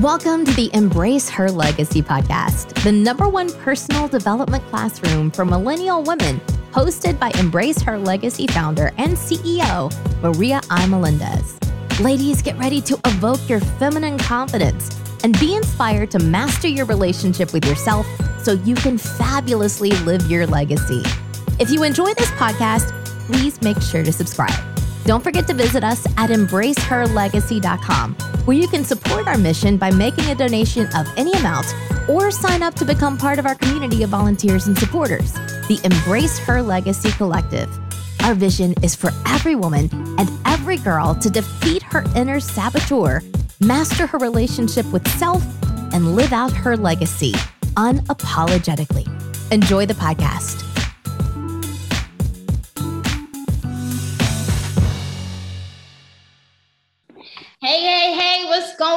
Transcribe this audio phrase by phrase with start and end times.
[0.00, 6.02] Welcome to the Embrace Her Legacy podcast, the number one personal development classroom for millennial
[6.02, 6.38] women,
[6.70, 9.90] hosted by Embrace Her Legacy founder and CEO,
[10.20, 10.84] Maria I.
[10.86, 11.58] Melendez.
[11.98, 14.90] Ladies, get ready to evoke your feminine confidence
[15.24, 18.06] and be inspired to master your relationship with yourself
[18.42, 21.02] so you can fabulously live your legacy.
[21.58, 22.92] If you enjoy this podcast,
[23.28, 24.75] please make sure to subscribe.
[25.06, 28.14] Don't forget to visit us at embraceherlegacy.com,
[28.44, 31.72] where you can support our mission by making a donation of any amount
[32.08, 35.32] or sign up to become part of our community of volunteers and supporters,
[35.68, 37.70] the Embrace Her Legacy Collective.
[38.24, 43.22] Our vision is for every woman and every girl to defeat her inner saboteur,
[43.60, 45.44] master her relationship with self,
[45.92, 47.30] and live out her legacy
[47.76, 49.06] unapologetically.
[49.52, 50.65] Enjoy the podcast.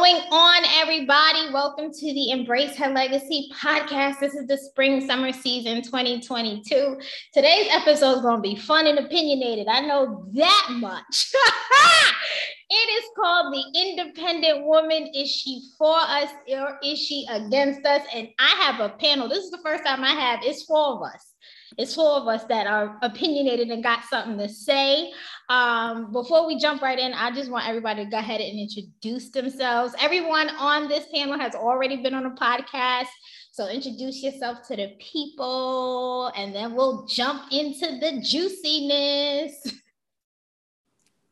[0.09, 1.53] Going on, everybody?
[1.53, 4.19] Welcome to the Embrace Her Legacy podcast.
[4.19, 6.97] This is the spring summer season 2022.
[7.31, 9.67] Today's episode is going to be fun and opinionated.
[9.67, 11.31] I know that much.
[12.71, 15.11] it is called The Independent Woman.
[15.13, 18.01] Is she for us or is she against us?
[18.11, 19.29] And I have a panel.
[19.29, 21.33] This is the first time I have, it's four of us.
[21.77, 25.13] It's four of us that are opinionated and got something to say.
[25.49, 29.31] Um, before we jump right in, I just want everybody to go ahead and introduce
[29.31, 29.95] themselves.
[29.99, 33.07] Everyone on this panel has already been on a podcast.
[33.51, 39.75] So introduce yourself to the people, and then we'll jump into the juiciness.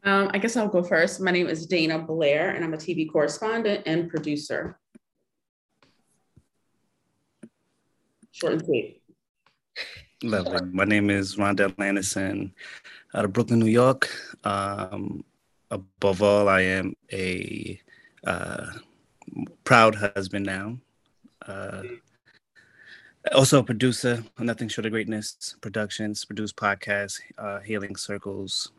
[0.03, 1.21] Um, I guess I'll go first.
[1.21, 4.79] My name is Dana Blair, and I'm a TV correspondent and producer.
[8.31, 9.01] Short and sweet.
[10.23, 10.59] Lovely.
[10.71, 12.53] My name is Rondell Anderson
[13.13, 14.09] out of Brooklyn, New York.
[14.43, 15.23] Um,
[15.71, 17.79] above all, I am a
[18.25, 18.67] uh,
[19.63, 20.77] proud husband now.
[21.45, 21.83] Uh,
[23.33, 28.71] also a producer Nothing Short of Greatness Productions, produce podcasts, uh, Healing Circles,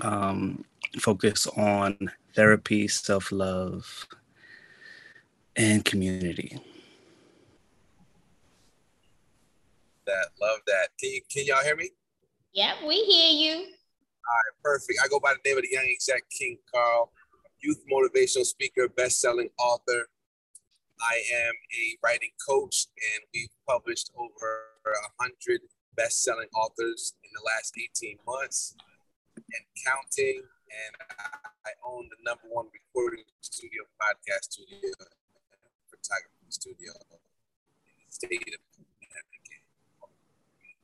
[0.00, 0.64] um,
[0.98, 1.96] focus on
[2.34, 4.06] therapy, self love,
[5.56, 6.58] and community.
[10.08, 10.28] that.
[10.40, 10.88] Love that.
[10.98, 11.90] Can you can y'all hear me?
[12.58, 13.54] Yep, we hear you.
[13.54, 14.98] All right, perfect.
[14.98, 17.12] I go by the name of the young exec King Carl,
[17.60, 20.10] youth motivational speaker, best-selling author.
[20.98, 24.66] I am a writing coach, and we've published over
[25.20, 25.60] hundred
[25.94, 28.74] best-selling authors in the last 18 months
[29.36, 30.42] and counting.
[30.42, 30.92] And
[31.64, 34.90] I own the number one recording studio, podcast studio,
[35.86, 38.67] photography studio in the state of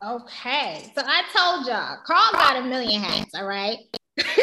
[0.03, 3.78] Okay, so I told y'all, Carl got a million hats, all right?
[4.19, 4.34] Carl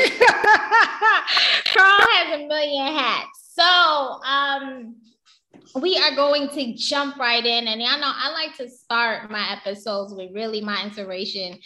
[2.10, 3.54] has a million hats.
[3.54, 4.96] So um
[5.76, 7.68] we are going to jump right in.
[7.68, 11.58] And y'all know I like to start my episodes with really my inspiration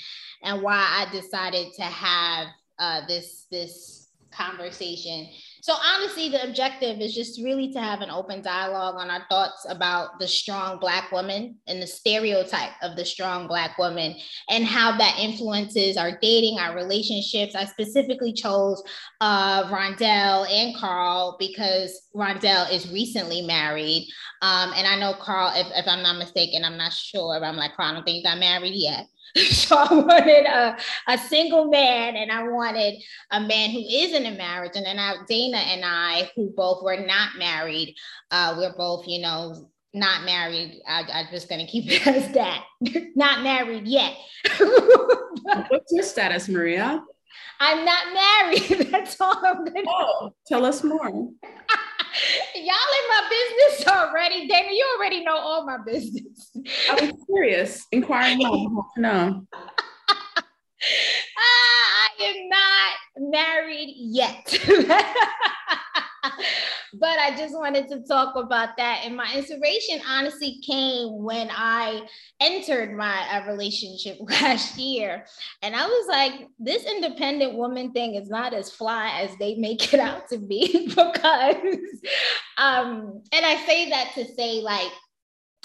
[0.43, 2.47] and why I decided to have
[2.77, 5.27] uh, this this conversation.
[5.65, 9.65] So honestly, the objective is just really to have an open dialogue on our thoughts
[9.67, 14.15] about the strong Black woman and the stereotype of the strong Black woman
[14.47, 17.55] and how that influences our dating, our relationships.
[17.55, 18.83] I specifically chose
[19.21, 24.07] uh, Rondell and Carl because Rondell is recently married.
[24.43, 27.57] Um, and I know Carl, if, if I'm not mistaken, I'm not sure, but I'm
[27.57, 29.07] like, Carl, I don't think you got married yet.
[29.51, 30.77] so I wanted a,
[31.07, 34.73] a single man and I wanted a man who is in a marriage.
[34.75, 37.95] And then I, Dana and I, who both were not married,
[38.31, 40.81] uh, we're both, you know, not married.
[40.87, 42.63] I, I'm just going to keep it as that.
[43.15, 44.15] not married yet.
[44.57, 47.03] What's your status, Maria?
[47.59, 48.91] I'm not married.
[48.91, 51.29] That's all I'm going to Oh, tell us more.
[52.55, 54.47] Y'all in my business already.
[54.47, 56.51] Dana, you already know all my business.
[56.89, 58.39] I was curious, inquiring.
[58.97, 59.45] No.
[61.37, 64.45] Ah, I am not married yet.
[66.99, 69.01] but I just wanted to talk about that.
[69.03, 72.01] And my inspiration honestly came when I
[72.39, 75.25] entered my uh, relationship last year.
[75.61, 79.93] And I was like, this independent woman thing is not as fly as they make
[79.93, 81.55] it out to be because,
[82.57, 84.91] um, and I say that to say, like,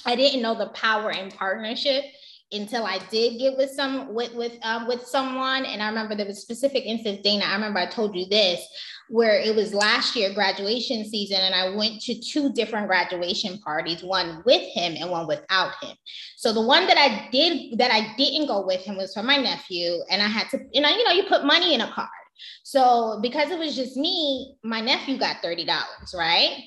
[0.06, 2.04] I didn't know the power in partnership
[2.52, 5.64] until I did get with some with with um, with someone.
[5.64, 7.44] And I remember there was a specific instance, Dana.
[7.44, 8.66] I remember I told you this
[9.10, 14.02] where it was last year graduation season and I went to two different graduation parties,
[14.02, 15.96] one with him and one without him.
[16.36, 19.36] So the one that I did that I didn't go with him was for my
[19.36, 22.08] nephew and I had to you know you know you put money in a card.
[22.62, 25.66] So because it was just me, my nephew got $30,
[26.14, 26.62] right?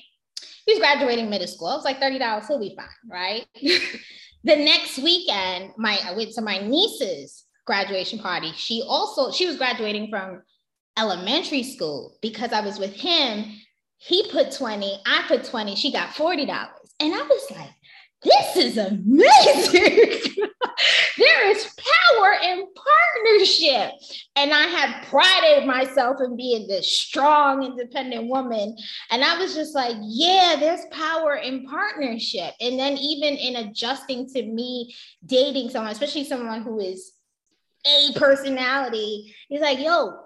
[0.66, 1.74] he's graduating middle school.
[1.76, 3.46] It's like $30, he'll be fine, right?
[4.44, 8.52] the next weekend, my I went to my niece's graduation party.
[8.56, 10.42] She also, she was graduating from
[10.98, 13.44] elementary school because I was with him.
[13.98, 16.48] He put 20, I put 20, she got $40.
[17.00, 17.70] And I was like,
[18.22, 20.48] this is amazing.
[21.18, 23.92] there is power in partnership.
[24.36, 28.76] And I had prided myself in being this strong, independent woman.
[29.10, 32.54] And I was just like, yeah, there's power in partnership.
[32.60, 34.94] And then even in adjusting to me
[35.24, 37.12] dating someone, especially someone who is
[37.86, 40.23] a personality, he's like, yo,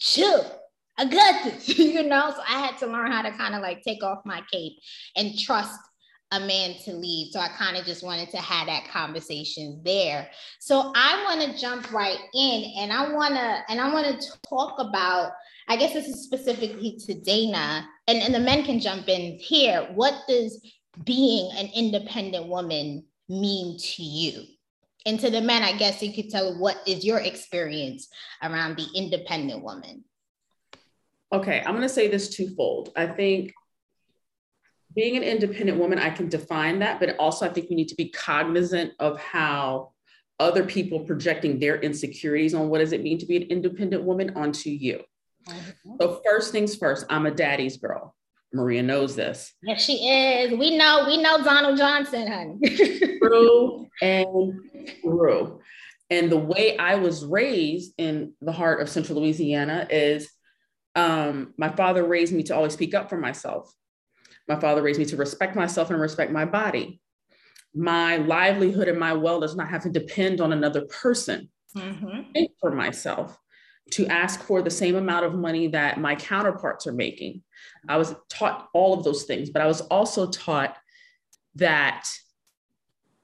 [0.00, 0.60] chill.
[0.98, 2.32] I got this, you know.
[2.34, 4.74] So I had to learn how to kind of like take off my cape
[5.16, 5.78] and trust
[6.32, 7.30] a man to lead.
[7.32, 10.28] So I kind of just wanted to have that conversation there.
[10.60, 14.28] So I want to jump right in and I want to and I want to
[14.48, 15.32] talk about
[15.68, 19.88] I guess this is specifically to Dana and, and the men can jump in here.
[19.94, 20.60] What does
[21.04, 24.44] being an independent woman mean to you?
[25.06, 28.08] And to the men, I guess you could tell what is your experience
[28.42, 30.04] around the independent woman?
[31.32, 32.92] Okay, I'm going to say this twofold.
[32.96, 33.54] I think
[34.94, 37.94] being an independent woman, I can define that, but also I think we need to
[37.94, 39.92] be cognizant of how
[40.40, 44.32] other people projecting their insecurities on what does it mean to be an independent woman
[44.36, 45.02] onto you.
[45.46, 45.96] Mm-hmm.
[46.00, 48.16] So first things first, I'm a daddy's girl.
[48.52, 49.52] Maria knows this.
[49.62, 50.58] Yes, she is.
[50.58, 53.18] We know, we know Donald Johnson, honey.
[53.18, 54.52] through and
[55.02, 55.60] through.
[56.10, 60.28] And the way I was raised in the heart of Central Louisiana is
[60.96, 63.72] um, my father raised me to always speak up for myself.
[64.48, 67.00] My father raised me to respect myself and respect my body.
[67.72, 72.42] My livelihood and my well does not have to depend on another person mm-hmm.
[72.60, 73.38] for myself
[73.92, 77.42] to ask for the same amount of money that my counterparts are making.
[77.88, 80.76] I was taught all of those things, but I was also taught
[81.56, 82.08] that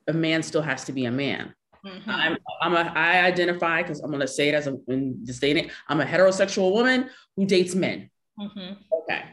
[0.06, 1.54] a man still has to be a man.
[1.84, 2.10] Mm-hmm.
[2.10, 5.38] I'm, I'm a, I identify because I'm going to say it as a, in this
[5.38, 8.10] day I'm a heterosexual woman who dates men.
[8.38, 8.74] Mm-hmm.
[9.02, 9.24] Okay.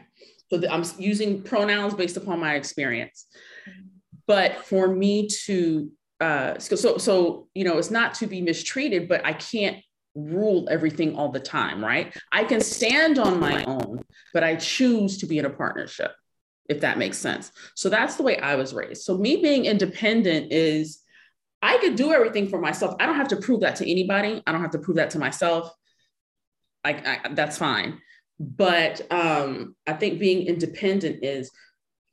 [0.50, 3.26] So the, I'm using pronouns based upon my experience.
[4.26, 5.90] But for me to,
[6.20, 9.78] uh, so, so, you know, it's not to be mistreated, but I can't
[10.14, 12.16] rule everything all the time, right?
[12.32, 16.12] I can stand on my own, but I choose to be in a partnership,
[16.68, 17.50] if that makes sense.
[17.74, 19.02] So that's the way I was raised.
[19.02, 21.00] So me being independent is
[21.62, 22.94] I could do everything for myself.
[23.00, 24.42] I don't have to prove that to anybody.
[24.46, 25.72] I don't have to prove that to myself.
[26.84, 28.00] Like that's fine.
[28.38, 31.50] But um, I think being independent is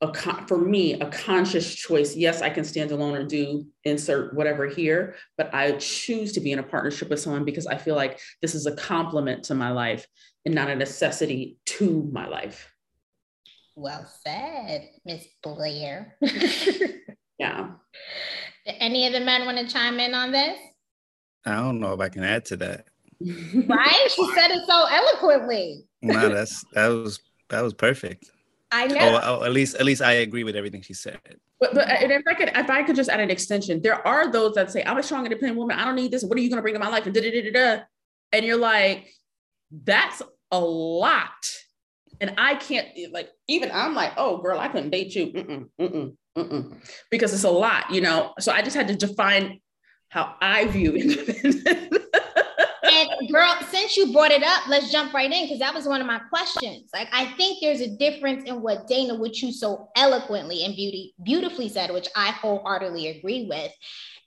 [0.02, 2.16] a con- for me a conscious choice.
[2.16, 6.50] Yes, I can stand alone or do insert whatever here, but I choose to be
[6.50, 9.70] in a partnership with someone because I feel like this is a complement to my
[9.70, 10.06] life
[10.44, 12.68] and not a necessity to my life.
[13.76, 16.16] Well said, Miss Blair.
[17.38, 17.70] yeah.
[18.66, 20.58] Any of the men want to chime in on this?
[21.46, 22.86] I don't know if I can add to that.
[23.20, 24.08] right?
[24.10, 25.84] She said it so eloquently.
[26.02, 27.20] no, that's that was
[27.50, 28.31] that was perfect.
[28.72, 29.20] I know.
[29.22, 31.20] Oh, oh, at least at least I agree with everything she said.
[31.60, 34.54] But, but if I could if I could just add an extension, there are those
[34.54, 35.78] that say, I'm a strong independent woman.
[35.78, 36.24] I don't need this.
[36.24, 37.04] What are you gonna bring to my life?
[37.04, 37.82] And da da da da.
[38.32, 39.12] And you're like,
[39.70, 41.28] that's a lot.
[42.20, 45.26] And I can't like even I'm like, oh girl, I couldn't date you.
[45.26, 46.88] Mm-mm, mm-mm, mm-mm.
[47.10, 48.32] Because it's a lot, you know.
[48.40, 49.60] So I just had to define
[50.08, 52.02] how I view independent
[52.92, 56.00] and girl, since you brought it up, let's jump right in because that was one
[56.00, 56.90] of my questions.
[56.94, 61.14] Like, I think there's a difference in what Dana, which you so eloquently and beauty
[61.22, 63.72] beautifully said, which I wholeheartedly agree with,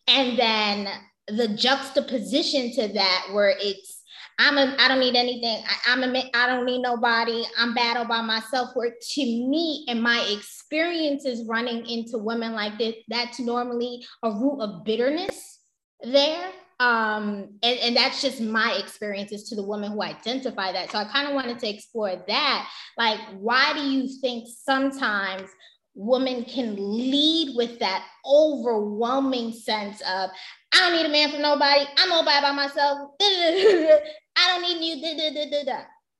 [0.07, 0.87] and then
[1.27, 4.01] the juxtaposition to that, where it's
[4.37, 5.63] I'm a I don't need anything.
[5.65, 7.43] I, I'm a I don't need nobody.
[7.57, 8.71] I'm all by myself.
[8.73, 14.59] Where to me and my experiences running into women like this, that's normally a root
[14.59, 15.59] of bitterness
[16.03, 20.91] there um and, and that's just my experiences to the women who identify that.
[20.91, 22.69] So i kind of wanted to explore that.
[22.97, 25.49] Like why do you think sometimes
[25.95, 30.29] women can lead with that overwhelming sense of
[30.73, 31.85] i don't need a man from nobody.
[31.97, 33.11] I'm all by myself.
[33.21, 35.77] I don't need you.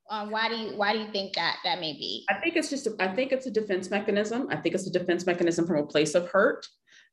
[0.10, 2.26] Um, why do you why do you think that that may be?
[2.30, 4.48] I think it's just a, I think it's a defense mechanism.
[4.52, 6.66] I think it's a defense mechanism from a place of hurt.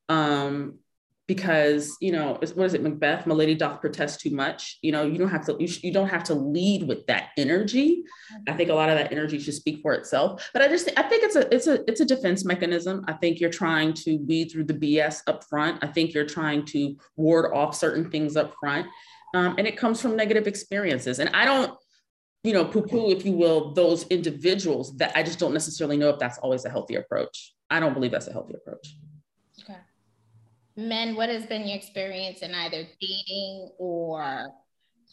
[0.09, 0.79] Um,
[1.27, 3.25] because you know what is it macbeth?
[3.25, 4.77] My lady doth protest too much.
[4.81, 7.29] You know you don't have to you, sh- you don't have to lead with that
[7.37, 8.03] energy.
[8.47, 10.49] I think a lot of that energy should speak for itself.
[10.53, 13.05] But i just i think it's a it's a it's a defense mechanism.
[13.07, 15.83] I think you're trying to weed through the bs up front.
[15.83, 18.87] I think you're trying to ward off certain things up front.
[19.35, 21.19] Um, and it comes from negative experiences.
[21.19, 21.73] And i don't
[22.43, 26.19] you know, poo-poo, if you will, those individuals that I just don't necessarily know if
[26.19, 27.53] that's always a healthy approach.
[27.69, 28.97] I don't believe that's a healthy approach.
[29.63, 29.79] Okay.
[30.75, 34.47] Men, what has been your experience in either dating or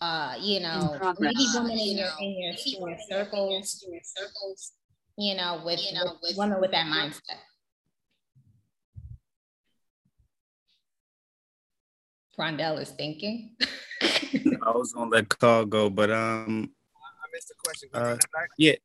[0.01, 4.73] uh, you know, maybe women in your in your, in your circles, in your circles,
[5.19, 7.37] you know, with you know, with women with that mindset.
[12.39, 13.55] Rondell is thinking.
[14.01, 17.91] I was gonna let Carl go, but um, I missed the question.
[17.93, 18.17] Uh,
[18.57, 18.77] yeah.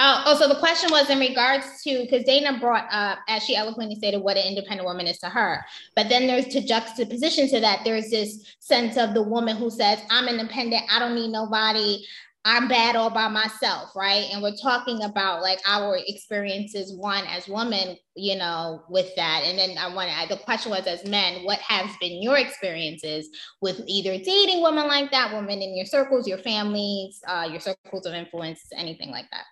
[0.00, 3.56] Oh, oh, so the question was in regards to because Dana brought up, as she
[3.56, 5.64] eloquently stated, what an independent woman is to her.
[5.96, 9.98] But then there's to juxtaposition to that, there's this sense of the woman who says,
[10.08, 12.04] I'm independent, I don't need nobody,
[12.44, 14.26] I'm bad all by myself, right?
[14.32, 19.42] And we're talking about like our experiences, one as women, you know, with that.
[19.44, 23.28] And then I want to, the question was as men, what has been your experiences
[23.60, 28.06] with either dating women like that, women in your circles, your families, uh, your circles
[28.06, 29.44] of influence, anything like that?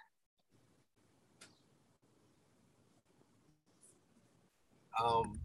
[5.02, 5.40] Um,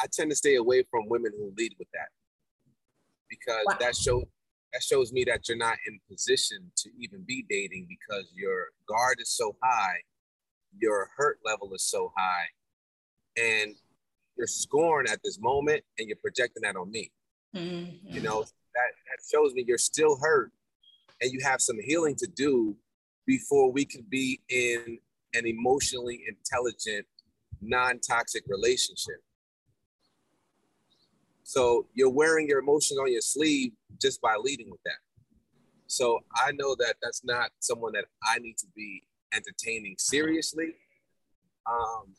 [0.00, 2.08] I tend to stay away from women who lead with that
[3.28, 3.76] because wow.
[3.80, 4.24] that shows
[4.72, 9.18] that shows me that you're not in position to even be dating because your guard
[9.20, 9.96] is so high,
[10.78, 12.46] your hurt level is so high,
[13.36, 13.74] and
[14.36, 17.10] you're scoring at this moment and you're projecting that on me.
[17.54, 18.14] Mm-hmm.
[18.14, 20.52] You know, that, that shows me you're still hurt
[21.20, 22.74] and you have some healing to do
[23.26, 24.98] before we can be in
[25.34, 27.06] an emotionally intelligent,
[27.62, 29.22] non toxic relationship.
[31.44, 34.98] So you're wearing your emotions on your sleeve just by leading with that.
[35.86, 39.02] So I know that that's not someone that I need to be
[39.34, 40.74] entertaining seriously.
[41.70, 42.14] Um,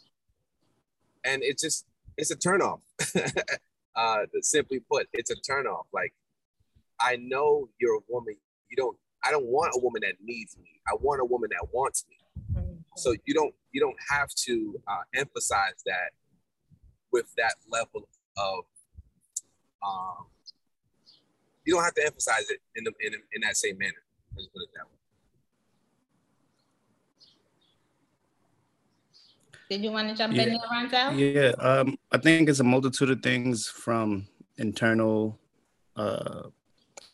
[1.23, 1.85] and it's just
[2.17, 2.81] it's a turnoff.
[3.95, 5.85] uh, simply put, it's a turnoff.
[5.93, 6.13] Like
[6.99, 8.35] I know you're a woman.
[8.69, 8.97] You don't.
[9.25, 10.81] I don't want a woman that needs me.
[10.87, 12.72] I want a woman that wants me.
[12.95, 16.11] So you don't you don't have to uh, emphasize that
[17.11, 18.07] with that level
[18.37, 18.65] of
[19.85, 20.25] um,
[21.65, 23.93] you don't have to emphasize it in, the, in, in that same manner.
[24.35, 24.89] Let's put it that way.
[29.69, 30.43] Did you want to jump yeah.
[30.43, 31.17] in there, Rondell?
[31.17, 35.39] Yeah, um, I think it's a multitude of things from internal
[35.95, 36.43] uh,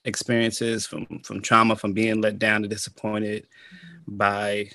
[0.03, 4.17] experiences, from from trauma, from being let down and disappointed mm-hmm.
[4.17, 4.69] by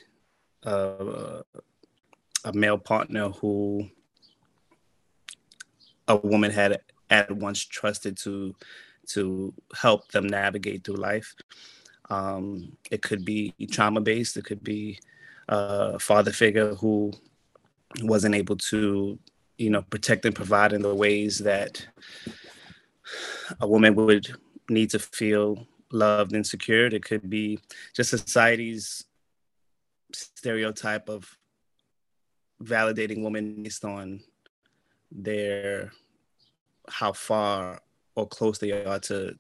[0.65, 1.43] uh,
[2.45, 3.89] a male partner who
[6.09, 6.81] a woman had
[7.11, 8.55] at once trusted to
[9.07, 11.35] to help them navigate through life.
[12.11, 14.37] Um, it could be trauma based.
[14.37, 14.99] It could be
[15.49, 17.13] a father figure who
[18.03, 19.19] wasn't able to,
[19.59, 21.87] you know, protect and provide in the ways that
[23.61, 24.35] a woman would
[24.69, 26.95] need to feel loved and secured.
[26.95, 27.59] It could be
[27.95, 29.05] just society's
[30.15, 31.37] stereotype of
[32.63, 34.21] validating women based on
[35.11, 35.93] their
[36.89, 37.81] how far
[38.15, 39.37] or close they are to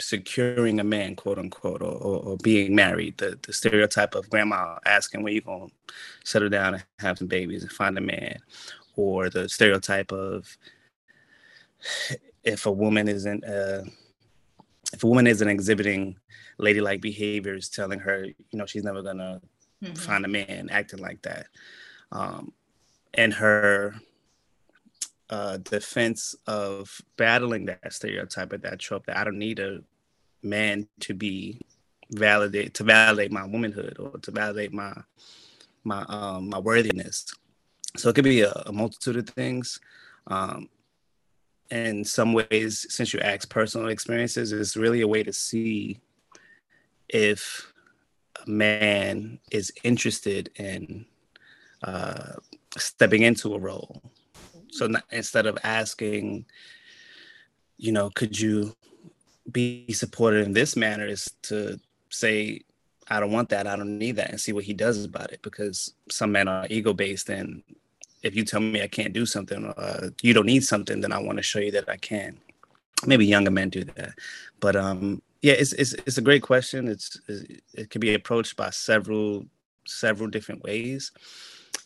[0.00, 3.16] securing a man, quote unquote, or, or, or, being married.
[3.18, 7.28] The, the stereotype of grandma asking where you going to settle down and have some
[7.28, 8.38] babies and find a man,
[8.96, 10.56] or the stereotype of
[12.42, 13.82] if a woman isn't uh,
[14.92, 16.16] if a woman isn't exhibiting
[16.58, 19.40] ladylike behaviors, telling her you know she's never gonna
[19.84, 19.94] mm-hmm.
[19.94, 21.46] find a man acting like that,
[22.12, 22.52] um,
[23.14, 23.94] and her
[25.30, 29.80] uh, defense of battling that stereotype of that trope that I don't need a
[30.42, 31.60] man to be
[32.10, 34.92] validate to validate my womanhood or to validate my
[35.84, 37.26] my um, my worthiness.
[37.96, 39.80] So it could be a, a multitude of things.
[40.26, 40.68] Um,
[41.70, 46.00] in some ways, since you ask personal experiences, it's really a way to see
[47.08, 47.72] if
[48.44, 51.06] a man is interested in
[51.82, 52.32] uh,
[52.76, 54.02] stepping into a role
[54.74, 56.46] so not, instead of asking,
[57.76, 58.74] you know, could you
[59.50, 61.78] be supported in this manner, is to
[62.10, 62.62] say,
[63.08, 65.42] I don't want that, I don't need that, and see what he does about it.
[65.42, 67.62] Because some men are ego based, and
[68.24, 71.22] if you tell me I can't do something, uh, you don't need something, then I
[71.22, 72.36] want to show you that I can.
[73.06, 74.14] Maybe younger men do that,
[74.58, 76.88] but um, yeah, it's it's it's a great question.
[76.88, 79.44] It's, it's it can be approached by several
[79.86, 81.12] several different ways.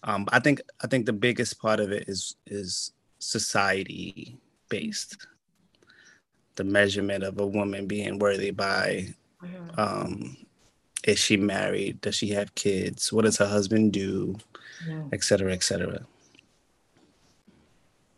[0.05, 4.39] Um, I think I think the biggest part of it is is society
[4.69, 5.27] based.
[6.55, 9.09] The measurement of a woman being worthy by
[9.43, 9.81] mm-hmm.
[9.81, 10.37] um,
[11.03, 12.01] is she married?
[12.01, 13.13] Does she have kids?
[13.13, 14.37] What does her husband do?
[14.87, 15.03] Yeah.
[15.13, 16.07] Et cetera, et cetera.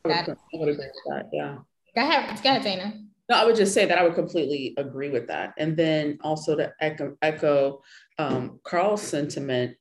[0.04, 1.56] That, yeah.
[1.94, 3.09] Go ahead, go ahead, Dana.
[3.30, 5.54] No, I would just say that I would completely agree with that.
[5.56, 7.80] And then also to echo, echo
[8.18, 9.76] um, Carl's sentiment,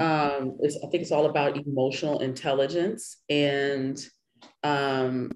[0.00, 4.04] um, is I think it's all about emotional intelligence and
[4.64, 5.30] um,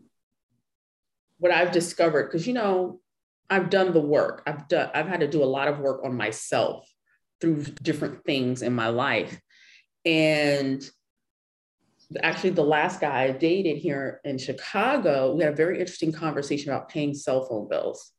[1.38, 3.00] what I've discovered, because you know,
[3.48, 4.42] I've done the work.
[4.44, 6.84] I've done, I've had to do a lot of work on myself
[7.40, 9.40] through different things in my life.
[10.04, 10.82] And
[12.22, 16.72] actually the last guy I dated here in Chicago, we had a very interesting conversation
[16.72, 18.12] about paying cell phone bills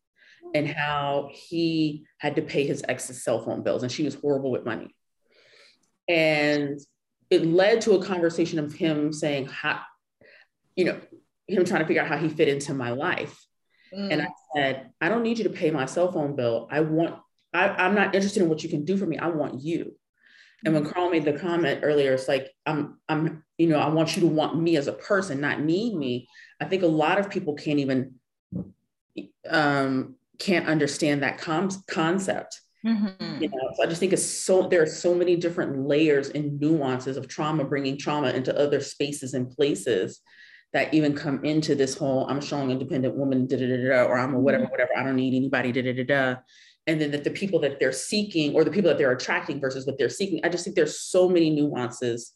[0.53, 4.51] and how he had to pay his ex's cell phone bills and she was horrible
[4.51, 4.95] with money.
[6.07, 6.79] And
[7.29, 9.81] it led to a conversation of him saying how,
[10.75, 11.00] you know,
[11.47, 13.45] him trying to figure out how he fit into my life.
[13.93, 14.12] Mm.
[14.12, 16.67] And I said, I don't need you to pay my cell phone bill.
[16.71, 17.15] I want,
[17.53, 19.17] I, I'm not interested in what you can do for me.
[19.17, 19.95] I want you.
[20.65, 24.15] And when Carl made the comment earlier, it's like I'm I'm you know I want
[24.15, 26.27] you to want me as a person, not need me.
[26.62, 28.15] I think a lot of people can't even
[29.50, 32.62] um, can't understand that com- concept.
[32.86, 33.41] Mm-hmm.
[33.41, 36.60] You know, so I just think it's so there are so many different layers and
[36.60, 40.22] nuances of trauma, bringing trauma into other spaces and places
[40.74, 44.03] that even come into this whole I'm a strong, independent woman, da da da da,
[44.03, 44.72] or I'm a whatever, mm-hmm.
[44.72, 44.91] whatever.
[44.98, 46.36] I don't need anybody, da da da da
[46.87, 49.85] and then that the people that they're seeking or the people that they're attracting versus
[49.85, 52.33] what they're seeking i just think there's so many nuances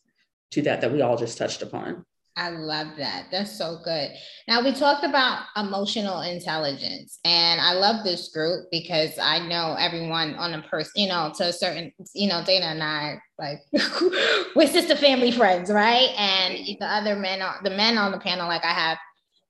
[0.51, 2.05] to that that we all just touched upon
[2.37, 3.25] I love that.
[3.31, 4.11] That's so good.
[4.47, 10.35] Now, we talked about emotional intelligence, and I love this group because I know everyone
[10.35, 13.61] on a person, you know, to a certain, you know, Dana and I, like,
[14.55, 16.09] we're sister family friends, right?
[16.15, 18.99] And the other men, the men on the panel, like I have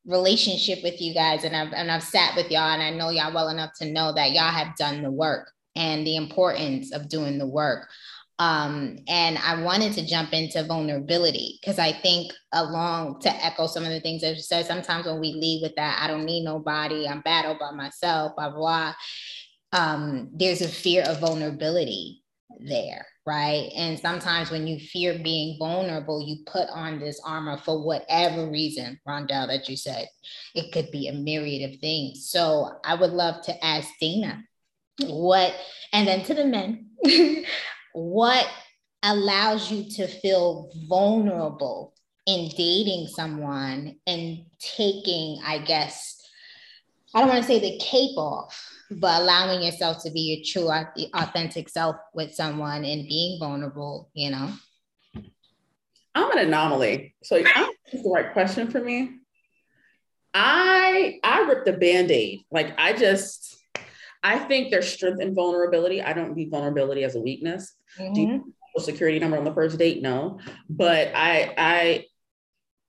[0.08, 3.34] relationship with you guys and I've and I've sat with y'all and I know y'all
[3.34, 7.38] well enough to know that y'all have done the work and the importance of doing
[7.38, 7.88] the work.
[8.40, 13.84] Um, and I wanted to jump into vulnerability because I think along to echo some
[13.84, 16.44] of the things that you said, sometimes when we leave with that, I don't need
[16.44, 18.94] nobody, I'm bad all by myself, blah, blah.
[19.74, 22.22] Um, there's a fear of vulnerability
[22.60, 23.70] there right?
[23.76, 28.98] And sometimes when you fear being vulnerable, you put on this armor for whatever reason,
[29.06, 30.08] Rondell, that you said.
[30.56, 32.30] It could be a myriad of things.
[32.30, 34.42] So I would love to ask Dana
[35.04, 35.54] what,
[35.92, 36.88] and then to the men,
[37.94, 38.48] what
[39.04, 41.94] allows you to feel vulnerable
[42.26, 46.16] in dating someone and taking, I guess,
[47.14, 51.10] I don't want to say the cape off, but allowing yourself to be your true
[51.14, 54.52] authentic self with someone and being vulnerable you know?
[56.18, 57.14] I'm an anomaly.
[57.24, 59.12] So that's the right question for me.
[60.34, 62.42] I i ripped the band-aid.
[62.52, 63.56] Like i just
[64.24, 66.02] i think there's strength in vulnerability.
[66.02, 67.76] I don't view vulnerability as a weakness.
[68.00, 68.14] Mm-hmm.
[68.14, 70.02] do you security number on the first date?
[70.02, 70.40] No.
[70.70, 72.06] But i i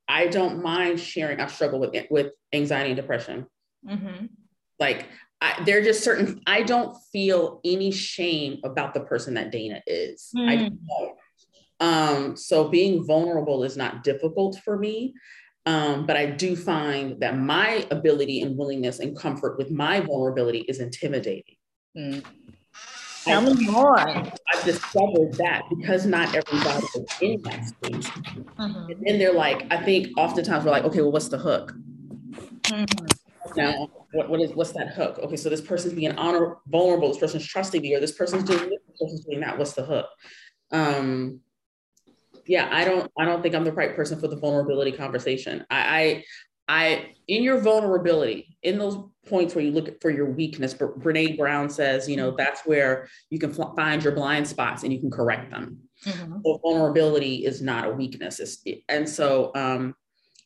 [0.09, 3.47] i don't mind sharing i struggle with with anxiety and depression.
[3.87, 4.27] Mm-hmm.
[4.81, 5.07] like
[5.41, 9.83] I, there are just certain I don't feel any shame about the person that Dana
[9.87, 10.31] is.
[10.37, 10.49] Mm.
[10.49, 10.75] I hmm.
[10.89, 11.19] don't.
[11.81, 15.15] Um, so being vulnerable is not difficult for me.
[15.67, 20.61] Um, but I do find that my ability and willingness and comfort with my vulnerability
[20.61, 21.57] is intimidating.
[21.97, 22.25] Mm.
[23.25, 23.99] Tell me more.
[23.99, 28.09] I've discovered that because not everybody is in that space.
[28.09, 28.91] Mm-hmm.
[28.91, 31.75] And then they're like, I think oftentimes we're like, okay, well, what's the hook?
[32.63, 33.07] Mm-hmm.
[33.57, 35.19] Now, what, what is what's that hook?
[35.19, 38.71] Okay, so this person's being honor vulnerable, this person's trusting me, or this person's doing
[38.71, 39.59] this, this person's doing that.
[39.59, 40.07] What's the hook?
[40.71, 41.41] Um,
[42.47, 45.65] yeah, I don't I don't think I'm the right person for the vulnerability conversation.
[45.71, 46.25] I
[46.69, 50.99] I, I in your vulnerability, in those points where you look for your weakness, but
[50.99, 54.99] Brene Brown says, you know, that's where you can find your blind spots and you
[54.99, 55.79] can correct them.
[56.07, 56.39] Mm-hmm.
[56.45, 58.41] So vulnerability is not a weakness.
[58.41, 59.95] It's, and so um,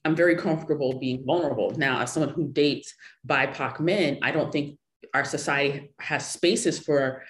[0.04, 1.72] I'm very comfortable being vulnerable.
[1.76, 2.94] Now, as someone who dates
[3.26, 4.78] BIPOC men, I don't think
[5.14, 7.22] our society has spaces for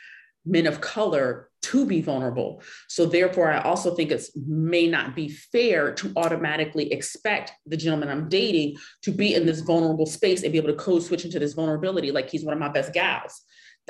[0.45, 2.63] men of color to be vulnerable.
[2.89, 8.09] So therefore, I also think it may not be fair to automatically expect the gentleman
[8.09, 11.39] I'm dating to be in this vulnerable space and be able to code switch into
[11.39, 13.43] this vulnerability like he's one of my best gals.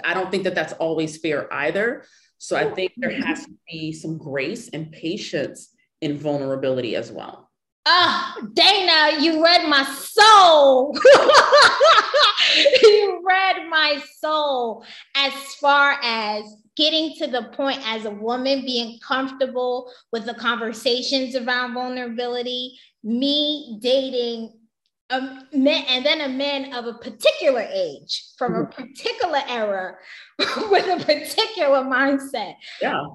[0.05, 2.05] I don't think that that's always fair either.
[2.39, 7.52] So I think there has to be some grace and patience in vulnerability as well.
[7.85, 10.97] Ah, oh, Dana, you read my soul.
[12.83, 14.85] you read my soul
[15.17, 16.45] as far as
[16.77, 23.79] getting to the point as a woman being comfortable with the conversations around vulnerability, me
[23.83, 24.53] dating
[25.11, 25.21] a
[25.53, 28.83] man and then a man of a particular age from a mm-hmm.
[28.83, 29.97] particular era
[30.71, 32.55] with a particular mindset.
[32.81, 33.07] Yeah.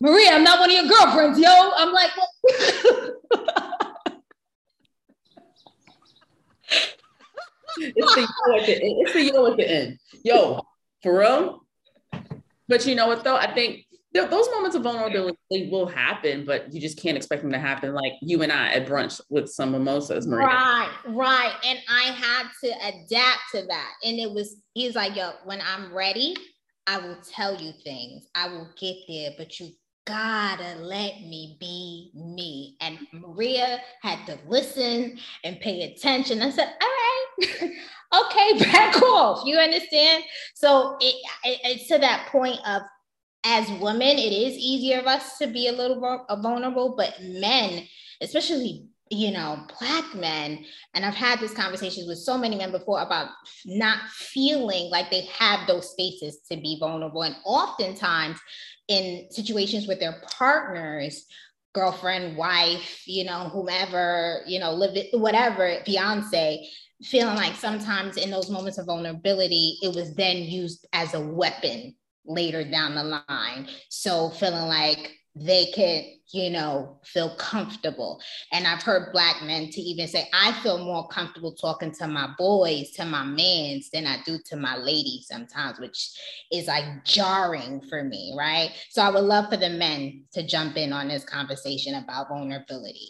[0.00, 1.50] Maria, I'm not one of your girlfriends, yo.
[1.76, 3.16] I'm like, well,
[7.78, 8.94] it's the yo at the end.
[9.00, 9.98] It's the yo at the end.
[10.24, 10.62] Yo,
[11.02, 11.66] for real.
[12.68, 13.36] But you know what though?
[13.36, 17.52] I think th- those moments of vulnerability will happen, but you just can't expect them
[17.52, 20.46] to happen like you and I at brunch with some mimosas, Maria.
[20.46, 21.54] Right, right.
[21.64, 23.92] And I had to adapt to that.
[24.04, 26.36] And it was, he's like, yo, when I'm ready,
[26.86, 28.26] I will tell you things.
[28.34, 29.70] I will get there, but you
[30.06, 32.76] gotta let me be me.
[32.80, 36.42] And Maria had to listen and pay attention.
[36.42, 36.99] I said, all right,
[38.24, 39.46] okay, back off.
[39.46, 40.24] You understand?
[40.54, 42.82] So it, it, it's to that point of
[43.44, 47.14] as women, it is easier of us to be a little more uh, vulnerable, but
[47.22, 47.86] men,
[48.20, 53.02] especially you know, black men, and I've had these conversations with so many men before
[53.02, 53.28] about
[53.66, 57.22] not feeling like they have those spaces to be vulnerable.
[57.22, 58.38] And oftentimes
[58.86, 61.26] in situations with their partners,
[61.74, 66.68] girlfriend, wife, you know, whomever, you know, live whatever, fiance,
[67.02, 71.94] feeling like sometimes in those moments of vulnerability, it was then used as a weapon
[72.24, 73.68] later down the line.
[73.88, 78.20] So feeling like they can, you know, feel comfortable.
[78.52, 82.30] And I've heard black men to even say, I feel more comfortable talking to my
[82.36, 86.10] boys, to my mans than I do to my ladies sometimes, which
[86.52, 88.70] is like jarring for me, right?
[88.90, 93.08] So I would love for the men to jump in on this conversation about vulnerability.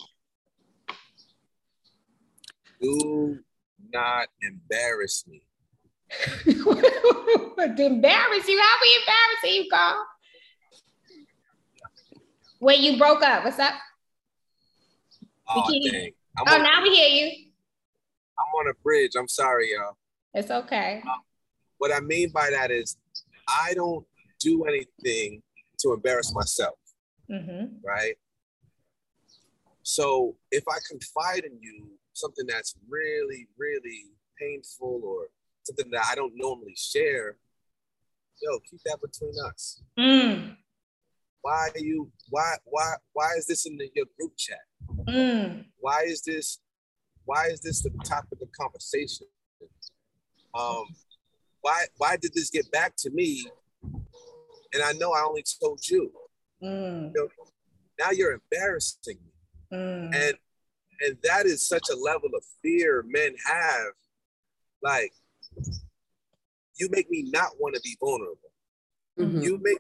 [2.81, 3.41] Do
[3.93, 5.43] not embarrass me.
[6.45, 8.61] to embarrass you?
[8.61, 10.07] How we embarrassing you, Carl?
[12.61, 13.45] Wait, you broke up.
[13.45, 13.75] What's up?
[15.49, 16.13] Oh, dang.
[16.39, 17.47] I'm oh on, now we hear you.
[18.39, 19.13] I'm on a bridge.
[19.19, 19.97] I'm sorry, y'all.
[20.35, 21.03] It's okay.
[21.05, 21.21] Um,
[21.79, 22.97] what I mean by that is
[23.49, 24.07] I don't
[24.39, 25.43] do anything
[25.81, 26.75] to embarrass myself.
[27.31, 27.77] Mm-hmm.
[27.85, 28.17] Right.
[29.83, 31.89] So if I confide in you
[32.21, 34.07] something that's really, really
[34.39, 35.29] painful or
[35.65, 37.37] something that I don't normally share,
[38.43, 39.83] yo, keep that between us.
[39.99, 40.57] Mm
[41.43, 44.59] why are you why why why is this in the, your group chat
[45.09, 45.65] mm.
[45.79, 46.59] why is this
[47.25, 49.27] why is this the topic of conversation
[50.55, 50.85] um
[51.61, 53.47] why why did this get back to me
[54.73, 56.11] and i know i only told you,
[56.63, 57.07] mm.
[57.07, 57.29] you know,
[57.99, 60.15] now you're embarrassing me mm.
[60.15, 60.35] and
[61.01, 63.93] and that is such a level of fear men have
[64.83, 65.13] like
[66.79, 68.53] you make me not want to be vulnerable
[69.19, 69.41] mm-hmm.
[69.41, 69.79] you make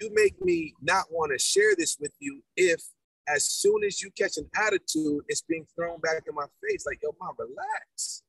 [0.00, 2.82] you make me not want to share this with you if
[3.28, 6.84] as soon as you catch an attitude, it's being thrown back in my face.
[6.86, 8.22] Like, yo, mom, relax.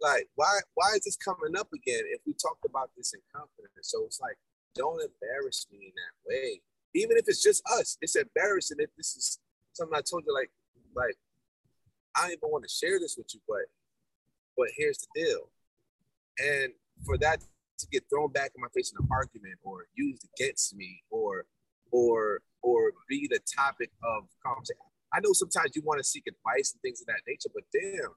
[0.00, 3.72] Like, why why is this coming up again if we talked about this in confidence?
[3.82, 4.36] So it's like,
[4.74, 6.60] don't embarrass me in that way.
[6.94, 9.38] Even if it's just us, it's embarrassing if this is
[9.72, 10.50] something I told you, like,
[10.94, 11.16] like,
[12.16, 13.66] I don't even want to share this with you, but
[14.56, 15.50] but here's the deal.
[16.38, 16.72] And
[17.04, 17.40] for that
[17.78, 21.44] to get thrown back in my face in an argument or used against me or
[21.90, 24.80] or or be the topic of conversation.
[25.12, 28.10] I know sometimes you want to seek advice and things of that nature, but damn,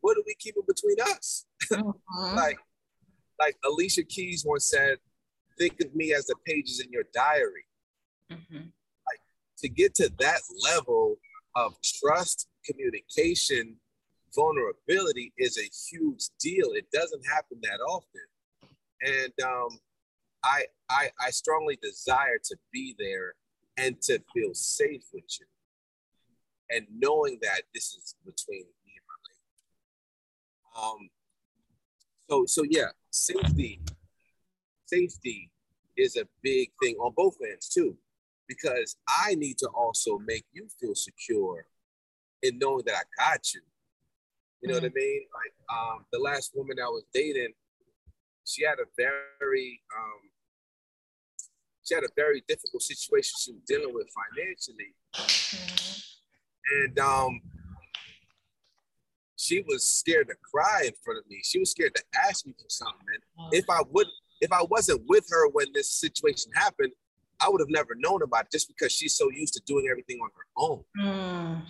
[0.00, 1.46] what are we keeping between us?
[1.72, 2.36] Mm-hmm.
[2.36, 2.58] like
[3.38, 4.98] like Alicia Keys once said,
[5.58, 7.64] think of me as the pages in your diary.
[8.30, 8.56] Mm-hmm.
[8.56, 9.20] Like
[9.58, 11.16] to get to that level
[11.56, 13.76] of trust, communication,
[14.34, 16.72] vulnerability is a huge deal.
[16.72, 18.22] It doesn't happen that often
[19.02, 19.78] and um,
[20.44, 23.34] I, I I strongly desire to be there
[23.76, 25.46] and to feel safe with you,
[26.70, 30.92] and knowing that this is between me and my lady.
[31.02, 31.10] Um.
[32.28, 33.80] So so yeah, safety,
[34.86, 35.50] safety
[35.96, 37.96] is a big thing on both ends too,
[38.50, 41.64] because I need to also make you feel secure
[42.42, 43.60] in knowing that I got you.
[44.60, 44.86] You know mm-hmm.
[44.86, 45.22] what I mean?
[45.32, 47.52] Like um, the last woman I was dating,
[48.44, 50.20] she had a very um,
[51.84, 56.84] she had a very difficult situation she was dealing with financially, mm-hmm.
[56.84, 57.40] and um,
[59.36, 61.40] she was scared to cry in front of me.
[61.44, 63.06] She was scared to ask me for something.
[63.38, 64.08] And if I would,
[64.40, 66.92] if I wasn't with her when this situation happened,
[67.40, 70.18] I would have never known about it just because she's so used to doing everything
[70.18, 70.84] on her own.
[70.98, 71.62] Mm.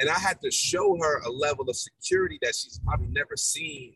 [0.00, 3.94] And I had to show her a level of security that she's probably never seen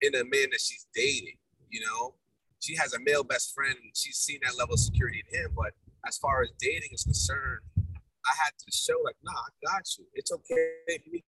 [0.00, 1.36] in a man that she's dating.
[1.70, 2.14] You know,
[2.60, 3.76] she has a male best friend.
[3.94, 5.50] She's seen that level of security in him.
[5.56, 5.72] But
[6.06, 10.04] as far as dating is concerned, I had to show like, nah, I got you.
[10.14, 11.24] It's okay for me.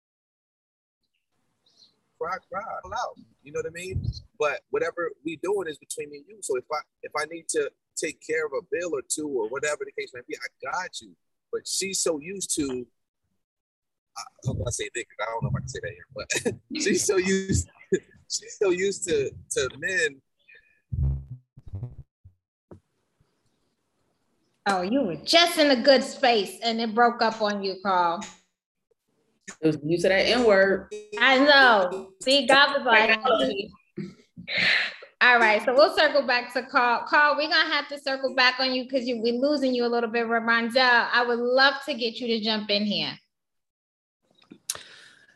[2.20, 3.18] Cry, cry, out.
[3.42, 4.02] You know what I mean?
[4.38, 6.38] But whatever we doing is between me and you.
[6.40, 9.48] So if I if I need to take care of a bill or two or
[9.48, 11.14] whatever the case may be, I got you.
[11.52, 12.86] But she's so used to
[14.18, 15.04] I hope I say nigga.
[15.20, 18.70] I don't know if I can say that here, but she's so used she's so
[18.70, 20.22] used to to men.
[24.68, 28.24] Oh, you were just in a good space and it broke up on you, Carl.
[29.60, 30.92] It was use of that N word.
[31.18, 32.10] I know.
[32.20, 33.20] See, God was like,
[35.22, 37.04] all right, so we'll circle back to Carl.
[37.08, 39.88] Carl, we're gonna have to circle back on you because you we're losing you a
[39.88, 40.26] little bit.
[40.26, 43.18] Rondell, I would love to get you to jump in here.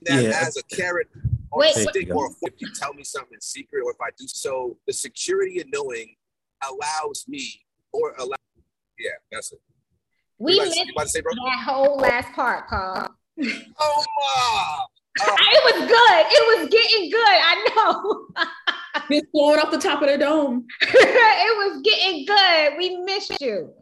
[0.02, 0.38] That Yeah.
[0.46, 1.08] as a carrot
[1.50, 1.88] or Wait, a wait.
[1.88, 4.92] stick, or if you tell me something in secret, or if I do so, the
[4.92, 6.14] security of knowing
[6.62, 8.36] allows me or allow.
[8.98, 9.60] Yeah, that's it.
[10.38, 11.32] We you, about, missed you about to say, bro?
[11.34, 13.14] that whole last part, Carl.
[13.78, 14.84] Oh, ma!
[15.22, 16.26] Oh, It was good.
[16.30, 17.18] It was getting good.
[17.26, 18.26] I know.
[19.10, 20.66] It's blowing off the top of the dome.
[20.80, 22.78] it was getting good.
[22.78, 23.72] We missed you.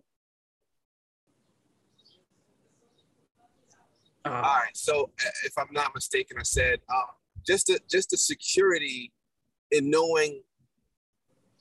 [4.24, 4.68] all right.
[4.74, 7.02] So, uh, if I'm not mistaken, I said uh,
[7.46, 9.12] just the just the security
[9.70, 10.42] in knowing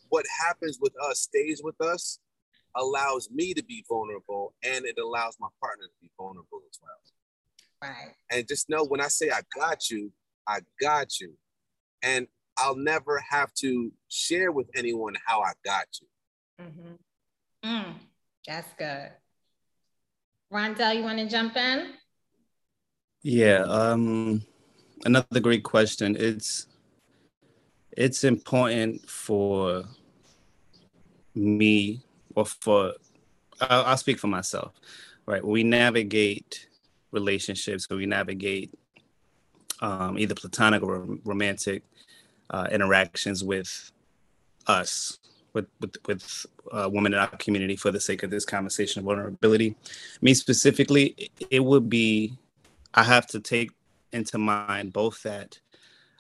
[0.10, 2.19] what happens with us stays with us
[2.75, 6.91] allows me to be vulnerable, and it allows my partner to be vulnerable as well.
[7.79, 8.15] Right.
[8.31, 10.12] and just know when I say I got you,
[10.47, 11.33] I got you.
[12.01, 16.65] And I'll never have to share with anyone how I got you.
[16.65, 17.69] Mm-hmm.
[17.69, 17.93] Mm,
[18.45, 19.11] that's good.
[20.51, 21.93] Rondell, you want to jump in?
[23.21, 24.41] Yeah, um,
[25.05, 26.15] another great question.
[26.17, 26.67] It's
[27.91, 29.83] it's important for
[31.35, 32.01] me,
[32.35, 32.93] or for
[33.59, 34.73] I'll, I'll speak for myself,
[35.25, 35.43] right?
[35.43, 36.67] When we navigate
[37.11, 38.73] relationships, when we navigate
[39.81, 41.83] um, either platonic or romantic
[42.49, 43.91] uh, interactions with
[44.67, 45.19] us,
[45.53, 49.05] with with, with uh, women in our community, for the sake of this conversation of
[49.05, 49.75] vulnerability,
[50.21, 52.33] me specifically, it, would be
[52.93, 53.71] I have to take
[54.12, 55.60] into mind both that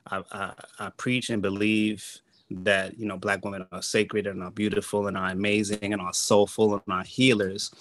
[0.09, 4.51] I, I, I preach and believe that you know black women are sacred and are
[4.51, 7.71] beautiful and are amazing and are soulful and are healers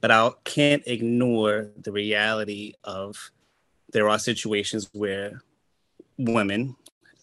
[0.00, 3.32] but i can't ignore the reality of
[3.92, 5.42] there are situations where
[6.18, 6.76] women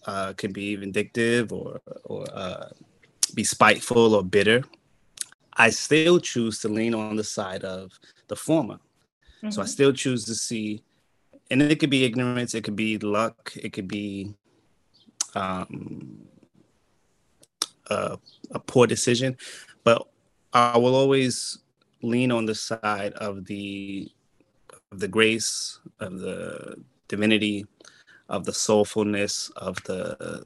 [0.05, 2.69] uh, can be vindictive or or uh,
[3.35, 4.63] be spiteful or bitter
[5.59, 7.91] i still choose to lean on the side of
[8.29, 8.79] the former.
[9.49, 10.83] So I still choose to see,
[11.49, 14.33] and it could be ignorance, it could be luck, it could be
[15.33, 16.19] um,
[17.87, 18.17] a,
[18.51, 19.37] a poor decision,
[19.83, 20.07] but
[20.51, 21.59] I will always
[22.01, 24.11] lean on the side of the
[24.91, 27.65] of the grace, of the divinity,
[28.29, 30.45] of the soulfulness, of the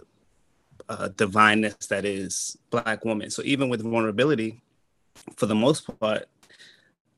[0.90, 3.30] uh, divineness that is Black woman.
[3.30, 4.62] So even with vulnerability,
[5.36, 6.28] for the most part,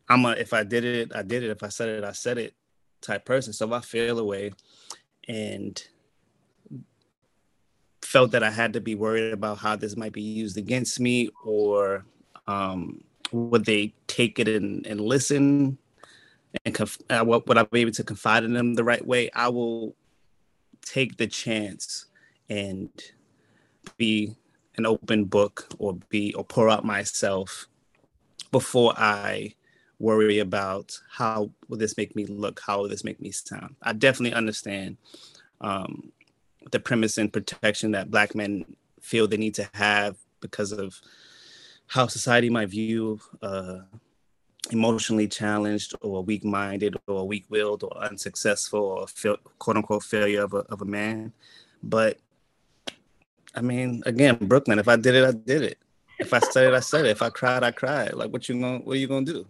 [0.09, 1.49] I'm a if I did it, I did it.
[1.49, 2.53] If I said it, I said it
[3.01, 3.53] type person.
[3.53, 4.51] So if I feel away
[5.27, 5.81] and
[8.01, 11.29] felt that I had to be worried about how this might be used against me
[11.43, 12.05] or
[12.47, 15.77] um, would they take it and, and listen
[16.63, 19.29] and conf- uh, would I be able to confide in them the right way?
[19.33, 19.95] I will
[20.85, 22.05] take the chance
[22.49, 22.89] and
[23.97, 24.35] be
[24.77, 27.67] an open book or be or pour out myself
[28.51, 29.55] before I
[29.99, 33.75] worry about how will this make me look, how will this make me sound.
[33.81, 34.97] I definitely understand
[35.61, 36.11] um,
[36.71, 38.65] the premise and protection that Black men
[38.99, 40.99] feel they need to have because of
[41.87, 43.79] how society might view uh,
[44.71, 50.81] emotionally challenged or weak-minded or weak-willed or unsuccessful or fail, quote-unquote failure of a, of
[50.81, 51.33] a man.
[51.83, 52.17] But
[53.53, 55.77] I mean, again, Brooklyn, if I did it, I did it.
[56.19, 57.09] If I said it, I said it.
[57.11, 58.13] If I cried, I cried.
[58.13, 59.45] Like, what you gonna What are you gonna do?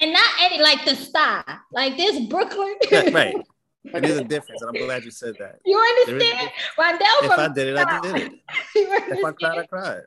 [0.00, 2.74] And not any like the star, like this Brooklyn.
[2.90, 3.36] Yeah, right.
[3.92, 5.60] There's a difference, and I'm glad you said that.
[5.64, 6.50] You There is a understand?
[6.78, 8.32] Rondell If from I did it, I did it.
[8.76, 10.02] If I cried, I cried.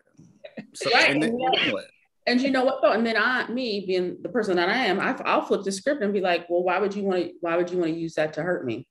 [0.73, 1.11] So, Right.
[1.11, 1.85] and then, you know what?
[2.27, 2.91] And you know what though?
[2.91, 6.03] And then I, me being the person that I am, I, I'll flip the script
[6.03, 7.31] and be like, well, why would you want to?
[7.39, 8.85] Why would you want to use that to hurt me?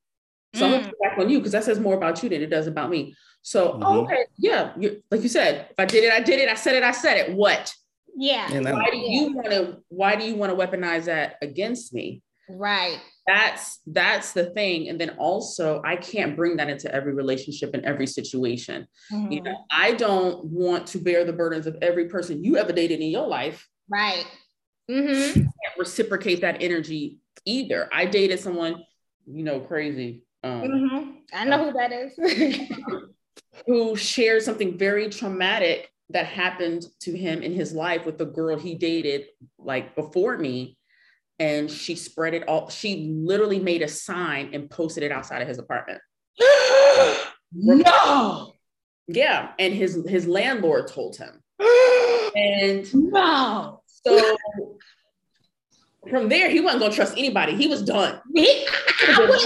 [0.54, 0.88] So I'm gonna Mm.
[0.88, 3.14] put back on you because that says more about you than it does about me.
[3.42, 3.82] So Mhm.
[3.84, 6.48] oh, okay, yeah, you, like you said, if I did it, I did it.
[6.48, 7.36] I said it, I said it.
[7.36, 7.74] What?
[8.16, 8.48] Yeah.
[8.50, 9.82] Why do you want to?
[9.88, 12.22] Why do you want to weaponize that against me?
[12.48, 12.98] Right.
[13.26, 14.88] That's that's the thing.
[14.88, 18.86] And then also, I can't bring that into every relationship and every situation.
[19.10, 19.44] You Mhm.
[19.44, 23.10] know, I don't want to bear the burdens of every person you ever dated in
[23.10, 23.68] your life.
[23.88, 24.26] Right.
[24.88, 25.32] mm-hmm.
[25.32, 27.88] can't reciprocate that energy either.
[27.92, 28.84] I dated someone,
[29.26, 32.16] you know, crazy, um, hmm I know who that is.
[33.66, 38.56] who shared something very traumatic that happened to him in his life with the girl
[38.56, 39.26] he dated
[39.58, 40.75] like before me.
[41.38, 42.70] And she spread it all.
[42.70, 46.00] She literally made a sign and posted it outside of his apartment.
[47.52, 48.52] no.
[49.08, 51.42] Yeah, and his his landlord told him.
[52.34, 53.82] and wow.
[53.86, 54.36] So
[56.08, 57.54] from there, he wasn't gonna trust anybody.
[57.54, 58.20] He was done.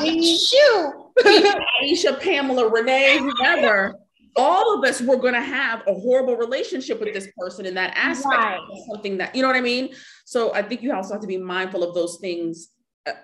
[0.03, 0.95] He, shoot.
[1.83, 3.97] Aisha, Pamela, Renee, whoever.
[4.37, 7.93] All of us were going to have a horrible relationship with this person in that
[7.97, 8.33] aspect.
[8.33, 8.61] Right.
[8.89, 9.91] Something that you know what I mean.
[10.31, 12.69] So I think you also have to be mindful of those things,
[13.05, 13.15] uh,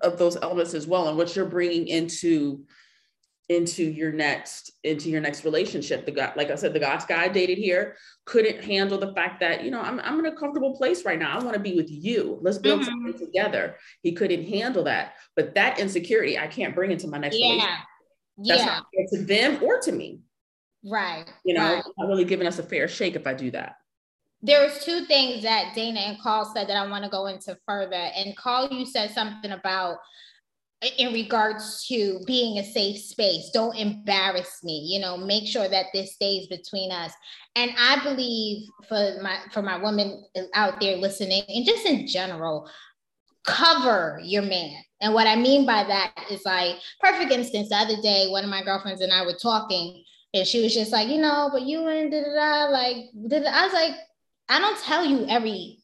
[0.00, 2.64] of those elements as well, and what you're bringing into
[3.50, 6.06] into your next into your next relationship.
[6.06, 9.62] The guy like i said the guy I dated here couldn't handle the fact that
[9.62, 11.38] you know i'm, I'm in a comfortable place right now.
[11.38, 12.38] I want to be with you.
[12.40, 13.04] Let's build mm-hmm.
[13.04, 13.76] something together.
[14.00, 15.16] He couldn't handle that.
[15.36, 17.46] But that insecurity i can't bring into my next yeah.
[17.46, 17.78] relationship
[18.38, 18.66] that's yeah.
[18.66, 20.20] not fair to them or to me.
[20.82, 21.26] Right.
[21.44, 21.84] You know right.
[21.98, 23.74] not really giving us a fair shake if i do that
[24.40, 27.56] there was two things that dana and carl said that i want to go into
[27.66, 29.98] further and carl you said something about
[30.96, 35.86] in regards to being a safe space don't embarrass me you know make sure that
[35.92, 37.12] this stays between us.
[37.56, 40.24] And i believe for my for my women
[40.54, 42.70] out there listening and just in general
[43.44, 44.76] cover your man.
[45.00, 48.50] And what i mean by that is like perfect instance the other day one of
[48.50, 51.86] my girlfriends and i were talking and she was just like you know but you
[51.88, 52.96] and da da da like
[53.46, 53.94] i was like
[54.48, 55.78] i don't tell you every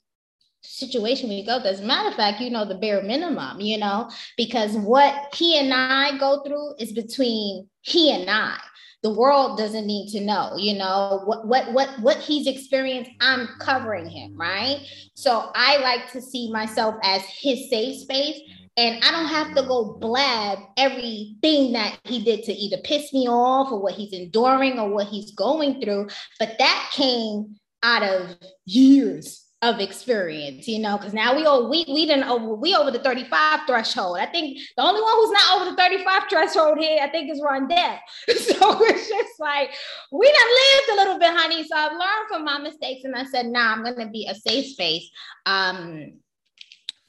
[0.65, 1.71] situation we go through.
[1.71, 5.59] As a matter of fact, you know, the bare minimum, you know, because what he
[5.59, 8.59] and I go through is between he and I.
[9.03, 13.49] The world doesn't need to know, you know, what what what what he's experienced, I'm
[13.61, 14.81] covering him, right?
[15.13, 18.41] So I like to see myself as his safe space.
[18.77, 23.29] And I don't have to go blab everything that he did to either piss me
[23.29, 26.09] off or what he's enduring or what he's going through.
[26.41, 31.85] But that came out of years of experience, you know, because now we all we
[31.89, 34.19] we didn't over we over the 35 threshold.
[34.19, 37.41] I think the only one who's not over the 35 threshold here, I think, is
[37.41, 37.99] Rondell.
[38.29, 39.71] So it's just like
[40.11, 41.65] we done lived a little bit, honey.
[41.65, 44.67] So I've learned from my mistakes, and I said, nah, I'm gonna be a safe
[44.73, 45.09] space
[45.47, 46.15] um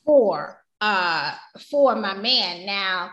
[0.06, 1.36] for uh
[1.72, 2.66] for my man.
[2.66, 3.12] Now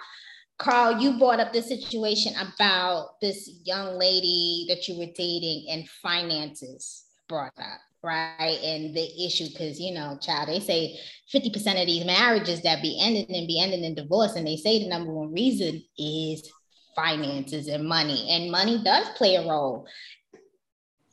[0.59, 5.88] Carl, you brought up the situation about this young lady that you were dating and
[5.88, 8.59] finances brought up right?
[8.64, 10.99] And the issue, because you know, child, they say
[11.33, 14.81] 50% of these marriages that be ending and be ending in divorce, and they say
[14.81, 16.51] the number one reason is
[16.95, 18.29] finances and money.
[18.31, 19.87] And money does play a role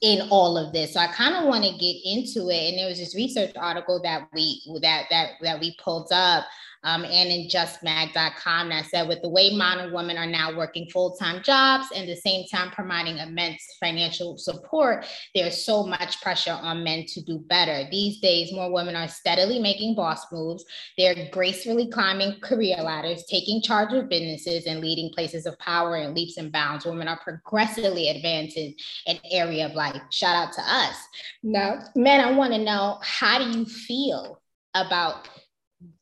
[0.02, 0.94] in all of this.
[0.94, 2.70] So I kind of want to get into it.
[2.70, 6.46] And there was this research article that we that that that we pulled up
[6.84, 11.44] um, and in justmag.com that said with the way modern women are now working full-time
[11.44, 17.06] jobs and the same time providing immense financial support, there's so much pressure on men
[17.08, 17.88] to do better.
[17.92, 20.64] These days, more women are steadily making boss moves.
[20.98, 26.14] They're gracefully climbing career ladders, taking charge of businesses and leading places of power in
[26.14, 26.86] leaps and bounds.
[26.86, 28.76] Women are progressively advancing
[29.08, 30.02] an area of life.
[30.12, 30.96] Shout out to us.
[31.44, 34.42] Now, men, I want to know how do you feel
[34.76, 35.28] about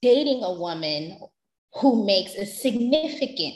[0.02, 1.20] dating a woman
[1.76, 3.56] who makes a significant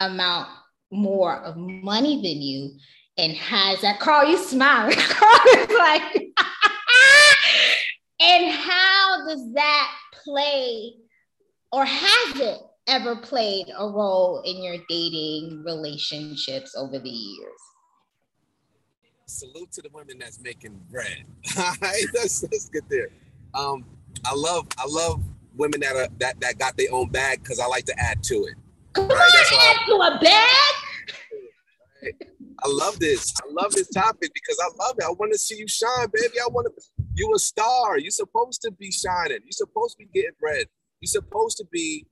[0.00, 0.48] amount
[0.90, 2.70] more of money than you
[3.18, 4.96] and has that Carl, you smiling.
[4.98, 6.02] Carl is like,
[8.20, 9.92] and how does that
[10.24, 10.94] play
[11.72, 17.50] or has it ever played a role in your dating relationships over the years?
[19.26, 21.24] Salute to the women that's making bread.
[21.58, 23.08] All right, let's, let's get there.
[23.54, 23.84] Um,
[24.24, 25.22] I love, I love
[25.56, 28.34] women that are that that got their own bag because I like to add to
[28.44, 28.54] it.
[28.92, 29.52] Come right?
[29.52, 30.74] on, add to a bag.
[32.64, 33.34] I love this.
[33.42, 35.04] I love this topic because I love it.
[35.04, 36.34] I want to see you shine, baby.
[36.40, 36.82] I want to.
[37.14, 37.98] You a star.
[37.98, 39.38] You're supposed to be shining.
[39.44, 40.66] You're supposed to be getting bread.
[41.00, 42.06] You're supposed to be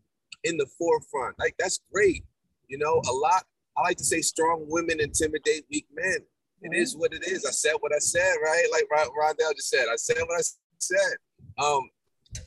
[0.45, 1.39] in the forefront.
[1.39, 2.25] Like that's great.
[2.69, 3.45] You know, a lot.
[3.77, 6.19] I like to say strong women intimidate weak men.
[6.63, 6.99] It mm-hmm.
[6.99, 7.45] what it is.
[7.45, 8.67] I said what I said, right?
[8.73, 9.87] Like Rondell just said.
[9.93, 10.43] I said what I
[10.79, 11.17] said.
[11.59, 11.91] Um,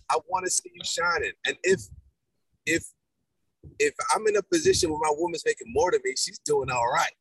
[0.09, 1.31] I want to see you shining.
[1.45, 1.81] And if
[2.65, 2.83] if
[3.79, 6.87] if I'm in a position where my woman's making more than me, she's doing all
[6.87, 7.13] right,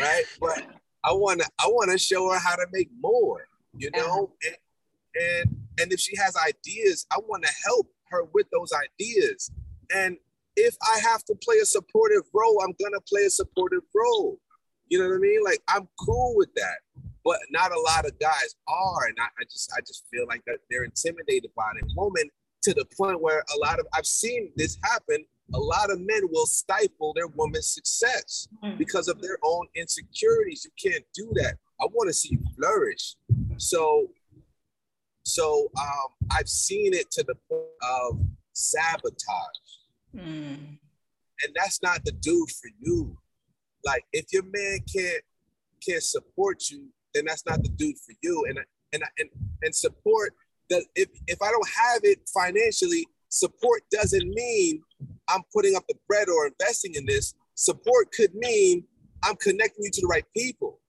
[0.00, 0.24] right?
[0.40, 0.64] But
[1.04, 3.46] I want to I want to show her how to make more,
[3.76, 4.30] you know.
[4.32, 4.48] Uh-huh.
[4.48, 4.56] And
[5.14, 9.50] and and if she has ideas, I want to help her with those ideas.
[9.94, 10.16] And
[10.56, 14.38] if I have to play a supportive role, I'm gonna play a supportive role.
[14.88, 15.42] You know what I mean?
[15.44, 16.78] Like I'm cool with that
[17.24, 20.42] but not a lot of guys are, and I, I just I just feel like
[20.46, 21.84] that they're intimidated by it.
[21.96, 22.30] Women
[22.64, 25.24] to the point where a lot of I've seen this happen.
[25.52, 28.78] A lot of men will stifle their woman's success mm.
[28.78, 30.64] because of their own insecurities.
[30.64, 31.58] You can't do that.
[31.80, 33.14] I want to see you flourish.
[33.58, 34.08] So,
[35.22, 38.20] so um, I've seen it to the point of
[38.54, 39.18] sabotage,
[40.16, 40.78] mm.
[41.42, 43.18] and that's not the dude for you.
[43.84, 45.22] Like if your man can't
[45.86, 48.44] can't support you, then that's not the dude for you.
[48.48, 48.58] And
[48.92, 49.28] and and
[49.62, 50.32] and support
[50.70, 54.82] that if if I don't have it financially, support doesn't mean
[55.28, 57.34] I'm putting up the bread or investing in this.
[57.54, 58.84] Support could mean
[59.24, 60.80] I'm connecting you to the right people,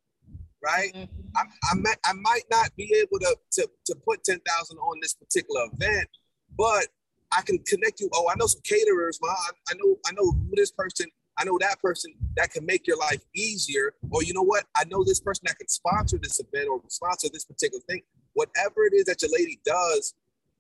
[0.64, 0.92] right?
[0.94, 1.22] Mm-hmm.
[1.36, 5.14] I, I, might, I might not be able to, to, to put 10,000 on this
[5.14, 6.08] particular event,
[6.58, 6.88] but
[7.32, 8.10] I can connect you.
[8.14, 9.32] Oh, I know some caterers, man.
[9.32, 11.08] I, I know, I know who this person,
[11.38, 13.94] I know that person that can make your life easier.
[14.12, 14.66] Or you know what?
[14.76, 18.02] I know this person that can sponsor this event or sponsor this particular thing.
[18.34, 20.14] Whatever it is that your lady does,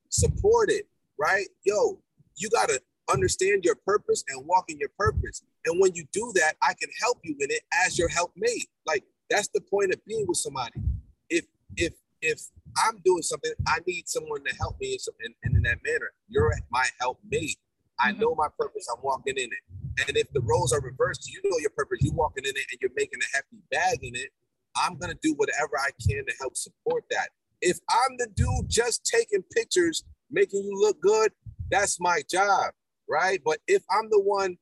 [0.09, 0.87] support it,
[1.19, 1.47] right?
[1.65, 1.99] Yo,
[2.37, 5.43] you gotta understand your purpose and walk in your purpose.
[5.65, 8.67] And when you do that, I can help you in it as your helpmate.
[8.85, 10.81] Like that's the point of being with somebody.
[11.29, 11.45] If
[11.77, 12.41] if if
[12.77, 16.11] I'm doing something, I need someone to help me in, in, in that manner.
[16.27, 17.57] You're my helpmate.
[17.99, 18.21] I mm-hmm.
[18.21, 18.87] know my purpose.
[18.93, 19.84] I'm walking in it.
[20.07, 21.99] And if the roles are reversed, you know your purpose.
[22.01, 24.29] You're walking in it and you're making a happy bag in it.
[24.75, 27.29] I'm gonna do whatever I can to help support that.
[27.61, 31.31] If I'm the dude just taking pictures, making you look good,
[31.69, 32.73] that's my job
[33.09, 33.39] right?
[33.43, 34.57] But if I'm the one,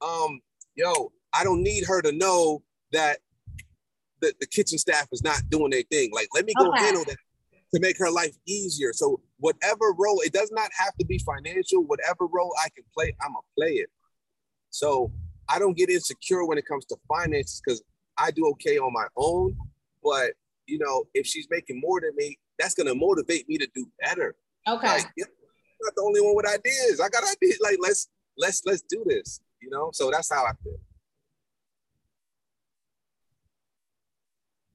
[0.00, 0.40] um,
[0.74, 2.62] yo, I don't need her to know
[2.92, 3.18] that
[4.20, 6.10] the, the kitchen staff is not doing their thing.
[6.12, 6.84] Like, let me go okay.
[6.84, 7.16] handle that
[7.74, 8.92] to make her life easier.
[8.92, 11.82] So whatever role, it does not have to be financial.
[11.84, 13.90] Whatever role I can play, I'm gonna play it.
[14.72, 15.12] So
[15.48, 17.82] I don't get insecure when it comes to finances because
[18.18, 19.56] I do okay on my own.
[20.02, 20.32] But
[20.66, 24.34] you know, if she's making more than me, that's gonna motivate me to do better.
[24.66, 24.86] Okay.
[24.86, 25.06] Like,
[25.82, 27.00] not the only one with ideas.
[27.00, 27.58] I got ideas.
[27.62, 28.08] Like let's
[28.38, 29.40] let's let's do this.
[29.60, 29.90] You know.
[29.92, 30.78] So that's how I feel.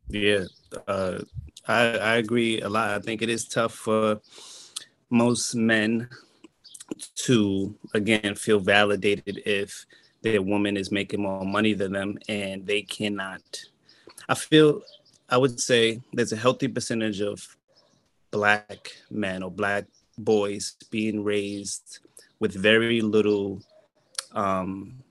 [0.10, 0.46] Yeah,
[0.88, 1.20] uh,
[1.68, 2.92] I I agree a lot.
[2.92, 4.22] I think it is tough for
[5.10, 6.10] most men
[7.16, 9.86] to again feel validated if
[10.22, 13.42] their woman is making more money than them and they cannot.
[14.30, 14.82] I feel
[15.30, 17.56] I would say there's a healthy percentage of
[18.32, 19.86] black men or black
[20.18, 22.00] boys being raised
[22.40, 23.62] with very little
[24.34, 25.04] um,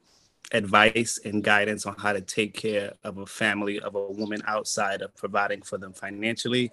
[0.52, 5.02] advice and guidance on how to take care of a family of a woman outside
[5.02, 6.70] of providing for them financially,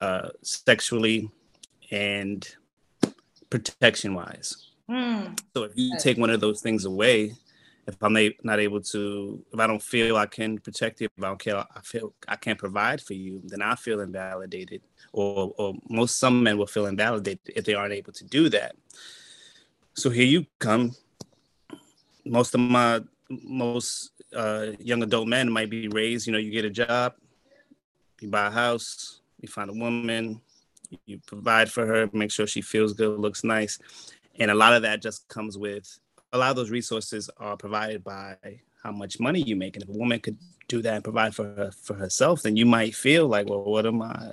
[0.00, 1.30] uh, sexually,
[1.90, 2.56] and
[3.50, 4.70] protection wise.
[4.90, 5.38] Mm.
[5.54, 7.34] So if you take one of those things away,
[7.86, 11.28] if I'm not able to, if I don't feel I can protect you, if I
[11.28, 14.82] don't care, I feel I can't provide for you, then I feel invalidated
[15.12, 18.76] or, or most some men will feel invalidated if they aren't able to do that.
[19.94, 20.94] So here you come.
[22.24, 26.26] Most of my most uh, young adult men might be raised.
[26.26, 27.14] You know, you get a job,
[28.20, 30.40] you buy a house, you find a woman,
[31.06, 33.78] you provide for her, make sure she feels good, looks nice,
[34.38, 35.98] and a lot of that just comes with
[36.32, 38.36] a lot of those resources are provided by
[38.82, 39.76] how much money you make.
[39.76, 40.36] And if a woman could
[40.68, 43.86] do that and provide for her, for herself, then you might feel like, well, what
[43.86, 44.32] am I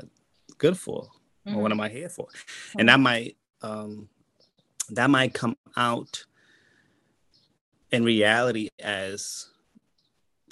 [0.58, 1.10] good for
[1.46, 1.58] mm-hmm.
[1.58, 2.80] or what am i here for mm-hmm.
[2.80, 4.08] and that might um
[4.90, 6.26] that might come out
[7.92, 9.50] in reality as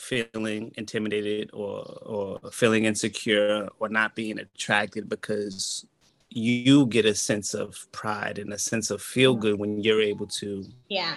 [0.01, 5.85] feeling intimidated or or feeling insecure or not being attracted because
[6.29, 10.27] you get a sense of pride and a sense of feel good when you're able
[10.27, 11.15] to yeah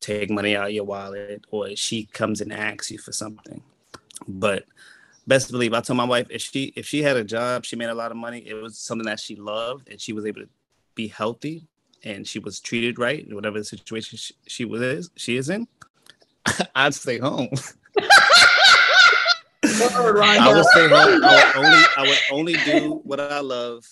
[0.00, 3.62] take money out of your wallet or she comes and asks you for something
[4.28, 4.64] but
[5.26, 7.88] best believe I told my wife if she if she had a job, she made
[7.88, 10.48] a lot of money, it was something that she loved and she was able to
[10.94, 11.66] be healthy
[12.04, 15.66] and she was treated right, whatever the situation she, she was she is in,
[16.74, 17.48] I'd stay home.
[20.40, 21.24] I would home.
[21.24, 23.86] I would only I would only do what I love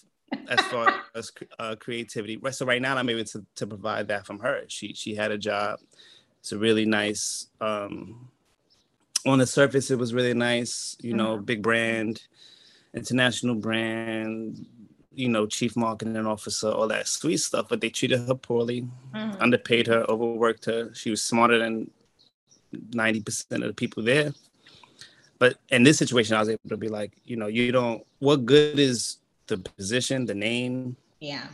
[0.48, 2.40] as far as uh, creativity.
[2.50, 4.62] So right now I'm able to, to provide that from her.
[4.68, 5.80] She she had a job.
[6.40, 8.28] It's a really nice um,
[9.26, 10.96] on the surface, it was really nice.
[11.00, 11.44] You know, mm-hmm.
[11.44, 12.22] big brand,
[12.94, 14.66] international brand.
[15.16, 17.66] You know, chief marketing officer, all that sweet stuff.
[17.68, 18.82] But they treated her poorly,
[19.14, 19.40] mm-hmm.
[19.40, 20.92] underpaid her, overworked her.
[20.92, 21.90] She was smarter than
[22.92, 24.34] ninety percent of the people there.
[25.44, 28.02] But in this situation, I was able to be like, you know, you don't.
[28.18, 30.96] What good is the position, the name?
[31.20, 31.46] Yeah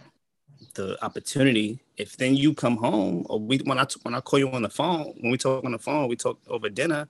[0.74, 4.48] the opportunity if then you come home or we when i when i call you
[4.50, 7.08] on the phone when we talk on the phone we talk over dinner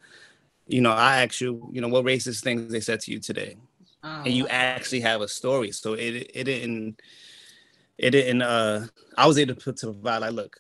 [0.71, 3.57] you know, I ask you, you know, what racist things they said to you today,
[4.05, 5.73] oh, and you actually have a story.
[5.73, 7.01] So it it didn't
[7.99, 8.43] it didn't.
[8.43, 10.57] uh I was able to put to provide like, look,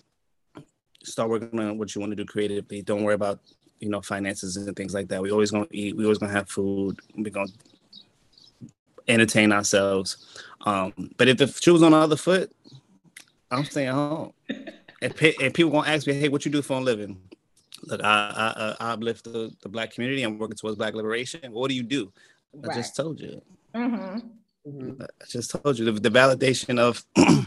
[1.05, 2.83] start working on what you want to do creatively.
[2.83, 3.41] Don't worry about
[3.81, 5.21] you know finances and things like that.
[5.21, 5.97] We always gonna eat.
[5.97, 7.01] We always gonna have food.
[7.17, 7.51] We're gonna
[9.09, 10.45] entertain ourselves.
[10.65, 12.53] Um, but if the shoe was on the other foot,
[13.51, 14.33] I'm staying home.
[15.03, 17.19] and, pe- and people gonna ask me, hey, what you do for a living?
[17.85, 20.23] look, I, I, I uplift the, the black community.
[20.23, 21.53] I'm working towards black liberation.
[21.53, 22.13] What do you do?
[22.53, 22.73] Right.
[22.73, 23.43] I just told you.
[23.75, 24.19] Mm-hmm.
[24.69, 25.03] Mm-hmm.
[25.03, 27.47] I just told you the, the validation of, and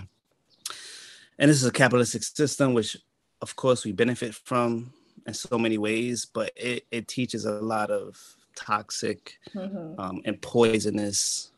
[1.38, 2.98] this is a capitalistic system, which
[3.42, 4.94] of course we benefit from
[5.26, 8.18] in so many ways, but it, it teaches a lot of
[8.56, 10.00] toxic mm-hmm.
[10.00, 11.52] um, and poisonous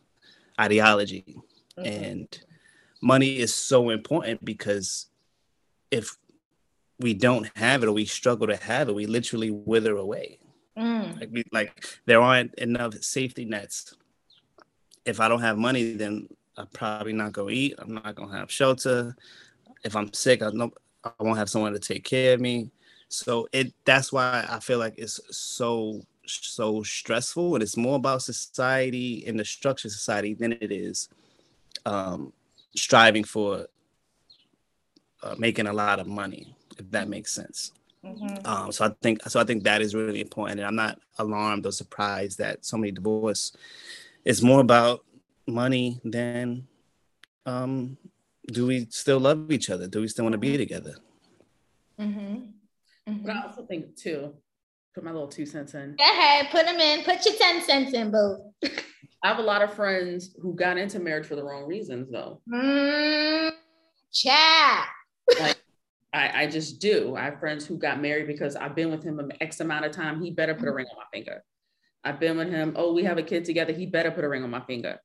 [0.60, 1.38] ideology.
[1.78, 2.04] Mm-hmm.
[2.04, 2.40] And
[3.02, 5.08] money is so important because
[5.92, 6.16] if
[7.00, 10.40] we don't have it or we struggle to have it, we literally wither away.
[10.78, 11.20] Mm.
[11.20, 13.96] Like, we, like there aren't enough safety nets.
[15.06, 17.76] If I don't have money, then I'm probably not gonna eat.
[17.78, 19.16] I'm not gonna have shelter.
[19.84, 20.72] If I'm sick, I know
[21.04, 22.72] I won't have someone to take care of me.
[23.10, 28.22] So it that's why I feel like it's so so stressful and it's more about
[28.22, 31.10] society and the structure of society than it is
[31.86, 32.34] um,
[32.76, 33.68] striving for
[35.24, 37.72] uh, making a lot of money if that makes sense
[38.04, 38.46] mm-hmm.
[38.46, 41.66] um, so i think so i think that is really important and i'm not alarmed
[41.66, 43.56] or surprised that so many divorce
[44.24, 45.04] is more about
[45.48, 46.68] money than
[47.46, 47.98] um,
[48.48, 50.58] do we still love each other do we still want to be mm-hmm.
[50.58, 50.96] together
[52.00, 52.46] mm-hmm.
[53.06, 54.34] But i also think too
[54.96, 55.96] put my little two cents in.
[55.98, 57.04] Go ahead, put them in.
[57.04, 58.54] Put your 10 cents in, boo.
[58.64, 62.42] I have a lot of friends who got into marriage for the wrong reasons, though.
[62.52, 63.52] Mm,
[64.14, 64.88] chat.
[65.40, 65.62] Like,
[66.14, 67.16] I, I just do.
[67.16, 69.92] I have friends who got married because I've been with him an X amount of
[69.92, 70.22] time.
[70.22, 71.44] He better put a ring on my finger.
[72.06, 72.74] I've been with him.
[72.78, 73.74] Oh, we have a kid together.
[73.74, 75.00] He better put a ring on my finger.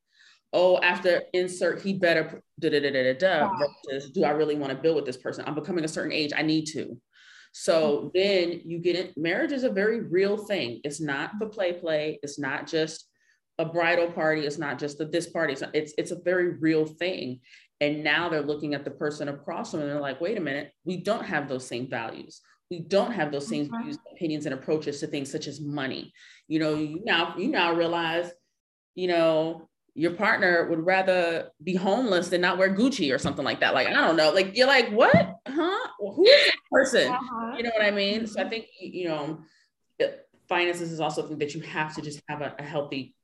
[0.53, 3.49] Oh, after insert, he better da da da da da.
[4.13, 5.43] Do I really want to build with this person?
[5.47, 6.31] I'm becoming a certain age.
[6.35, 6.97] I need to.
[7.51, 9.17] So then you get it.
[9.17, 10.81] Marriage is a very real thing.
[10.83, 12.19] It's not for play play.
[12.23, 13.05] It's not just
[13.57, 14.41] a bridal party.
[14.41, 15.53] It's not just a this party.
[15.53, 17.41] It's, it's, it's a very real thing.
[17.81, 20.71] And now they're looking at the person across them and they're like, wait a minute,
[20.85, 22.41] we don't have those same values.
[22.69, 23.83] We don't have those same mm-hmm.
[23.83, 26.13] views, opinions, and approaches to things such as money.
[26.47, 28.31] You know, you now you now realize,
[28.95, 33.59] you know, your partner would rather be homeless than not wear Gucci or something like
[33.59, 33.73] that.
[33.73, 34.31] Like, I don't know.
[34.31, 35.39] Like, you're like, what?
[35.47, 35.87] Huh?
[35.99, 37.11] Well, who is that person?
[37.11, 37.55] Uh-huh.
[37.57, 38.25] You know what I mean?
[38.25, 39.39] So I think, you know,
[40.47, 43.15] finances is also something that you have to just have a, a healthy,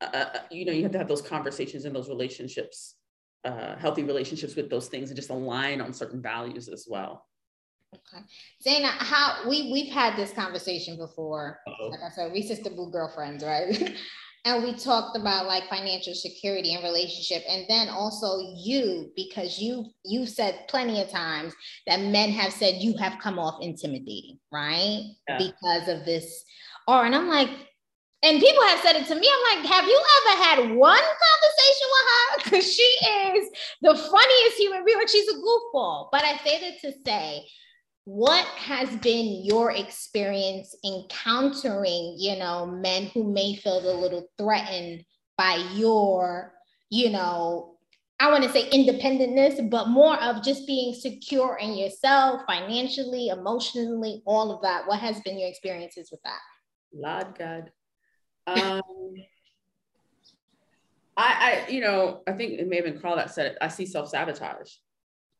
[0.00, 2.96] uh, you know, you have to have those conversations and those relationships,
[3.44, 7.26] uh, healthy relationships with those things and just align on certain values as well.
[7.94, 8.24] Okay.
[8.66, 11.60] Zaina, how we we've had this conversation before.
[11.66, 11.88] Uh-oh.
[11.88, 13.94] Like I said, we sister boo girlfriends, right?
[14.44, 19.86] and we talked about like financial security and relationship and then also you because you
[20.04, 21.54] you said plenty of times
[21.86, 25.02] that men have said you have come off intimidating right?
[25.28, 25.38] Yeah.
[25.38, 26.44] because of this
[26.88, 27.50] or and i'm like
[28.24, 29.28] and people have said it to me.
[29.28, 32.44] I'm like have you ever had one conversation with her?
[32.44, 33.50] Because she is
[33.82, 34.98] the funniest human being.
[34.98, 36.08] Like she's a goofball.
[36.12, 37.44] But i say that to say
[38.04, 45.04] what has been your experience encountering you know men who may feel a little threatened
[45.38, 46.52] by your
[46.90, 47.76] you know
[48.18, 54.20] i want to say independentness but more of just being secure in yourself financially emotionally
[54.26, 56.40] all of that what has been your experiences with that
[56.92, 57.70] lord god
[58.46, 58.82] um
[61.14, 63.58] I, I, you know, I think it may have been Carl that said it.
[63.60, 64.70] I see self-sabotage.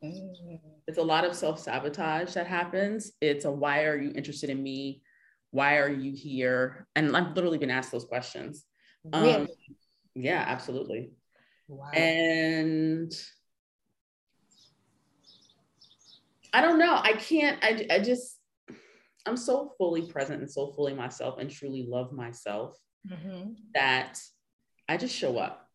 [0.02, 0.58] Mm.
[0.88, 3.12] It's a lot of self sabotage that happens.
[3.20, 5.02] It's a why are you interested in me?
[5.50, 6.86] Why are you here?
[6.96, 8.64] And I've literally been asked those questions.
[9.12, 9.34] Um, really?
[9.34, 9.48] Um,
[10.14, 11.12] yeah, absolutely.
[11.68, 11.90] Wow.
[11.90, 13.12] And
[16.52, 16.94] I don't know.
[17.02, 18.38] I can't, I, I just,
[19.24, 22.76] I'm so fully present and so fully myself and truly love myself
[23.08, 23.52] mm-hmm.
[23.74, 24.18] that
[24.88, 25.68] I just show up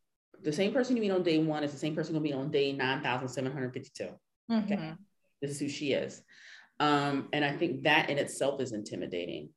[0.44, 2.52] the same person you meet on day one is the same person you'll meet on
[2.52, 4.04] day 9,752.
[4.04, 4.74] Mm-hmm.
[4.74, 4.94] Okay.
[5.42, 6.22] This is who she is.
[6.80, 9.50] Um, and I think that in itself is intimidating.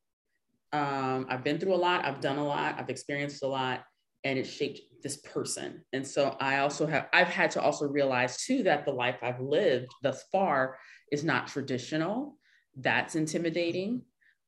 [0.73, 3.85] Um, I've been through a lot, I've done a lot, I've experienced a lot,
[4.25, 5.85] and it shaped this person.
[5.93, 9.41] And so I also have, I've had to also realize too that the life I've
[9.41, 10.79] lived thus far
[11.11, 12.37] is not traditional.
[12.77, 14.03] That's intimidating.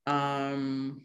[0.06, 1.02] Um,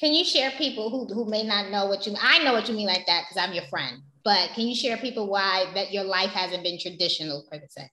[0.00, 2.74] can you share people who, who may not know what you I know what you
[2.74, 6.04] mean like that because I'm your friend, but can you share people why that your
[6.04, 7.90] life hasn't been traditional per se?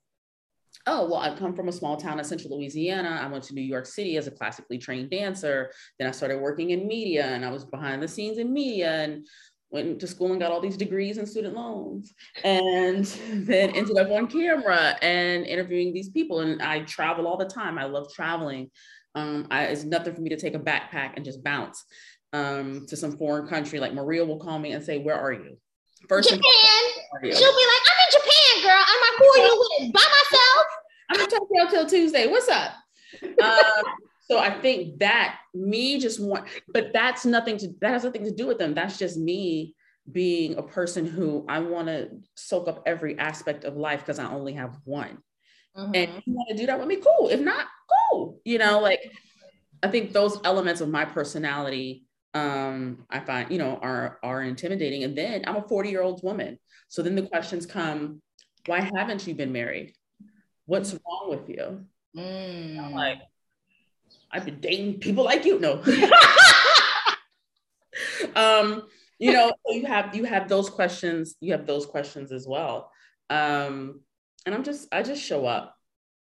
[0.88, 3.20] Oh, well, I come from a small town in central Louisiana.
[3.22, 5.72] I went to New York City as a classically trained dancer.
[5.98, 9.26] Then I started working in media and I was behind the scenes in media and
[9.72, 12.14] went to school and got all these degrees and student loans
[12.44, 16.40] and then ended up on camera and interviewing these people.
[16.40, 17.78] And I travel all the time.
[17.78, 18.72] I love traveling.
[19.16, 21.84] Um, I, it's nothing for me to take a backpack and just bounce
[22.34, 23.80] um, to some foreign country.
[23.80, 25.58] Like Maria will call me and say, Where are you?
[26.10, 26.42] First Japan.
[27.22, 28.84] She'll be like, I'm in Japan, girl.
[28.84, 29.94] I'm like, who are you with?
[29.94, 30.66] By myself.
[31.10, 32.28] I'm in Tokyo till Tuesday.
[32.28, 32.74] What's up?
[33.42, 33.84] Um,
[34.30, 38.32] So I think that me just want, but that's nothing to that has nothing to
[38.32, 38.76] do with them.
[38.76, 39.76] That's just me
[40.12, 44.32] being a person who I want to soak up every aspect of life because I
[44.32, 45.18] only have one.
[45.76, 45.96] Mm-hmm.
[45.96, 47.30] And you want to do that with me, cool.
[47.30, 47.66] If not,
[48.12, 48.40] cool.
[48.46, 49.00] You know, like
[49.82, 55.04] I think those elements of my personality um I find, you know, are are intimidating.
[55.04, 56.60] And then I'm a 40-year-old woman.
[56.88, 58.22] So then the questions come,
[58.66, 59.94] why haven't you been married?
[60.66, 61.86] What's wrong with you?
[62.16, 62.80] Mm.
[62.80, 63.20] I'm like,
[64.32, 65.60] I've been dating people like you.
[65.60, 65.84] No.
[68.36, 68.84] um,
[69.18, 72.92] you know, you have you have those questions, you have those questions as well.
[73.30, 74.02] Um,
[74.46, 75.76] and I'm just, I just show up.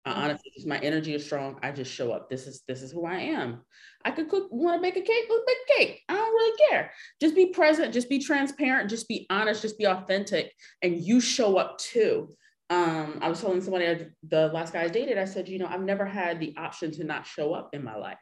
[0.07, 1.59] I honestly, my energy is strong.
[1.63, 2.29] I just show up.
[2.29, 3.63] This is this is who I am.
[4.05, 6.03] I could cook, want to bake a cake, let's bake a cake.
[6.09, 6.91] I don't really care.
[7.21, 10.53] Just be present, just be transparent, just be honest, just be authentic,
[10.83, 12.29] and you show up too.
[12.69, 15.67] Um, I was telling somebody I, the last guy I dated, I said, you know,
[15.67, 18.19] I've never had the option to not show up in my life.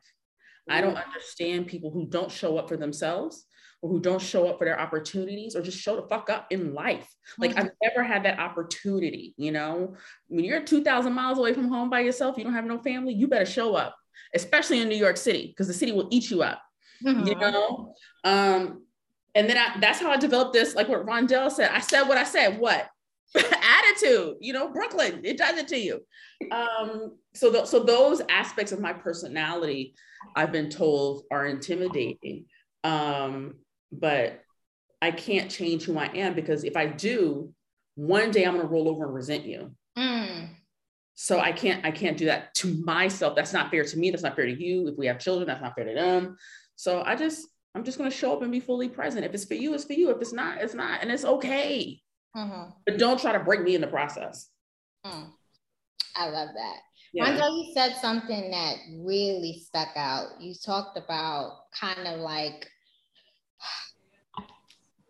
[0.69, 3.47] I don't understand people who don't show up for themselves
[3.83, 6.73] or who don't show up for their opportunities or just show the fuck up in
[6.73, 7.13] life.
[7.37, 7.67] Like mm-hmm.
[7.67, 9.95] I've never had that opportunity, you know.
[10.29, 13.27] When you're 2000 miles away from home by yourself, you don't have no family, you
[13.27, 13.97] better show up,
[14.35, 16.63] especially in New York City because the city will eat you up.
[17.05, 17.27] Mm-hmm.
[17.27, 17.95] You know?
[18.25, 18.85] Um
[19.35, 21.71] and then I, that's how I developed this like what Rondell said.
[21.73, 22.89] I said what I said, what?
[23.37, 26.01] attitude, you know, Brooklyn, it does it to you.
[26.51, 29.95] Um, so, th- so those aspects of my personality,
[30.37, 32.45] I've been told are intimidating.
[32.85, 33.55] Um,
[33.93, 34.41] but
[35.01, 37.53] I can't change who I am because if I do,
[37.95, 39.73] one day I'm going to roll over and resent you.
[39.99, 40.49] Mm.
[41.15, 43.37] So I can't, I can't do that to myself.
[43.37, 44.11] That's not fair to me.
[44.11, 44.89] That's not fair to you.
[44.89, 46.37] If we have children, that's not fair to them.
[46.77, 49.25] So I just, I'm just going to show up and be fully present.
[49.25, 50.11] If it's for you, it's for you.
[50.11, 51.03] If it's not, it's not.
[51.03, 52.01] And it's okay.
[52.37, 52.71] Mm-hmm.
[52.87, 54.49] But don't try to break me in the process.
[55.05, 55.29] Mm.
[56.17, 56.77] I love that.
[57.13, 57.49] Yeah.
[57.49, 60.41] you said something that really stuck out.
[60.41, 62.69] You talked about kind of like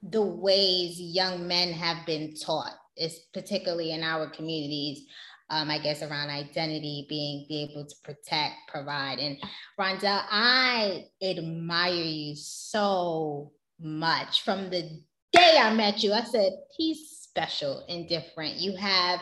[0.03, 5.07] the ways young men have been taught, is particularly in our communities.
[5.51, 9.19] Um, I guess around identity, being be able to protect, provide.
[9.19, 9.37] And
[9.79, 14.43] Rondell, I admire you so much.
[14.43, 18.57] From the day I met you, I said, he's special and different.
[18.57, 19.21] You have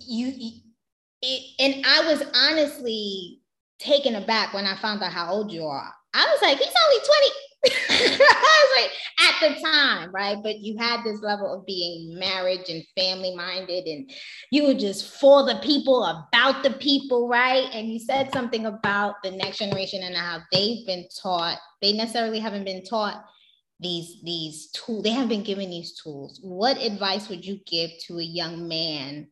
[0.00, 0.60] you,
[1.22, 3.40] it, and I was honestly
[3.78, 5.92] taken aback when I found out how old you are.
[6.14, 7.30] I was like, he's only 20.
[8.76, 10.36] Like, at the time, right?
[10.40, 14.10] But you had this level of being marriage and family minded, and
[14.50, 17.68] you were just for the people, about the people, right?
[17.72, 22.38] And you said something about the next generation and how they've been taught, they necessarily
[22.38, 23.24] haven't been taught
[23.80, 28.18] these these tools they haven't been given these tools what advice would you give to
[28.18, 29.28] a young man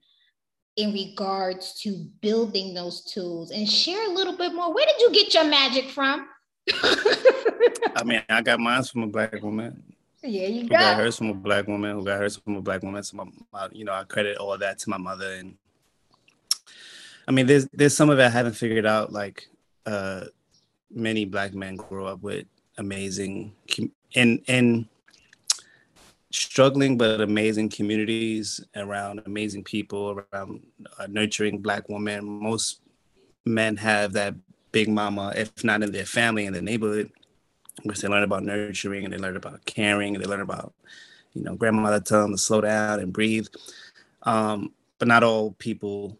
[0.76, 5.10] in regards to building those tools and share a little bit more where did you
[5.10, 6.28] get your magic from
[6.72, 9.82] i mean i got mine from a black woman.
[10.22, 12.82] Yeah you got, got hers from a black woman who got hers from a black
[12.82, 15.34] woman so my, my, you know i credit all that to my mother.
[15.34, 15.56] And
[17.28, 19.48] i mean there's there's some of it i haven't figured out like
[19.84, 20.24] uh
[20.90, 22.46] many black men grow up with
[22.78, 23.52] amazing
[24.14, 24.88] and in
[26.36, 30.60] struggling but amazing communities around amazing people around
[30.98, 32.24] uh, nurturing black women.
[32.24, 32.80] Most
[33.44, 34.34] men have that
[34.76, 37.10] big mama if not in their family in the neighborhood
[37.82, 40.72] because they learn about nurturing and they learn about caring and they learn about
[41.34, 43.46] you know grandmother tell them to slow down and breathe
[44.24, 46.18] um, but not all people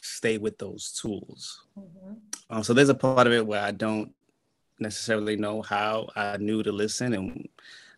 [0.00, 2.14] stay with those tools mm-hmm.
[2.50, 4.12] um, so there's a part of it where i don't
[4.80, 7.48] necessarily know how I knew to listen and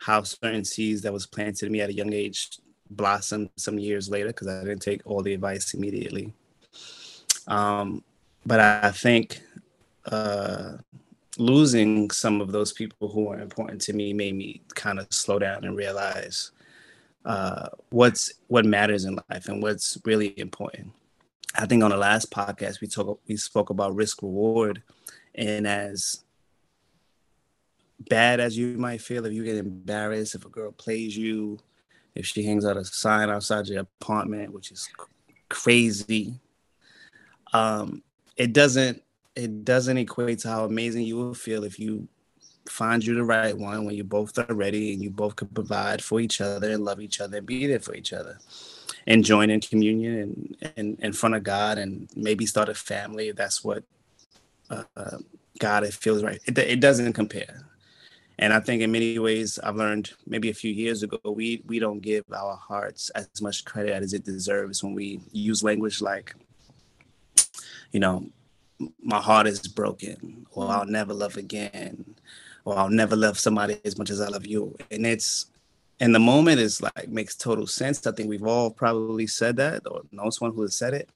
[0.00, 2.58] how certain seeds that was planted in me at a young age
[2.90, 6.32] blossomed some years later because I didn't take all the advice immediately.
[7.46, 8.02] Um,
[8.44, 9.40] but I think
[10.06, 10.72] uh,
[11.38, 15.38] losing some of those people who were important to me made me kind of slow
[15.38, 16.50] down and realize
[17.24, 20.92] uh, what's what matters in life and what's really important.
[21.54, 24.82] I think on the last podcast we talk we spoke about risk reward,
[25.34, 26.24] and as
[28.08, 31.58] bad as you might feel if you get embarrassed if a girl plays you
[32.14, 34.88] if she hangs out a sign outside your apartment which is
[35.48, 36.34] crazy
[37.52, 38.02] um
[38.36, 39.02] it doesn't
[39.34, 42.08] it doesn't equate to how amazing you will feel if you
[42.68, 46.02] find you the right one when you both are ready and you both can provide
[46.02, 48.38] for each other and love each other and be there for each other
[49.06, 53.32] and join in communion and, and in front of God and maybe start a family
[53.32, 53.82] that's what
[54.70, 55.18] uh,
[55.58, 56.40] God it feels right.
[56.46, 57.68] It, it doesn't compare.
[58.38, 61.78] And I think in many ways, I've learned maybe a few years ago, we we
[61.78, 66.34] don't give our hearts as much credit as it deserves when we use language like,
[67.92, 68.26] you know,
[69.02, 72.14] my heart is broken, or I'll never love again,
[72.64, 74.76] or I'll never love somebody as much as I love you.
[74.90, 75.46] And it's
[76.00, 78.06] in the moment is like makes total sense.
[78.06, 81.08] I think we've all probably said that or know someone who has said it,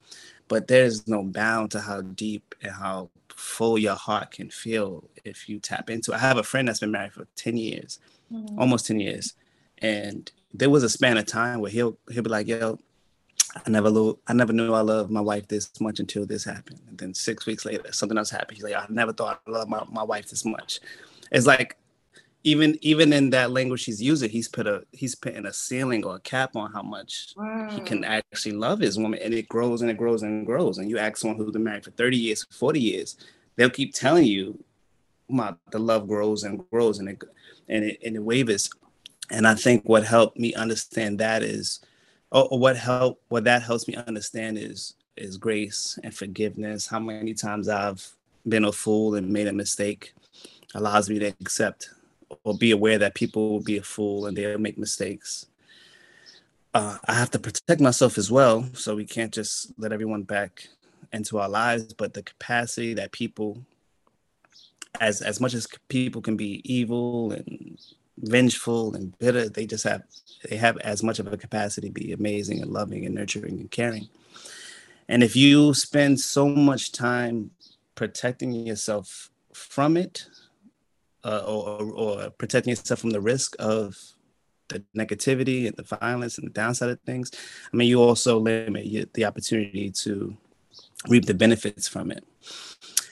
[0.49, 5.49] but there's no bound to how deep and how full your heart can feel if
[5.49, 6.15] you tap into.
[6.15, 7.99] I have a friend that's been married for 10 years,
[8.33, 8.59] mm-hmm.
[8.59, 9.35] almost 10 years.
[9.79, 12.79] And there was a span of time where he'll he'll be like, yo,
[13.65, 16.81] I never knew I never knew I loved my wife this much until this happened.
[16.89, 18.57] And then six weeks later, something else happened.
[18.57, 20.81] He's like, I never thought I loved my, my wife this much.
[21.33, 21.77] It's like
[22.45, 26.17] even even in that language he's using, he's put a he's putting a ceiling or
[26.17, 27.69] a cap on how much wow.
[27.71, 30.79] he can actually love his woman, and it grows and it grows and grows.
[30.79, 33.17] And you ask someone who's been married for 30 years, 40 years,
[33.57, 34.63] they'll keep telling you,
[35.29, 37.23] my the love grows and grows and it
[37.69, 38.71] and it and it wavers.
[39.29, 41.81] And I think what helped me understand that is
[42.31, 46.87] or what help what that helps me understand is is grace and forgiveness.
[46.87, 48.07] How many times I've
[48.47, 50.15] been a fool and made a mistake
[50.75, 51.91] allows me to accept
[52.45, 55.47] or be aware that people will be a fool and they'll make mistakes.
[56.75, 60.69] Uh, I have to protect myself as well, so we can't just let everyone back
[61.13, 61.95] into our lives.
[61.95, 63.65] But the capacity that people,
[65.01, 67.66] as as much as people can be evil and
[68.19, 70.03] vengeful and bitter, they just have
[70.49, 73.71] they have as much of a capacity to be amazing and loving and nurturing and
[73.71, 74.09] caring.
[75.09, 77.51] And if you spend so much time
[77.95, 80.27] protecting yourself from it,
[81.25, 83.97] uh, or, or protecting yourself from the risk of
[84.69, 87.31] the negativity and the violence and the downside of things,
[87.73, 90.37] I mean, you also limit the opportunity to
[91.09, 92.25] reap the benefits from it.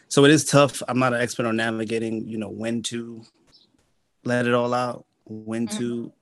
[0.09, 0.82] So it is tough.
[0.86, 3.24] I'm not an expert on navigating, you know, when to
[4.25, 5.79] let it all out, when mm-hmm.
[5.79, 6.12] to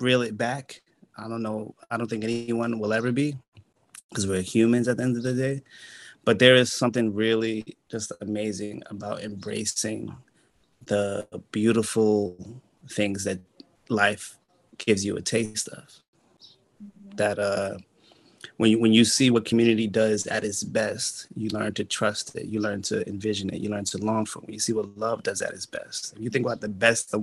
[0.00, 0.82] reel it back.
[1.16, 1.74] I don't know.
[1.90, 3.36] I don't think anyone will ever be
[4.08, 5.62] because we're humans at the end of the day.
[6.24, 10.16] But there is something really just amazing about embracing
[10.86, 12.36] the beautiful
[12.90, 13.40] things that
[13.88, 14.38] life
[14.78, 15.84] gives you a taste of.
[16.82, 17.16] Mm-hmm.
[17.16, 17.78] That uh,
[18.56, 22.34] when you when you see what community does at its best, you learn to trust
[22.36, 22.46] it.
[22.46, 23.60] You learn to envision it.
[23.60, 24.46] You learn to long for it.
[24.46, 27.14] When you see what love does at its best, if you think about the best
[27.14, 27.20] a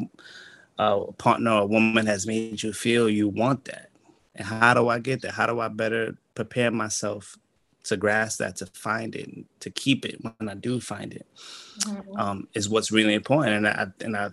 [0.79, 3.89] uh, partner or woman has made you feel, you want that.
[4.35, 5.33] And how do I get that?
[5.33, 7.37] How do I better prepare myself
[7.83, 11.25] to grasp that, to find it, to keep it when I do find it,
[11.79, 12.15] mm-hmm.
[12.15, 13.65] um, is what's really important.
[13.65, 14.29] And I and I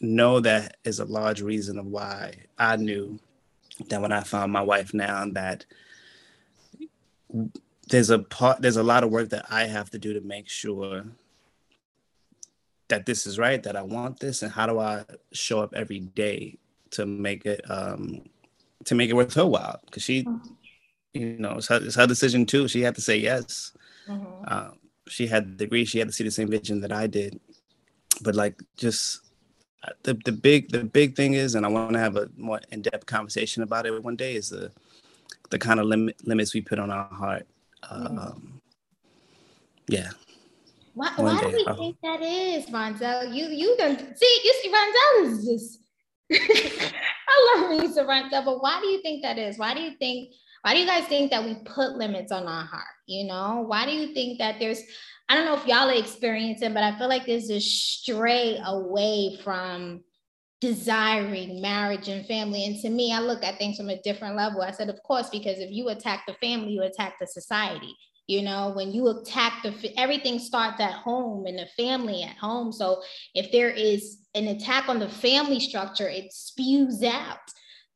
[0.00, 3.18] know that is a large reason of why I knew
[3.88, 5.64] that when I found my wife now that
[7.88, 10.48] there's a part there's a lot of work that I have to do to make
[10.48, 11.04] sure
[12.88, 16.00] that this is right, that I want this, and how do I show up every
[16.00, 16.58] day
[16.90, 18.22] to make it um
[18.84, 19.80] to make it worth her while?
[19.84, 20.26] Because she
[21.16, 22.68] you know, it's her, it's her decision too.
[22.68, 23.72] She had to say yes.
[24.08, 24.44] Mm-hmm.
[24.46, 24.78] Um,
[25.08, 25.84] she had the degree.
[25.84, 27.40] She had to see the same vision that I did.
[28.22, 29.20] But like, just
[29.82, 32.60] uh, the the big the big thing is, and I want to have a more
[32.70, 34.34] in depth conversation about it one day.
[34.36, 34.72] Is the
[35.50, 37.46] the kind of limit limits we put on our heart.
[37.90, 38.60] Um,
[39.88, 40.10] yeah.
[40.94, 43.34] Why, why do we I'll, think that is, Rondell?
[43.34, 45.80] You you don't see you see Rondell is just
[47.28, 49.58] I love me some Rondell, but why do you think that is?
[49.58, 50.32] Why do you think
[50.66, 52.82] why do you guys think that we put limits on our heart?
[53.06, 54.82] You know, why do you think that there's,
[55.28, 59.38] I don't know if y'all are experiencing, but I feel like there's a stray away
[59.44, 60.02] from
[60.60, 62.64] desiring marriage and family.
[62.64, 64.62] And to me, I look at things from a different level.
[64.62, 67.94] I said, of course, because if you attack the family, you attack the society.
[68.26, 72.72] You know, when you attack the everything starts at home and the family at home.
[72.72, 73.02] So
[73.34, 77.38] if there is an attack on the family structure, it spews out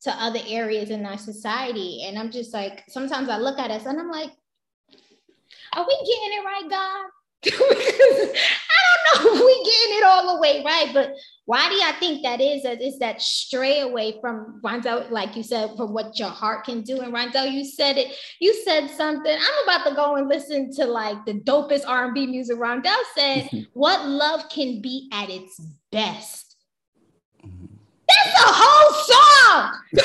[0.02, 2.04] to other areas in our society.
[2.06, 4.30] And I'm just like, sometimes I look at us and I'm like,
[5.72, 7.10] are we getting it right, God?
[7.42, 11.14] because I don't know if we getting it all the way right, but
[11.50, 12.62] why do I think that is?
[12.62, 16.82] That is that stray away from Rondell, like you said, from what your heart can
[16.82, 17.00] do.
[17.00, 18.16] And Rondell, you said it.
[18.38, 19.36] You said something.
[19.36, 22.56] I'm about to go and listen to like the dopest R&B music.
[22.56, 26.54] Rondell said, "What love can be at its best."
[27.42, 29.74] That's a whole song.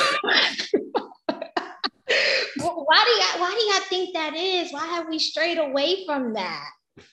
[2.58, 4.74] why do you why do you think that is?
[4.74, 6.70] Why have we strayed away from that?
[6.98, 7.04] I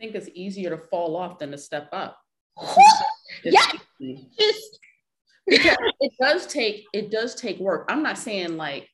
[0.00, 2.18] think it's easier to fall off than to step up.
[3.44, 3.60] yeah,
[4.38, 4.78] just
[5.46, 7.86] it does take it does take work.
[7.88, 8.88] I'm not saying like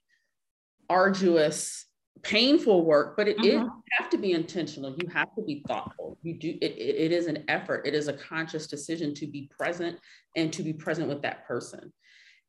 [0.89, 1.87] arduous
[2.23, 3.65] painful work, but it mm-hmm.
[3.65, 4.97] is, have to be intentional.
[5.01, 6.19] You have to be thoughtful.
[6.23, 7.87] You do it, it, it is an effort.
[7.87, 9.99] It is a conscious decision to be present
[10.35, 11.93] and to be present with that person.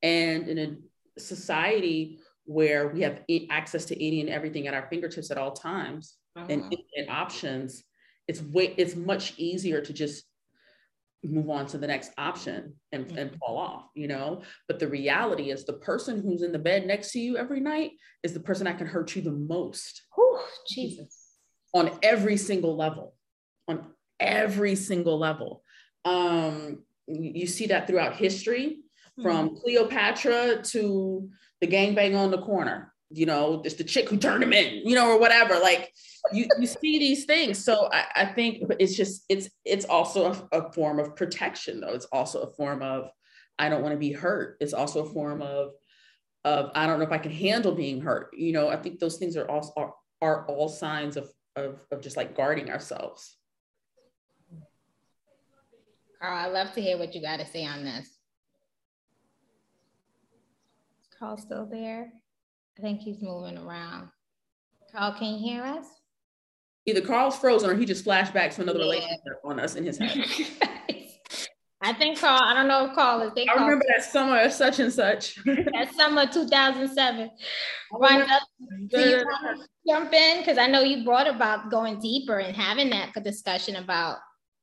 [0.02, 5.32] And in a society where we have access to any and everything at our fingertips
[5.32, 6.48] at all times uh-huh.
[6.50, 7.84] and, and options,
[8.28, 10.24] it's way it's much easier to just
[11.24, 13.18] move on to the next option and, mm-hmm.
[13.18, 14.44] and fall off, you know.
[14.68, 17.92] But the reality is the person who's in the bed next to you every night
[18.24, 20.04] is the person that can hurt you the most.
[20.16, 21.34] Whew, Jesus.
[21.74, 23.16] On every single level.
[23.68, 23.88] On
[24.20, 25.64] every single level.
[26.06, 28.80] Um, you see that throughout history,
[29.22, 29.58] from mm-hmm.
[29.64, 31.30] Cleopatra to
[31.62, 34.96] the gangbang on the corner you know, it's the chick who turned him in, you
[34.96, 35.60] know, or whatever.
[35.60, 35.94] Like
[36.34, 37.64] you, you see these things.
[37.64, 41.94] So I, I think it's just, it's, it's also a, a, form of protection though.
[41.94, 43.10] It's also a form of,
[43.58, 44.58] I don't want to be hurt.
[44.60, 45.72] It's also a form of,
[46.44, 48.30] of, I don't know if I can handle being hurt.
[48.34, 52.02] You know, I think those things are also, are, are all signs of, of, of
[52.02, 53.38] just like guarding ourselves.
[56.22, 58.10] Carl, I love to hear what you got to say on this.
[61.18, 62.12] Carl still there?
[62.78, 64.10] I think he's moving around.
[64.92, 65.86] Carl, can you hear us?
[66.86, 68.86] Either Carl's frozen or he just flashbacks to another yeah.
[68.86, 70.26] relationship on us in his head.
[71.82, 73.32] I think Carl, I don't know if Carl is.
[73.36, 75.36] I Carl, remember that summer of such and such.
[75.46, 77.30] that summer 2007.
[77.94, 78.28] Right
[78.90, 80.40] do you want to jump in?
[80.40, 84.18] Because I know you brought about going deeper and having that discussion about,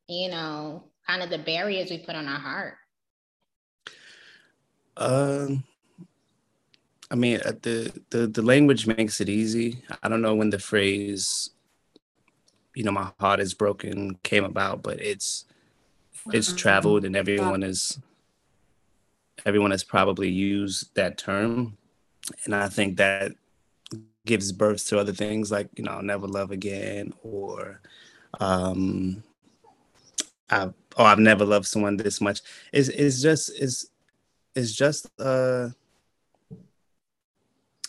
[0.08, 2.74] you know, kind of the barriers we put on our heart.
[4.96, 5.64] Um,
[7.14, 9.84] I mean, uh, the, the the language makes it easy.
[10.02, 11.50] I don't know when the phrase,
[12.74, 15.44] you know, my heart is broken came about, but it's
[16.32, 16.56] it's mm-hmm.
[16.56, 18.00] traveled and everyone is
[19.46, 21.76] everyone has probably used that term,
[22.46, 23.30] and I think that
[24.26, 27.80] gives birth to other things like you know, I'll never love again, or
[28.40, 29.22] um,
[30.50, 32.40] I oh I've never loved someone this much.
[32.72, 33.86] It's it's just it's
[34.56, 35.68] it's just uh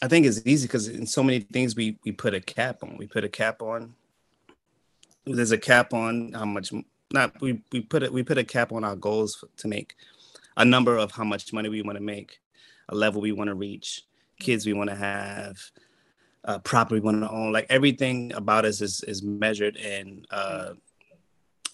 [0.05, 2.95] I think it's easy because in so many things we we put a cap on.
[2.95, 3.95] We put a cap on.
[5.25, 6.71] There's a cap on how much.
[7.11, 9.95] Not we we put it we put a cap on our goals to make
[10.57, 12.39] a number of how much money we want to make,
[12.89, 14.03] a level we want to reach,
[14.39, 15.57] kids we want to have,
[16.43, 17.51] uh, property we want to own.
[17.51, 20.73] Like everything about us is is measured in uh,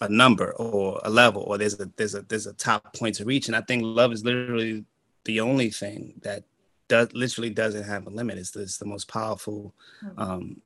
[0.00, 3.26] a number or a level, or there's a there's a there's a top point to
[3.26, 3.48] reach.
[3.48, 4.86] And I think love is literally
[5.24, 6.44] the only thing that
[6.92, 8.36] does literally doesn't have a limit.
[8.36, 9.74] It's, it's the most powerful
[10.04, 10.20] mm-hmm.
[10.20, 10.60] um,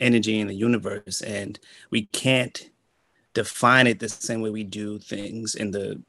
[0.00, 1.60] energy in the universe, and
[1.90, 2.68] we can't
[3.34, 6.02] define it the same way we do things in the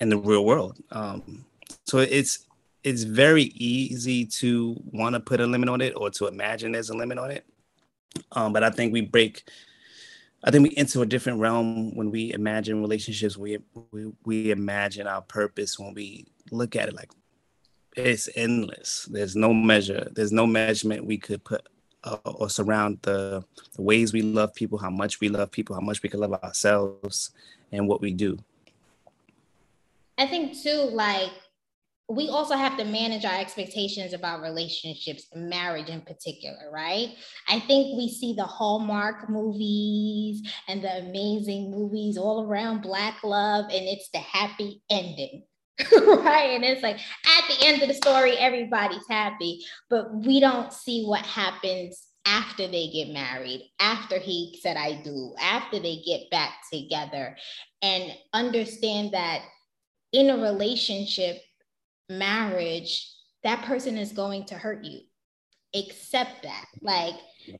[0.00, 0.76] in the real world.
[0.90, 1.44] Um,
[1.84, 2.46] so it's
[2.82, 6.90] it's very easy to want to put a limit on it or to imagine there's
[6.90, 7.46] a limit on it.
[8.32, 9.48] Um, but I think we break.
[10.42, 13.36] I think we enter a different realm when we imagine relationships.
[13.36, 13.58] We,
[13.92, 17.10] we we imagine our purpose when we look at it like
[17.96, 19.08] it's endless.
[19.10, 20.08] There's no measure.
[20.12, 21.66] There's no measurement we could put
[22.04, 25.80] uh, or surround the, the ways we love people, how much we love people, how
[25.80, 27.30] much we can love ourselves,
[27.72, 28.38] and what we do.
[30.16, 31.30] I think too, like
[32.08, 37.14] we also have to manage our expectations about relationships, marriage in particular, right?
[37.48, 43.66] I think we see the Hallmark movies and the amazing movies all around Black love,
[43.66, 45.44] and it's the happy ending.
[45.92, 46.50] right?
[46.54, 51.04] And it's like at the end of the story, everybody's happy, but we don't see
[51.04, 56.52] what happens after they get married, after he said, I do, after they get back
[56.70, 57.36] together,
[57.80, 59.42] and understand that
[60.12, 61.40] in a relationship,
[62.10, 63.10] marriage,
[63.44, 65.00] that person is going to hurt you.
[65.74, 66.66] Accept that.
[66.82, 67.14] Like,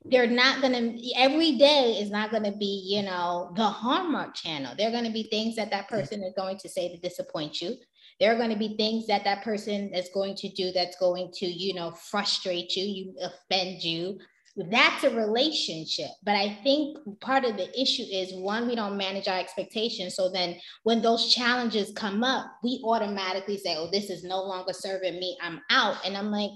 [0.05, 4.35] they're not going to every day is not going to be you know the hallmark
[4.35, 7.01] channel there are going to be things that that person is going to say to
[7.01, 7.75] disappoint you
[8.19, 11.31] there are going to be things that that person is going to do that's going
[11.33, 14.19] to you know frustrate you you offend you.
[14.57, 19.29] That's a relationship but i think part of the issue is one we don't manage
[19.29, 20.15] our expectations.
[20.15, 24.73] So then when those challenges come up we automatically say oh this is no longer
[24.73, 25.37] serving me.
[25.41, 26.05] I'm out.
[26.05, 26.51] And i'm like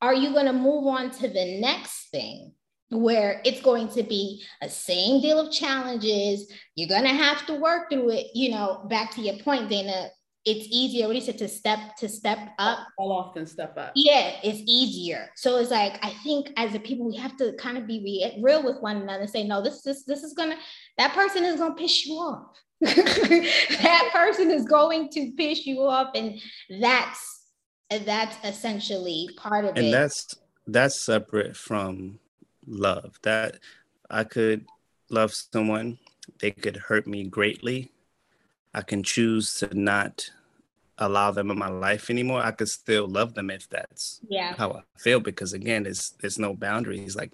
[0.00, 2.52] are you going to move on to the next thing
[2.90, 6.50] where it's going to be a same deal of challenges?
[6.76, 10.08] You're going to have to work through it you know back to your point dana
[10.44, 12.80] it's easier what you said to step to step up.
[12.98, 13.92] All often step up.
[13.94, 15.30] Yeah it's easier.
[15.36, 18.42] So it's like i think as a people we have to kind of be re-
[18.42, 20.56] real with one another and say no this this this is gonna
[20.98, 22.46] that person is gonna piss you off.
[22.84, 26.38] That person is going to piss you off and
[26.80, 27.50] that's
[28.04, 29.84] that's essentially part of and it.
[29.84, 30.34] and that's
[30.66, 32.18] that's separate from
[32.66, 33.18] love.
[33.22, 33.58] That
[34.10, 34.66] i could
[35.10, 35.98] love someone
[36.40, 37.90] they could hurt me greatly
[38.74, 40.30] I can choose to not
[40.98, 44.54] allow them in my life anymore, I could still love them if that's yeah.
[44.56, 45.20] how I feel.
[45.20, 47.16] Because again, there's there's no boundaries.
[47.16, 47.32] Like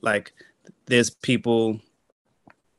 [0.00, 0.32] like
[0.86, 1.80] there's people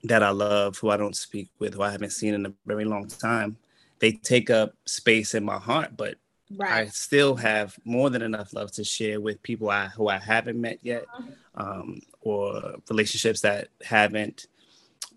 [0.04, 2.86] that I love who I don't speak with, who I haven't seen in a very
[2.86, 3.58] long time.
[4.00, 6.16] They take up space in my heart, but
[6.58, 6.72] Right.
[6.72, 10.60] I still have more than enough love to share with people I who I haven't
[10.60, 11.06] met yet,
[11.54, 14.48] um, or relationships that haven't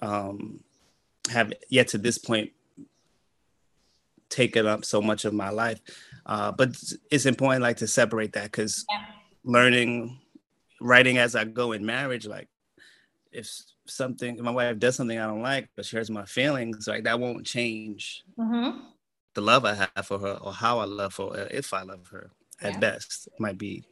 [0.02, 0.60] um,
[1.30, 2.52] have yet to this point
[4.32, 5.80] taken up so much of my life.
[6.26, 6.70] Uh, but
[7.10, 9.04] it's important, like to separate that because Yeah.
[9.44, 10.18] learning,
[10.80, 12.48] writing as I go in marriage, like
[13.30, 13.48] if
[13.86, 17.04] something, if my wife does something I don't like, but she hurts my feelings, like
[17.04, 18.80] that won't change Mhm.
[19.34, 22.08] the love I have for her or how I love for her, if I love
[22.08, 22.30] her
[22.60, 23.26] at best.
[23.26, 23.84] It might be,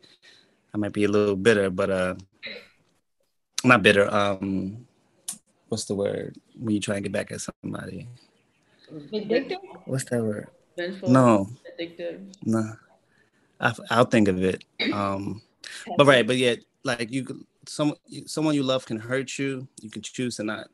[0.72, 2.14] I might be a little bitter, but uh,
[3.64, 4.09] not bitter.
[4.12, 4.86] Um,
[5.68, 8.09] what's the word when you try and get back at somebody?
[8.93, 9.59] Vindictive?
[9.86, 10.49] What's that word?
[10.76, 12.34] Vengeful, No, addictive.
[12.45, 12.72] no.
[13.61, 14.64] I, I'll think of it.
[14.93, 15.43] Um,
[15.97, 17.95] but right, but yet, like you, could- some
[18.26, 19.68] someone you love can hurt you.
[19.82, 20.68] You can choose to not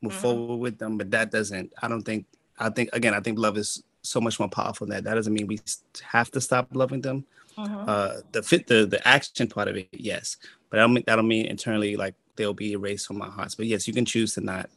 [0.00, 0.20] move Mhm.
[0.20, 1.72] forward with them, but that doesn't.
[1.82, 2.26] I don't think.
[2.58, 3.14] I think again.
[3.14, 5.04] I think love is so much more powerful than that.
[5.04, 5.58] That doesn't mean we
[6.02, 7.24] have to stop loving them.
[7.58, 7.84] Mhm.
[7.88, 10.36] Uh, the fit, the the action part of it, yes,
[10.70, 13.56] but I don't mean that don't mean internally like they'll be erased from our hearts.
[13.56, 14.70] But yes, you can choose to not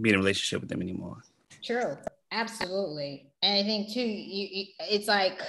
[0.00, 1.22] be in a relationship with them anymore.
[1.62, 1.96] True,
[2.32, 3.30] absolutely.
[3.42, 5.40] And I think too, you, you it's like,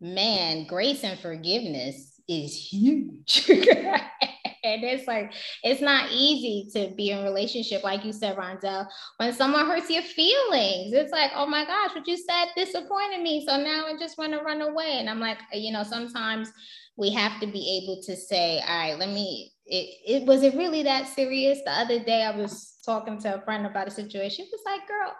[0.00, 3.48] man, grace and forgiveness is huge.
[3.48, 5.32] and it's like
[5.62, 8.86] it's not easy to be in a relationship, like you said, Rondell.
[9.18, 13.44] When someone hurts your feelings, it's like, oh my gosh, what you said disappointed me.
[13.46, 14.96] So now I just want to run away.
[14.98, 16.50] And I'm like, you know, sometimes
[16.96, 19.52] we have to be able to say, all right, let me.
[19.66, 21.58] It, it was it really that serious?
[21.64, 24.44] The other day I was talking to a friend about a situation.
[24.44, 25.14] She was like, girl,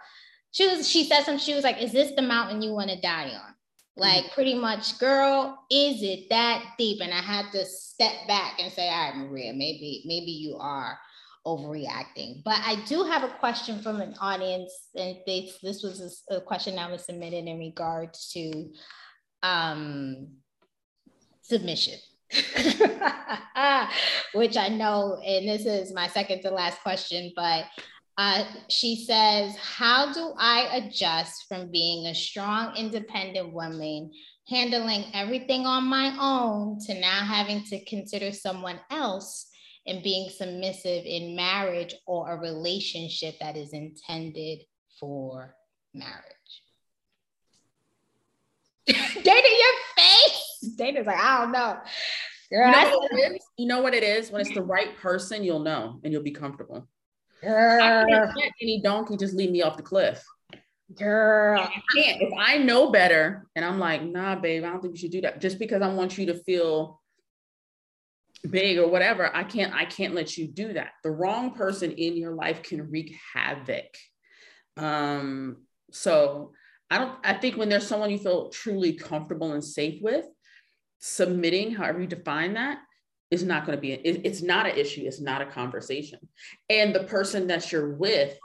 [0.55, 2.99] she was she said something she was like is this the mountain you want to
[3.01, 3.53] die on?
[3.97, 7.01] Like pretty much girl is it that deep?
[7.01, 10.97] And i had to step back and say all right maria maybe maybe you are
[11.45, 12.41] overreacting.
[12.45, 16.41] But i do have a question from an audience and they, this was a, a
[16.41, 18.71] question that was submitted in regards to
[19.43, 20.29] um
[21.41, 21.99] submission.
[24.33, 27.65] Which i know and this is my second to last question but
[28.17, 34.11] uh, she says, How do I adjust from being a strong, independent woman,
[34.47, 39.49] handling everything on my own, to now having to consider someone else
[39.87, 44.59] and being submissive in marriage or a relationship that is intended
[44.99, 45.55] for
[45.93, 46.13] marriage?
[48.87, 50.75] Dana, your face.
[50.77, 51.77] Dana's like, I don't know.
[52.51, 53.43] Girl, You know, I what it is?
[53.57, 54.31] you know what it is?
[54.31, 56.87] When it's the right person, you'll know and you'll be comfortable.
[57.45, 60.23] I girl, can't let any donkey just lead me off the cliff.
[60.95, 61.61] girl.
[61.61, 62.21] I can't.
[62.21, 65.21] If I know better and I'm like, nah, babe, I don't think you should do
[65.21, 65.41] that.
[65.41, 67.01] Just because I want you to feel
[68.49, 70.91] big or whatever, I can't, I can't let you do that.
[71.03, 73.95] The wrong person in your life can wreak havoc.
[74.77, 75.57] Um,
[75.91, 76.51] so
[76.91, 80.25] I don't, I think when there's someone you feel truly comfortable and safe with,
[80.99, 82.79] submitting, however you define that,
[83.35, 85.03] is not going to be, it, it's not an issue.
[85.05, 86.19] It's not a conversation.
[86.69, 88.37] And the person that you're with,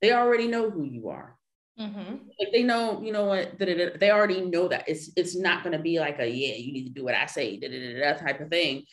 [0.00, 1.38] they already know who you are
[1.78, 2.20] Mhm.
[2.38, 5.82] like they know, you know what, they already know that it's it's not going to
[5.82, 8.84] be like a yeah, you need to do what I say, da-da-da-da type of thing.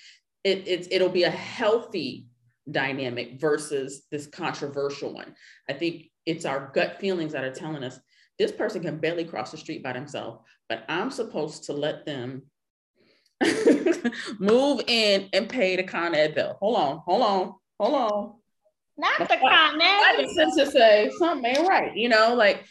[0.46, 2.28] It it's it'll be a healthy
[2.72, 5.36] dynamic versus this controversial one.
[5.68, 8.00] I think it's our gut feelings that are telling us
[8.38, 12.44] this person can barely cross the street by themselves, but I'm supposed to let them
[14.40, 16.58] move in and pay the Con Ed bill.
[16.60, 18.34] Hold on, hold on, hold on.
[18.98, 20.32] Not the I comment.
[20.36, 21.96] sense to say something ain't right.
[21.96, 22.66] You know, like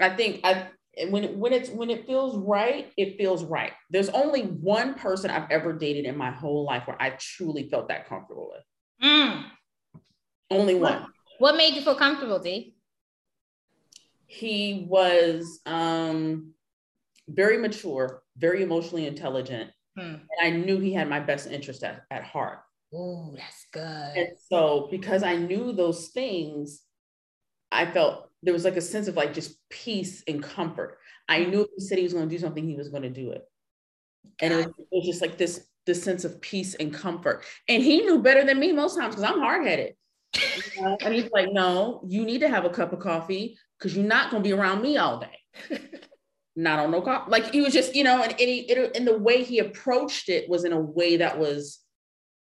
[0.00, 0.66] I think I
[1.08, 3.72] when when it's when it feels right, it feels right.
[3.90, 7.88] There's only one person I've ever dated in my whole life where I truly felt
[7.88, 9.08] that comfortable with.
[9.08, 9.44] Mm.
[10.50, 11.06] Only one.
[11.38, 12.74] What made you feel comfortable, D?
[14.26, 16.54] He was um
[17.28, 20.14] very mature, very emotionally intelligent, Hmm.
[20.14, 22.60] and I knew he had my best interest at, at heart.
[22.94, 24.16] Ooh, that's good.
[24.16, 26.82] And so because I knew those things,
[27.70, 30.98] I felt there was like a sense of like just peace and comfort.
[31.28, 33.10] I knew if he said he was going to do something, he was going to
[33.10, 33.42] do it.
[34.40, 37.44] And it was, it was just like this, this sense of peace and comfort.
[37.68, 39.94] And he knew better than me most times because I'm hard headed.
[41.00, 44.30] and he's like, no, you need to have a cup of coffee because you're not
[44.30, 45.78] going to be around me all day.
[46.54, 47.30] not on no coffee.
[47.30, 50.48] Like he was just, you know, and, he, it, and the way he approached it
[50.48, 51.80] was in a way that was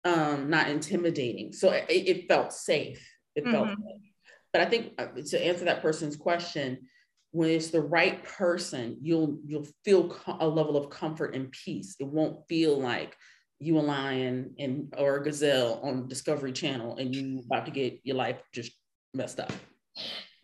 [0.05, 1.53] um, not intimidating.
[1.53, 3.07] So it, it felt safe.
[3.35, 3.77] It felt Mhm.
[3.77, 4.13] safe.
[4.53, 6.89] But I think uh, to answer that person's question,
[7.33, 11.97] when it's the right person, you'll you'll feel a level of comfort and peace.
[12.01, 13.15] It won't feel like
[13.59, 18.01] you a lion and or a gazelle on Discovery Channel and you about to get
[18.05, 18.73] your life just
[19.13, 19.53] messed up.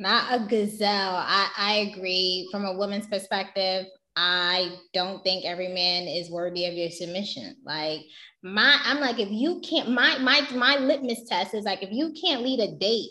[0.02, 1.14] Not a uh, gazelle.
[1.14, 2.48] I, I agree.
[2.50, 3.86] From a woman's perspective,
[4.16, 7.54] I don't think every man is worthy of your submission.
[7.64, 8.00] Like
[8.42, 12.12] my, I'm like, if you can't, my my my litmus test is like, if you
[12.20, 13.10] can't lead a date,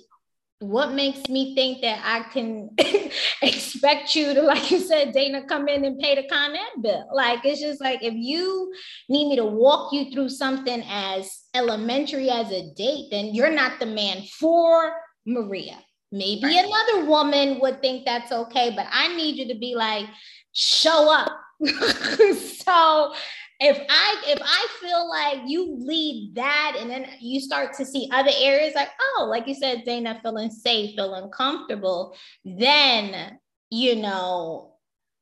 [0.59, 2.71] what makes me think that I can
[3.41, 7.07] expect you to, like you said, Dana, come in and pay the Con Ed bill?
[7.13, 8.73] Like it's just like if you
[9.07, 13.79] need me to walk you through something as elementary as a date, then you're not
[13.79, 14.91] the man for
[15.25, 15.77] Maria.
[16.11, 16.65] Maybe right.
[16.65, 20.05] another woman would think that's okay, but I need you to be like,
[20.51, 21.31] show up.
[21.65, 23.13] so
[23.61, 28.09] if I if I feel like you lead that and then you start to see
[28.11, 33.37] other areas like, oh, like you said, Dana, feeling safe, feeling comfortable, then
[33.69, 34.73] you know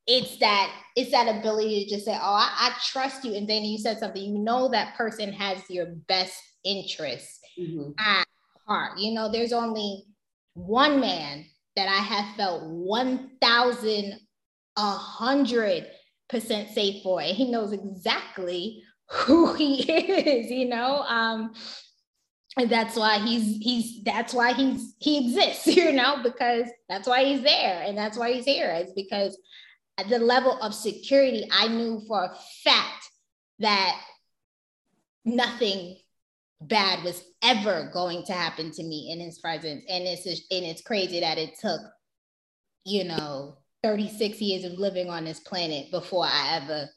[0.06, 3.34] it's that it's that ability to just say, oh, I, I trust you.
[3.34, 6.34] And Dana, you said something, you know that person has your best
[6.64, 7.90] interests mm-hmm.
[7.98, 8.26] at
[8.66, 8.98] heart.
[8.98, 10.04] You know, there's only
[10.54, 11.44] one man
[11.76, 14.20] that I have felt 1,000,
[14.76, 15.86] a hundred
[16.28, 21.02] percent safe for, and he knows exactly who he is, you know.
[21.02, 21.54] Um,
[22.56, 27.24] and that's why he's he's that's why he's he exists, you know, because that's why
[27.24, 28.70] he's there and that's why he's here.
[28.70, 29.38] It's because
[29.98, 32.34] at the level of security, I knew for a
[32.64, 33.08] fact
[33.60, 34.00] that
[35.24, 35.98] nothing
[36.60, 39.84] bad was ever going to happen to me in his presence.
[39.88, 41.80] And it's just, and it's crazy that it took,
[42.84, 46.88] you know, 36 years of living on this planet before I ever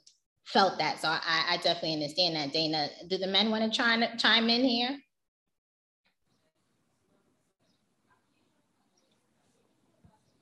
[0.45, 0.99] felt that.
[0.99, 2.51] So I, I definitely understand that.
[2.51, 4.97] Dana, do the men want to chime, chime in here?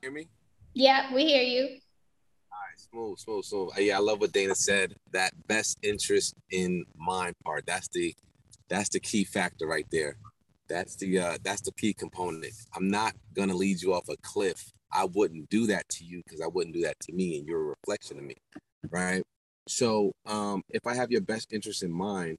[0.02, 0.28] Hear me?
[0.74, 1.64] Yeah, we hear you.
[1.64, 3.70] All right, smooth, smooth, smooth.
[3.78, 4.96] Yeah, I love what Dana said.
[5.12, 7.68] That best interest in mind part.
[7.68, 8.16] That's the
[8.72, 10.16] that's the key factor right there.
[10.70, 12.46] That's the uh, that's the key component.
[12.74, 14.72] I'm not gonna lead you off a cliff.
[14.94, 17.62] I wouldn't do that to you because I wouldn't do that to me, and you're
[17.62, 18.36] a reflection of me,
[18.90, 19.24] right?
[19.68, 22.38] So um, if I have your best interest in mind,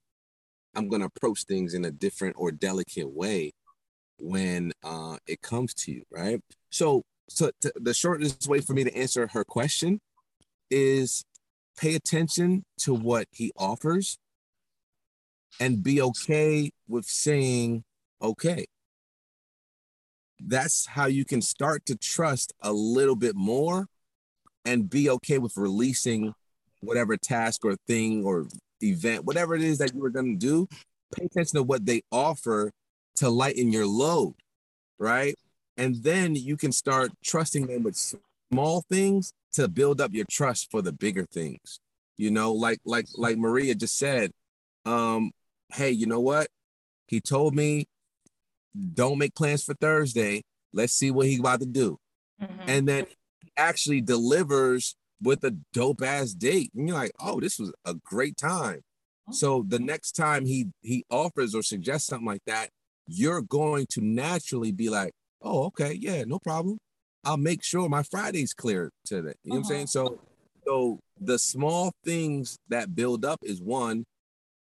[0.75, 3.53] I'm gonna approach things in a different or delicate way
[4.19, 6.41] when uh, it comes to you, right?
[6.71, 10.01] So, so the shortest way for me to answer her question
[10.71, 11.25] is
[11.77, 14.17] pay attention to what he offers
[15.61, 17.85] and be okay with saying,
[18.21, 18.67] okay.
[20.45, 23.87] That's how you can start to trust a little bit more
[24.65, 26.35] and be okay with releasing
[26.81, 28.47] whatever task or thing or
[28.81, 30.67] event, whatever it is that you were going to do.
[31.17, 32.73] Pay attention to what they offer
[33.17, 34.35] to lighten your load,
[34.99, 35.37] right?
[35.77, 38.17] And then you can start trusting them with
[38.51, 41.79] small things to build up your trust for the bigger things.
[42.17, 44.33] You know, like like like Maria just said,
[44.85, 45.33] um,
[45.73, 46.49] hey, you know what?
[47.07, 47.87] He told me,
[48.95, 50.43] don't make plans for Thursday.
[50.73, 51.99] Let's see what he's about to do.
[52.41, 52.63] Mm-hmm.
[52.69, 53.07] And then
[53.57, 56.71] actually delivers with a dope ass date.
[56.75, 58.81] And you're like, oh, this was a great time.
[59.29, 59.33] Oh.
[59.33, 62.71] So the next time he he offers or suggests something like that,
[63.07, 65.13] you're going to naturally be like,
[65.43, 66.79] oh, okay, yeah, no problem.
[67.25, 69.35] I'll make sure my Friday's clear today.
[69.45, 69.59] You know uh-huh.
[69.59, 69.83] what I'm saying?
[69.83, 70.17] Uh-huh.
[70.17, 70.21] So
[70.67, 74.05] so the small things that build up is one,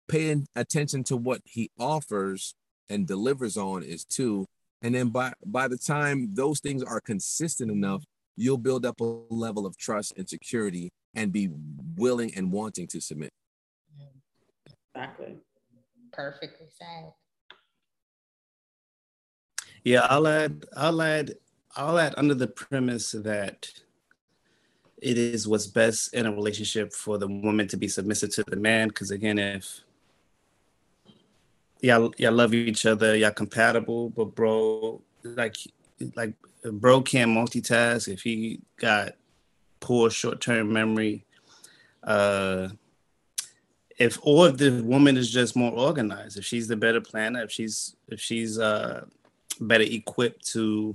[0.08, 2.54] paying attention to what he offers
[2.88, 4.46] and delivers on is two.
[4.82, 8.04] And then by by the time those things are consistent enough,
[8.36, 11.50] you'll build up a level of trust and security and be
[11.96, 13.30] willing and wanting to submit.
[14.94, 15.36] Exactly.
[16.12, 17.12] Perfectly said.
[19.84, 21.34] Yeah, I'll add, I'll add,
[21.76, 23.68] I'll add under the premise that
[25.00, 28.56] it is what's best in a relationship for the woman to be submissive to the
[28.56, 28.88] man.
[28.88, 29.80] Because again, if
[31.80, 35.56] y'all y'all love each other, y'all compatible, but bro, like
[36.14, 36.34] like
[36.72, 39.12] bro can't multitask if he got
[39.80, 41.24] poor short-term memory.
[42.02, 42.68] Uh
[43.98, 47.50] if or if the woman is just more organized, if she's the better planner, if
[47.50, 49.04] she's if she's uh
[49.60, 50.94] better equipped to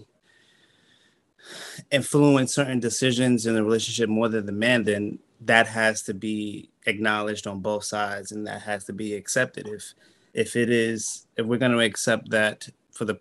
[1.89, 6.69] influence certain decisions in the relationship more than the man, then that has to be
[6.85, 9.67] acknowledged on both sides and that has to be accepted.
[9.67, 9.93] If
[10.33, 13.19] if it is if we're going to accept that for the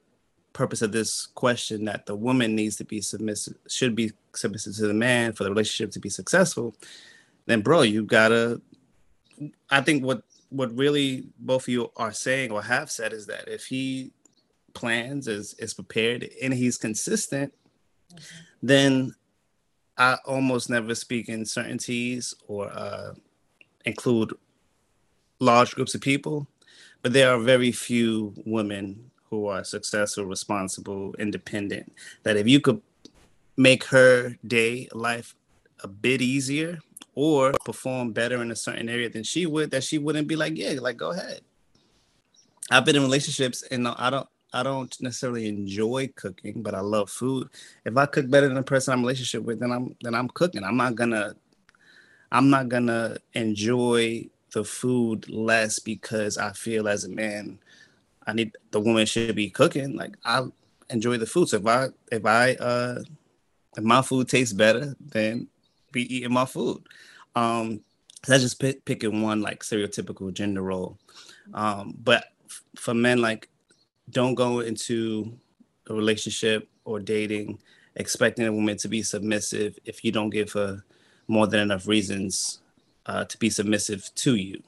[0.52, 4.86] purpose of this question that the woman needs to be submissive should be submissive to
[4.86, 6.74] the man for the relationship to be successful
[7.46, 8.60] then bro you gotta
[9.70, 13.46] i think what what really both of you are saying or have said is that
[13.48, 14.10] if he
[14.74, 17.52] plans is is prepared and he's consistent
[18.12, 18.36] mm-hmm.
[18.62, 19.14] then
[20.00, 23.12] I almost never speak in certainties or uh,
[23.84, 24.32] include
[25.40, 26.46] large groups of people,
[27.02, 31.92] but there are very few women who are successful, responsible, independent.
[32.24, 32.82] That if you could
[33.56, 35.34] make her day life
[35.82, 36.78] a bit easier
[37.14, 40.56] or perform better in a certain area than she would, that she wouldn't be like,
[40.56, 41.40] yeah, like go ahead.
[42.70, 47.08] I've been in relationships and I don't I don't necessarily enjoy cooking, but I love
[47.08, 47.48] food.
[47.84, 50.64] If I cook better than the person I'm relationship with, then I'm then I'm cooking.
[50.64, 51.34] I'm not gonna
[52.32, 57.58] I'm not gonna enjoy the food less because I feel as a man,
[58.26, 59.96] I need the woman should be cooking.
[59.96, 60.44] Like I
[60.88, 61.48] enjoy the food.
[61.48, 63.02] So if I if I uh
[63.76, 65.48] if my food tastes better, then
[65.92, 66.82] be eating my food.
[67.34, 67.80] Um
[68.26, 70.98] that's just pick, picking one like stereotypical gender role.
[71.54, 73.48] Um, but f- for men, like
[74.10, 75.32] don't go into
[75.88, 77.58] a relationship or dating
[77.96, 80.82] expecting a woman to be submissive if you don't give her
[81.28, 82.59] more than enough reasons
[83.06, 84.62] uh, to be submissive to you.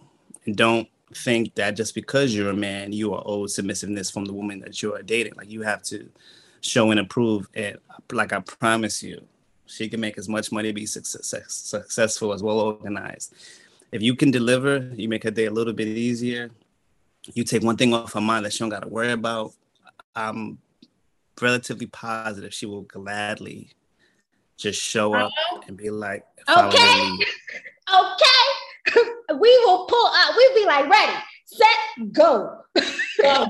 [0.45, 4.33] And don't think that just because you're a man, you are owed submissiveness from the
[4.33, 5.35] woman that you are dating.
[5.37, 6.09] Like you have to
[6.61, 7.49] show and approve.
[7.55, 7.79] And
[8.13, 9.23] like I promise you,
[9.67, 13.35] she can make as much money, be success, successful, as well organized.
[13.91, 16.51] If you can deliver, you make her day a little bit easier
[17.35, 19.53] you take one thing off her mind that she don't got to worry about,
[20.15, 20.59] I'm
[21.41, 23.71] relatively positive she will gladly
[24.57, 25.33] just show up
[25.67, 27.09] and be like, okay,
[27.89, 29.03] okay,
[29.39, 30.35] we will pull up.
[30.37, 32.59] We'll be like, ready, set, go.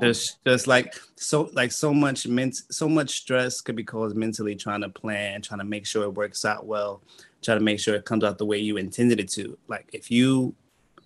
[0.00, 4.54] just, just like so, like so much ment, so much stress could be caused mentally
[4.54, 7.02] trying to plan, trying to make sure it works out well,
[7.42, 9.56] try to make sure it comes out the way you intended it to.
[9.68, 10.54] Like if you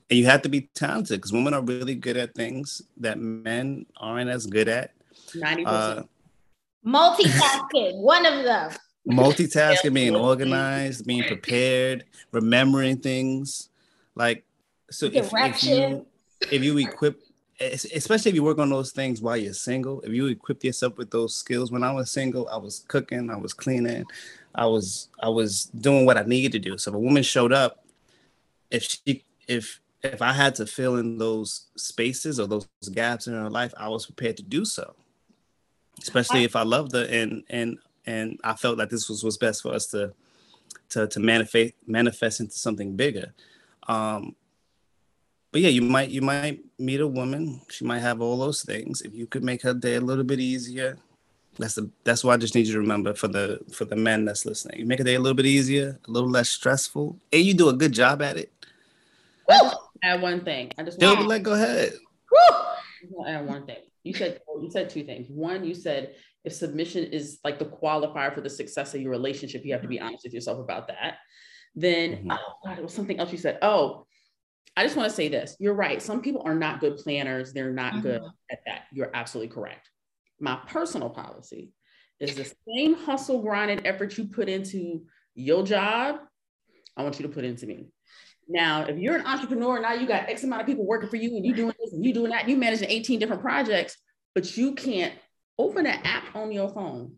[0.08, 3.86] and you have to be talented because women are really good at things that men
[3.96, 4.92] aren't as good at.
[5.34, 5.66] 90%.
[5.66, 6.02] Uh,
[6.86, 8.70] multitasking, one of them.
[9.06, 13.68] Multitasking, being organized, being prepared, remembering things.
[14.14, 14.44] Like,
[14.90, 16.06] so if, if, you
[16.50, 17.22] if you equip,
[17.60, 21.10] especially if you work on those things while you're single, if you equip yourself with
[21.10, 21.70] those skills.
[21.70, 24.04] When I was single, I was cooking, I was cleaning,
[24.54, 26.78] I was I was doing what I needed to do.
[26.78, 27.84] So if a woman showed up,
[28.70, 33.34] if she if if I had to fill in those spaces or those gaps in
[33.34, 34.94] her life, I was prepared to do so.
[36.00, 39.62] Especially if I loved her and and and I felt like this was what's best
[39.62, 40.12] for us to
[40.90, 43.34] to to manifest manifest into something bigger.
[43.88, 44.36] Um,
[45.52, 47.60] but yeah, you might you might meet a woman.
[47.70, 49.02] She might have all those things.
[49.02, 50.98] If you could make her day a little bit easier,
[51.58, 54.24] that's the that's what I just need you to remember for the for the men
[54.24, 54.78] that's listening.
[54.78, 57.68] You make a day a little bit easier, a little less stressful, and you do
[57.68, 58.52] a good job at it.
[59.48, 59.70] Woo!
[60.02, 60.72] add one thing.
[60.76, 61.94] I just want to let go ahead.
[62.30, 63.24] Woo!
[63.26, 63.78] add one thing.
[64.02, 65.28] You said you said two things.
[65.30, 66.14] One, you said
[66.46, 69.88] if submission is like the qualifier for the success of your relationship, you have to
[69.88, 71.16] be honest with yourself about that.
[71.74, 72.30] Then, mm-hmm.
[72.30, 73.58] oh God, it was something else you said.
[73.62, 74.06] Oh,
[74.76, 75.56] I just want to say this.
[75.58, 76.00] You're right.
[76.00, 77.52] Some people are not good planners.
[77.52, 78.02] They're not mm-hmm.
[78.02, 78.82] good at that.
[78.92, 79.90] You're absolutely correct.
[80.38, 81.72] My personal policy
[82.20, 85.02] is the same hustle, grind, and effort you put into
[85.34, 86.20] your job.
[86.96, 87.88] I want you to put into me.
[88.48, 91.36] Now, if you're an entrepreneur, now you got X amount of people working for you
[91.36, 93.96] and you doing this and you doing that, you managing 18 different projects,
[94.34, 95.12] but you can't
[95.58, 97.16] open an app on your phone.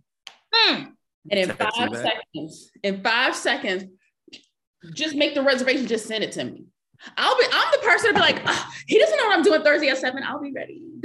[0.54, 0.92] Mm.
[1.30, 3.84] And in five seconds, in five seconds,
[4.94, 6.64] just make the reservation, just send it to me.
[7.16, 9.62] I'll be, I'm the person to be like, oh, he doesn't know what I'm doing
[9.62, 10.22] Thursday at seven.
[10.22, 10.82] I'll be ready.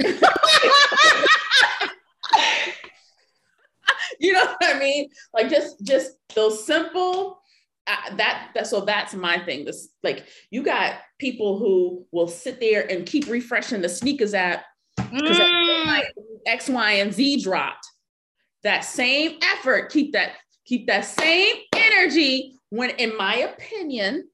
[4.18, 5.10] you know what I mean?
[5.32, 7.40] Like just, just those simple
[7.86, 9.64] that that so that's my thing.
[9.64, 14.64] This like you got people who will sit there and keep refreshing the sneakers app
[14.96, 15.63] because mm.
[15.86, 16.12] Like
[16.46, 17.86] X, Y, and Z dropped.
[18.62, 20.32] That same effort, keep that
[20.64, 22.58] keep that same energy.
[22.70, 24.28] When, in my opinion,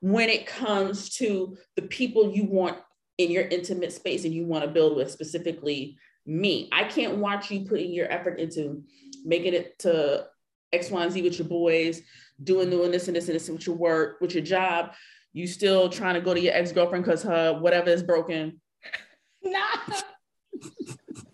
[0.00, 2.78] when it comes to the people you want
[3.18, 5.96] in your intimate space and you want to build with, specifically
[6.26, 8.82] me, I can't watch you putting your effort into
[9.24, 10.26] making it to
[10.72, 12.02] X, Y, and Z with your boys,
[12.42, 14.92] doing doing this and this and this with your work, with your job,
[15.32, 18.60] you still trying to go to your ex-girlfriend because her whatever is broken.
[19.42, 20.00] nah.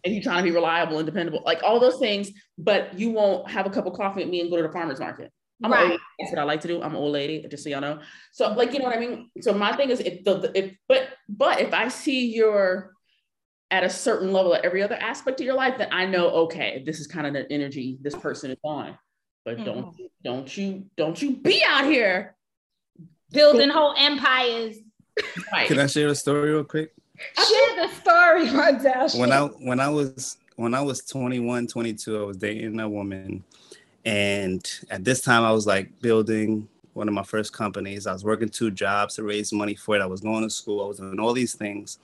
[0.04, 3.50] And you're trying to be reliable and dependable, like all those things, but you won't
[3.50, 5.32] have a cup of coffee with me and go to the farmer's market.
[5.62, 5.90] I'm right.
[5.90, 6.82] Old, that's what I like to do.
[6.82, 8.00] I'm an old lady, just so y'all know.
[8.32, 9.30] So, like, you know what I mean?
[9.40, 12.92] So my thing is if the if but but if I see you're
[13.70, 16.82] at a certain level at every other aspect of your life, then I know okay,
[16.86, 18.96] this is kind of the energy this person is on.
[19.44, 19.64] But mm-hmm.
[19.64, 22.36] don't don't you don't you be out here
[23.30, 24.76] building whole empires.
[25.52, 25.66] Right.
[25.66, 26.92] Can I share a story real quick?
[27.36, 29.18] Share the story, Rondell.
[29.18, 33.44] When I when I was when I was 21, 22, I was dating a woman
[34.04, 38.06] And at this time, I was like building one of my first companies.
[38.06, 40.02] I was working two jobs to raise money for it.
[40.02, 40.84] I was going to school.
[40.84, 41.98] I was doing all these things.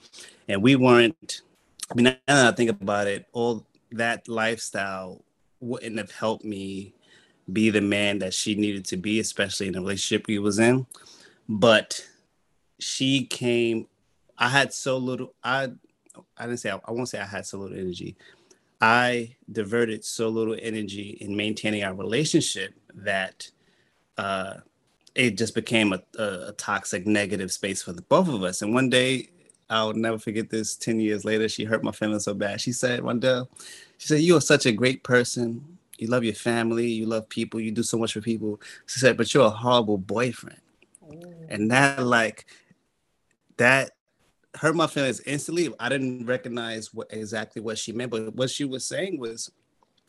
[0.48, 1.42] And we weren't,
[1.90, 5.24] I mean, now that I think about it, all that lifestyle
[5.60, 6.94] wouldn't have helped me
[7.52, 10.86] be the man that she needed to be, especially in the relationship we was in.
[11.48, 12.06] But
[12.78, 13.86] she came,
[14.38, 15.70] I had so little, I
[16.36, 18.16] I didn't say I, I won't say I had so little energy.
[18.80, 23.50] I diverted so little energy in maintaining our relationship that
[24.18, 24.54] uh,
[25.14, 28.62] it just became a, a, a, toxic, negative space for the both of us.
[28.62, 29.30] And one day,
[29.70, 30.76] I'll never forget this.
[30.76, 32.60] Ten years later, she hurt my feelings so bad.
[32.60, 33.42] She said day,
[33.96, 35.78] she said, "You are such a great person.
[35.96, 36.88] You love your family.
[36.88, 37.60] You love people.
[37.60, 40.60] You do so much for people." She said, "But you're a horrible boyfriend."
[41.02, 41.46] Mm.
[41.48, 42.44] And that, like,
[43.56, 43.92] that
[44.56, 45.72] hurt my feelings instantly.
[45.78, 49.50] I didn't recognize what exactly what she meant, but what she was saying was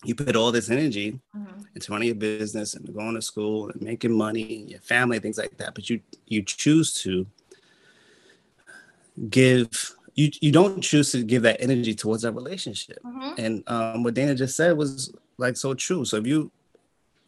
[0.03, 1.61] you put all this energy mm-hmm.
[1.73, 5.37] into running your business and going to school and making money and your family things
[5.37, 7.25] like that but you you choose to
[9.29, 13.33] give you you don't choose to give that energy towards that relationship mm-hmm.
[13.37, 16.51] and um, what dana just said was like so true so if you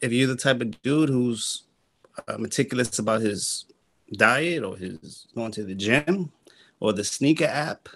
[0.01, 1.63] if you're the type of dude who's
[2.27, 3.65] uh, meticulous about his
[4.13, 6.31] diet or his going to the gym
[6.79, 7.89] or the sneaker app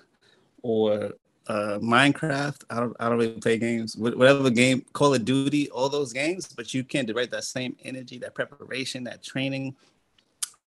[0.62, 1.14] or
[1.48, 2.64] uh, Minecraft.
[2.70, 3.96] I don't I don't really play games.
[3.96, 8.18] Whatever game, Call of Duty, all those games, but you can't direct that same energy,
[8.20, 9.76] that preparation, that training,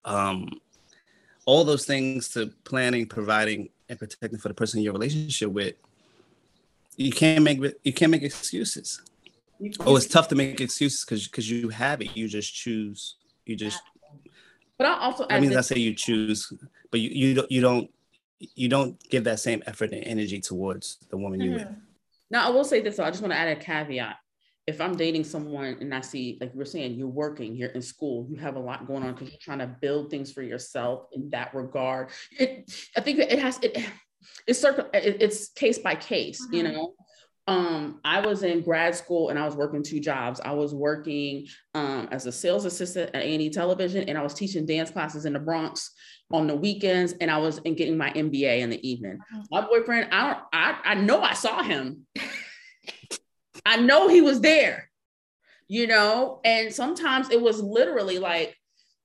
[0.05, 0.49] um,
[1.47, 5.75] all those things to planning, providing, and protecting for the person in your relationship with.
[6.97, 9.03] You can't make you can't make excuses.
[9.81, 12.17] Oh, it's tough to make excuses because because you have it.
[12.17, 13.17] You just choose.
[13.47, 13.81] You just.
[14.77, 15.27] But I also.
[15.31, 16.53] I mean, I say you choose,
[16.91, 17.91] but you you don't you don't
[18.39, 21.51] you don't give that same effort and energy towards the woman mm-hmm.
[21.51, 21.69] you with.
[22.31, 22.97] Now, I will say this.
[22.97, 24.17] Though, I just want to add a caveat.
[24.67, 27.83] If I'm dating someone and I see, like you were saying, you're working, you're in
[27.83, 31.07] school, you have a lot going on because you're trying to build things for yourself
[31.13, 32.09] in that regard.
[32.39, 33.77] It, I think it has it.
[34.47, 34.89] It's circle.
[34.95, 36.55] It's case by case, mm-hmm.
[36.55, 36.95] you know
[37.47, 40.41] um, I was in grad school and I was working two jobs.
[40.41, 44.65] I was working um, as a sales assistant at A&E Television, and I was teaching
[44.65, 45.91] dance classes in the Bronx
[46.33, 49.19] on the weekends, and I was in getting my MBA in the evening.
[49.19, 49.43] Mm-hmm.
[49.51, 52.07] My boyfriend, I don't, I, I know I saw him.
[53.67, 54.91] I know he was there,
[55.69, 58.57] you know, and sometimes it was literally like,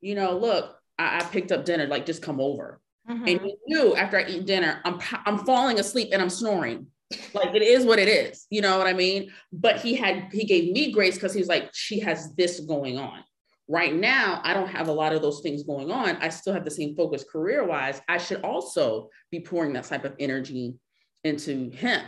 [0.02, 2.82] you know, look, I, I picked up dinner, like just come over.
[3.10, 3.28] Mm-hmm.
[3.28, 6.88] And he knew after I eat dinner, I'm I'm falling asleep and I'm snoring
[7.34, 10.46] like it is what it is you know what i mean but he had he
[10.46, 13.24] gave me grace because he's like she has this going on
[13.70, 16.18] right now i don't have a lot of those things going on.
[16.18, 20.04] I still have the same focus career wise i should also be pouring that type
[20.04, 20.76] of energy
[21.24, 22.02] into him.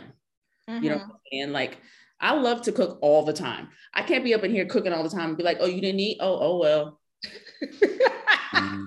[0.68, 0.84] Mm-hmm.
[0.84, 1.10] you know mm-hmm.
[1.32, 1.78] and like
[2.20, 3.68] i love to cook all the time.
[3.94, 5.80] I can't be up in here cooking all the time and be like oh you
[5.80, 6.18] didn't eat?
[6.20, 7.00] Oh oh well.
[8.52, 8.84] Mm-hmm.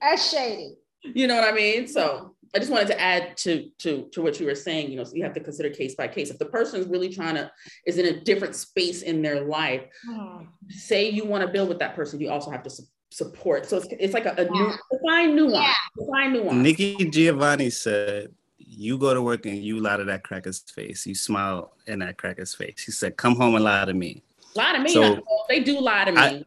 [0.00, 0.76] that's shady.
[1.02, 1.86] You know what i mean?
[1.86, 4.90] So I just wanted to add to to to what you were saying.
[4.90, 6.30] You know, so you have to consider case by case.
[6.30, 7.50] If the person is really trying to
[7.86, 10.46] is in a different space in their life, oh.
[10.68, 13.66] say you want to build with that person, you also have to su- support.
[13.66, 14.50] So it's, it's like a, a yeah.
[14.50, 15.54] new define nuance.
[15.54, 16.04] Yeah.
[16.04, 16.54] Define nuance.
[16.54, 21.06] Nikki Giovanni said, "You go to work and you lie to that cracker's face.
[21.06, 24.22] You smile in that cracker's face." He said, "Come home and lie to me."
[24.54, 24.90] Lie to me.
[24.90, 26.18] So, they do lie to me.
[26.18, 26.44] I,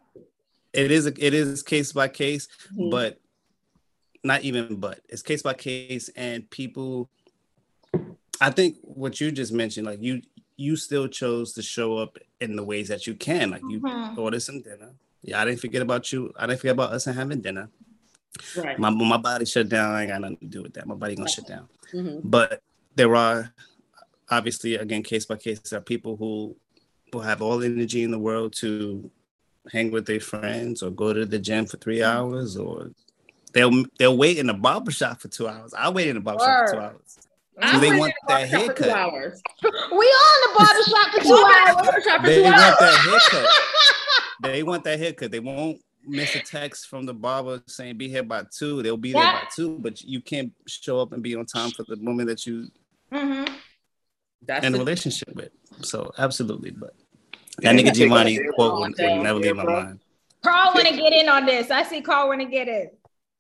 [0.74, 2.90] it is it is case by case, mm-hmm.
[2.90, 3.21] but
[4.24, 7.10] not even but it's case by case and people
[8.40, 10.22] i think what you just mentioned like you
[10.58, 14.20] you still chose to show up in the ways that you can like you mm-hmm.
[14.20, 14.92] order some dinner
[15.24, 17.70] yeah i didn't forget about you i didn't forget about us and having dinner
[18.58, 20.96] right my, my body shut down i ain't got nothing to do with that my
[20.96, 21.32] body gonna right.
[21.32, 22.20] shut down mm-hmm.
[22.24, 22.62] but
[22.96, 23.54] there are
[24.30, 26.56] obviously again case by case there are people who
[27.12, 29.10] will have all the energy in the world to
[29.72, 32.18] hang with their friends or go to the gym for three mm-hmm.
[32.18, 32.92] hours or
[33.54, 35.74] They'll they'll wait in the barber shop for two hours.
[35.74, 37.18] I wait in the barber shop for two hours.
[37.72, 38.90] So they want that haircut.
[38.90, 39.42] Hours.
[39.62, 42.24] We on the barber shop for two hours.
[42.24, 43.50] They want that haircut.
[44.42, 45.32] they want that haircut.
[45.32, 48.82] They won't miss a text from the barber saying be here by two.
[48.82, 51.84] They'll be there by two, but you can't show up and be on time for
[51.84, 52.70] the woman that you
[53.12, 53.54] mm-hmm.
[54.44, 55.52] That's in a relationship with.
[55.82, 56.96] So absolutely, but
[57.60, 60.00] that Nikki Giovanni quote would, would never leave my mind.
[60.44, 61.70] Carl want to get in on this.
[61.70, 62.90] I see Carl want to get in.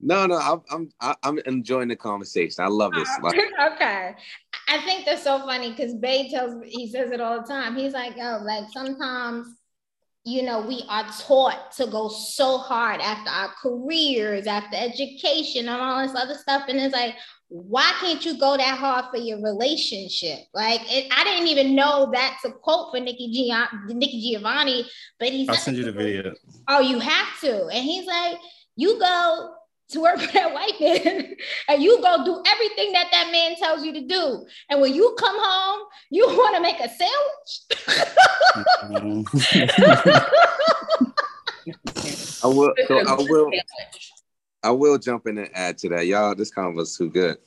[0.01, 2.63] No, no, I'm I'm I'm enjoying the conversation.
[2.63, 3.09] I love this.
[3.73, 4.15] okay,
[4.67, 7.75] I think that's so funny because Bay tells he says it all the time.
[7.75, 9.47] He's like, oh, like sometimes,
[10.23, 15.81] you know, we are taught to go so hard after our careers, after education, and
[15.81, 17.15] all this other stuff, and it's like,
[17.49, 20.39] why can't you go that hard for your relationship?
[20.53, 25.29] Like, it, I didn't even know that's a quote for Nikki, G- Nikki Giovanni, but
[25.29, 25.47] he's.
[25.47, 26.33] I'll send you the video.
[26.67, 27.67] Oh, you have to.
[27.67, 28.37] And he's like,
[28.77, 29.53] you go
[29.91, 31.35] to work for that white man
[31.67, 34.45] and you go do everything that that man tells you to do.
[34.69, 37.61] And when you come home, you want to make a sandwich.
[42.43, 42.73] I will.
[42.87, 43.51] So I will.
[44.63, 46.35] I will jump in and add to that, y'all.
[46.35, 47.37] This convo was too good.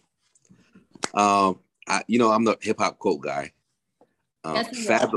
[1.15, 1.59] Um,
[1.89, 3.53] I, you know, I'm the hip hop quote guy.
[4.45, 5.11] Um, Fab,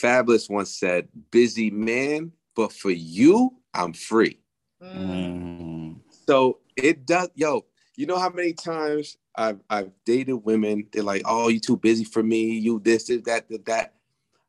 [0.00, 4.38] Fabolous once said, "Busy man, but for you, I'm free."
[4.82, 5.96] Mm.
[6.28, 7.64] So it does, yo.
[7.96, 10.86] You know how many times I've I've dated women?
[10.92, 12.58] They're like, "Oh, you too busy for me.
[12.58, 13.92] You this, this, that, that, that."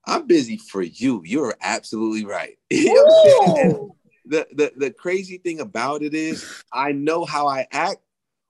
[0.05, 1.21] I'm busy for you.
[1.25, 2.57] You're absolutely right.
[2.69, 7.97] you know the, the the crazy thing about it is I know how I act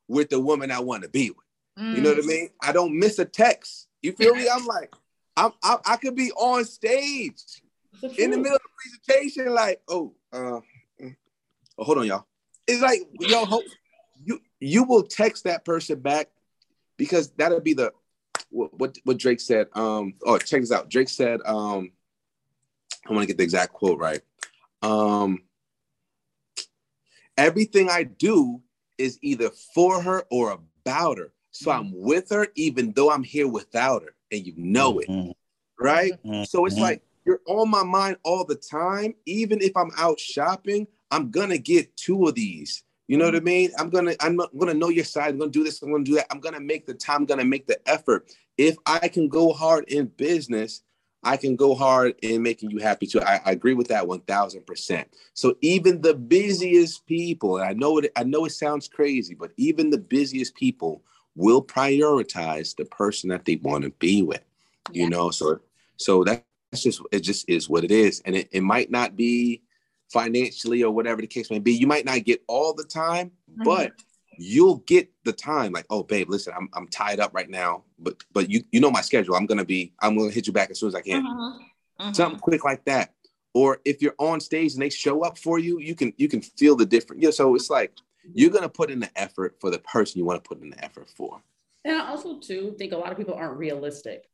[0.08, 1.38] with the woman I want to be with.
[1.80, 1.96] Mm.
[1.96, 2.28] You know what I mm.
[2.28, 2.50] mean?
[2.62, 3.88] I don't miss a text.
[4.02, 4.48] You feel me?
[4.50, 4.94] I'm like,
[5.36, 7.62] I'm I, I could be on stage
[8.18, 10.60] in the middle of the presentation, like, oh, uh,
[11.02, 11.16] mm.
[11.78, 12.27] oh, hold on, y'all.
[12.68, 13.62] It's like, yo,
[14.24, 16.30] you you will text that person back
[16.98, 17.94] because that'll be the
[18.50, 19.68] what what Drake said.
[19.74, 20.90] Um, oh, check this out.
[20.90, 21.92] Drake said, um,
[23.08, 24.22] I want to get the exact quote right.
[24.82, 25.44] Um,
[27.38, 28.62] everything I do
[28.98, 31.32] is either for her or about her.
[31.52, 35.32] So I'm with her even though I'm here without her, and you know it, mm-hmm.
[35.84, 36.14] right?
[36.24, 36.44] Mm-hmm.
[36.44, 39.16] So it's like you're on my mind all the time.
[39.26, 42.84] Even if I'm out shopping, I'm gonna get two of these.
[43.08, 43.46] You know what I mm-hmm.
[43.46, 43.72] mean?
[43.78, 45.30] I'm gonna I'm gonna know your side.
[45.30, 45.82] I'm gonna do this.
[45.82, 46.28] I'm gonna do that.
[46.32, 47.22] I'm gonna make the time.
[47.22, 48.32] I'm gonna make the effort.
[48.58, 50.82] If I can go hard in business,
[51.24, 53.22] I can go hard in making you happy too.
[53.22, 55.08] I, I agree with that one thousand percent.
[55.34, 59.52] So even the busiest people, and I know it, I know it sounds crazy, but
[59.58, 61.04] even the busiest people
[61.36, 64.44] will prioritize the person that they want to be with.
[64.92, 65.04] Yeah.
[65.04, 65.60] You know, so
[65.96, 66.44] so that's
[66.76, 67.22] just it.
[67.22, 69.62] Just is what it is, and it, it might not be
[70.12, 71.74] financially or whatever the case may be.
[71.74, 73.64] You might not get all the time, mm-hmm.
[73.64, 73.92] but
[74.38, 78.24] you'll get the time like oh babe listen i'm, I'm tied up right now but
[78.32, 80.80] but you you know my schedule i'm gonna be i'm gonna hit you back as
[80.80, 81.60] soon as i can uh-huh.
[82.00, 82.14] Uh-huh.
[82.14, 83.14] something quick like that
[83.54, 86.42] or if you're on stage and they show up for you you can you can
[86.42, 87.94] feel the difference yeah so it's like
[88.34, 90.84] you're gonna put in the effort for the person you want to put in the
[90.84, 91.42] effort for
[91.84, 94.30] and i also too think a lot of people aren't realistic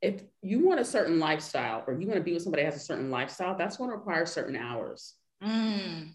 [0.00, 2.80] if you want a certain lifestyle or you want to be with somebody that has
[2.80, 6.08] a certain lifestyle that's going to require certain hours mm.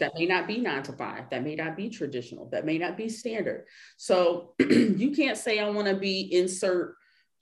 [0.00, 1.30] That may not be nine to five.
[1.30, 2.48] That may not be traditional.
[2.50, 3.66] That may not be standard.
[3.96, 6.96] So you can't say i want to be insert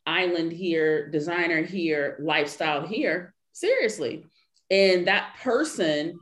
[0.05, 3.35] island here designer here lifestyle here.
[3.53, 4.27] Seriously.
[4.71, 6.19] And that person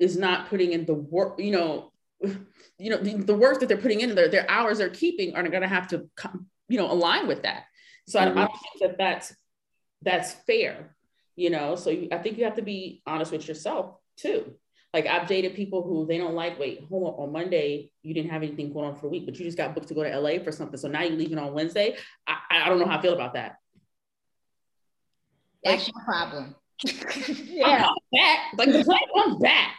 [0.00, 1.92] is not putting in the work you know
[2.78, 5.50] you know the, the work that they're putting in their, their hours they're keeping aren't
[5.50, 7.64] going to have to come you know align with that.
[8.08, 8.36] So mm-hmm.
[8.36, 9.36] I, I don't think that that's
[10.02, 10.96] that's fair
[11.36, 11.76] you know?
[11.76, 14.54] So you, i think you have to be honest with yourself too
[14.96, 18.30] like I've dated people who they don't like, wait, hold on, on Monday, you didn't
[18.30, 20.18] have anything going on for a week, but you just got booked to go to
[20.18, 20.78] LA for something.
[20.78, 21.96] So now you're leaving on Wednesday.
[22.26, 23.56] I, I don't know how I feel about that.
[25.62, 26.54] That's like, your problem.
[26.84, 27.88] yeah.
[27.88, 28.38] I'm back.
[28.56, 29.76] Like the plan comes back.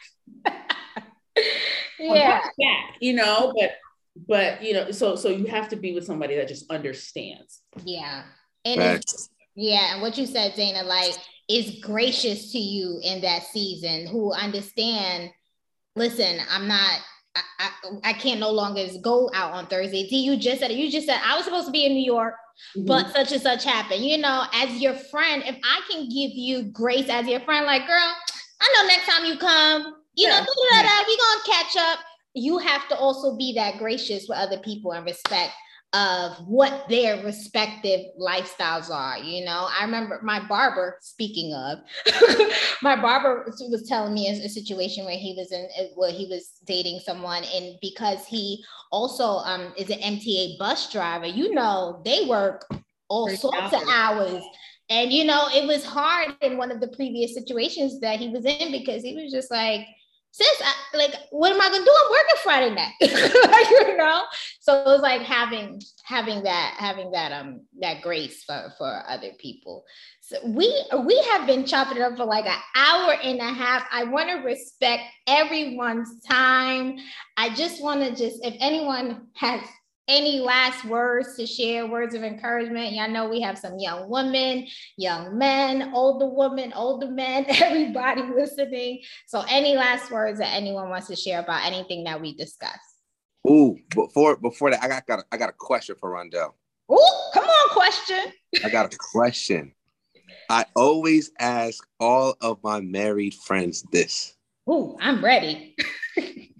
[1.99, 2.39] yeah.
[2.39, 3.71] Back, you know, but
[4.27, 7.61] but you know, so so you have to be with somebody that just understands.
[7.83, 8.21] Yeah.
[8.65, 9.03] And
[9.55, 11.15] yeah, and what you said, Dana, like
[11.49, 15.31] is gracious to you in that season, who understand,
[15.95, 16.99] listen, I'm not,
[17.35, 17.69] I, I,
[18.09, 20.07] I can't no longer go out on Thursday.
[20.07, 20.77] D, you just said it.
[20.77, 22.33] You just said I was supposed to be in New York,
[22.75, 22.87] mm-hmm.
[22.87, 24.03] but such and such happened.
[24.03, 27.87] You know, as your friend, if I can give you grace as your friend, like,
[27.87, 28.13] girl,
[28.59, 30.39] I know next time you come, you yeah.
[30.39, 30.45] know,
[31.07, 31.99] we gonna catch up.
[32.33, 35.53] You have to also be that gracious with other people and respect
[35.93, 39.17] of what their respective lifestyles are.
[39.17, 41.79] You know, I remember my barber, speaking of,
[42.81, 46.51] my barber was telling me a, a, situation where he was in, where he was
[46.65, 52.25] dating someone, and because he also um, is an MTA bus driver, you know, they
[52.25, 52.67] work
[53.07, 54.43] all sorts of hours.
[54.89, 58.45] And you know, it was hard in one of the previous situations that he was
[58.45, 59.85] in because he was just like,
[60.37, 61.95] sis, I, like, what am I gonna do?
[62.05, 62.93] I'm working Friday night,
[63.71, 64.23] you know.
[64.59, 69.31] So it was like having having that having that um that grace for for other
[69.39, 69.83] people.
[70.21, 70.67] So we
[71.05, 73.87] we have been chopping it up for like an hour and a half.
[73.91, 76.97] I want to respect everyone's time.
[77.35, 79.61] I just want to just if anyone has
[80.07, 82.93] any last words to share, words of encouragement?
[82.93, 89.01] Y'all know we have some young women, young men, older women, older men, everybody listening.
[89.25, 92.79] So, any last words that anyone wants to share about anything that we discussed?
[93.49, 96.53] Ooh, before before that, I got, got a, I got a question for Rondell.
[96.91, 98.31] Ooh, come on, question.
[98.63, 99.73] I got a question.
[100.49, 104.35] I always ask all of my married friends this.
[104.69, 105.75] Ooh, I'm ready.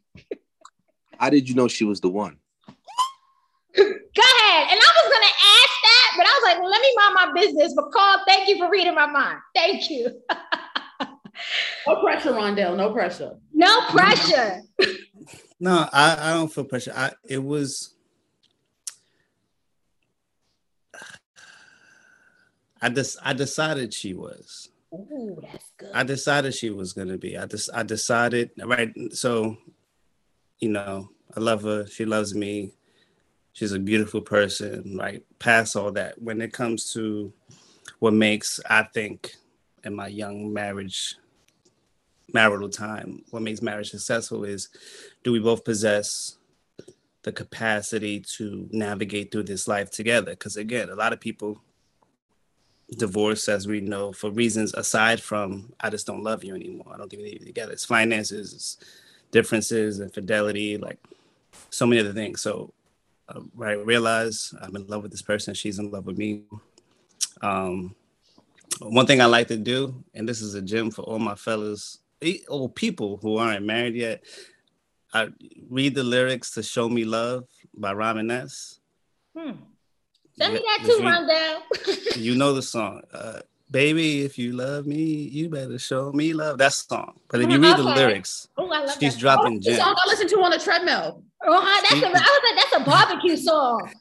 [1.18, 2.38] How did you know she was the one?
[4.18, 4.68] Go ahead.
[4.72, 7.32] And I was gonna ask that, but I was like, well, let me mind my
[7.40, 7.74] business.
[7.76, 9.40] But Carl, thank you for reading my mind.
[9.56, 10.22] Thank you.
[11.86, 12.76] No pressure, Rondell.
[12.76, 13.34] No pressure.
[13.54, 14.62] no pressure.
[15.60, 16.94] No, I, I don't feel pressure.
[16.96, 17.96] I it was
[22.82, 24.70] I just I decided she was.
[24.94, 25.90] Ooh, that's good.
[25.94, 27.38] I decided she was gonna be.
[27.38, 28.94] I just I decided right.
[29.12, 29.58] So,
[30.60, 31.88] you know, I love her.
[31.88, 32.74] She loves me.
[33.58, 34.98] She's a beautiful person.
[34.98, 37.34] like past all that, when it comes to
[37.98, 39.34] what makes I think
[39.84, 41.16] in my young marriage
[42.32, 44.70] marital time, what makes marriage successful is
[45.24, 46.38] do we both possess
[47.24, 50.34] the capacity to navigate through this life together?
[50.34, 51.60] Because again, a lot of people
[52.96, 56.92] divorce, as we know, for reasons aside from I just don't love you anymore.
[56.94, 57.72] I don't think we need to together.
[57.72, 58.78] It's finances, it's
[59.32, 61.00] differences, infidelity, like
[61.72, 62.44] so many other things.
[62.44, 62.72] So
[63.30, 65.54] uh, I realize I'm in love with this person.
[65.54, 66.44] She's in love with me.
[67.42, 67.96] Um,
[68.80, 72.00] one thing I like to do, and this is a gem for all my fellas
[72.48, 74.24] or people who aren't married yet.
[75.14, 75.30] I
[75.70, 77.46] read the lyrics to "Show Me Love"
[77.76, 78.80] by Robin S.
[79.36, 79.52] Hmm.
[80.38, 82.16] Send me that too, read- Rondell.
[82.18, 83.02] you know the song.
[83.12, 86.58] Uh, Baby, if you love me, you better show me love.
[86.58, 87.20] That song.
[87.28, 87.96] But if you read the Okay.
[87.96, 89.20] lyrics, Oh, love she's that.
[89.20, 89.94] dropping The song.
[89.98, 91.24] I listen to on the treadmill.
[91.46, 93.92] Oh, huh, that's a, I was like, that's a barbecue song.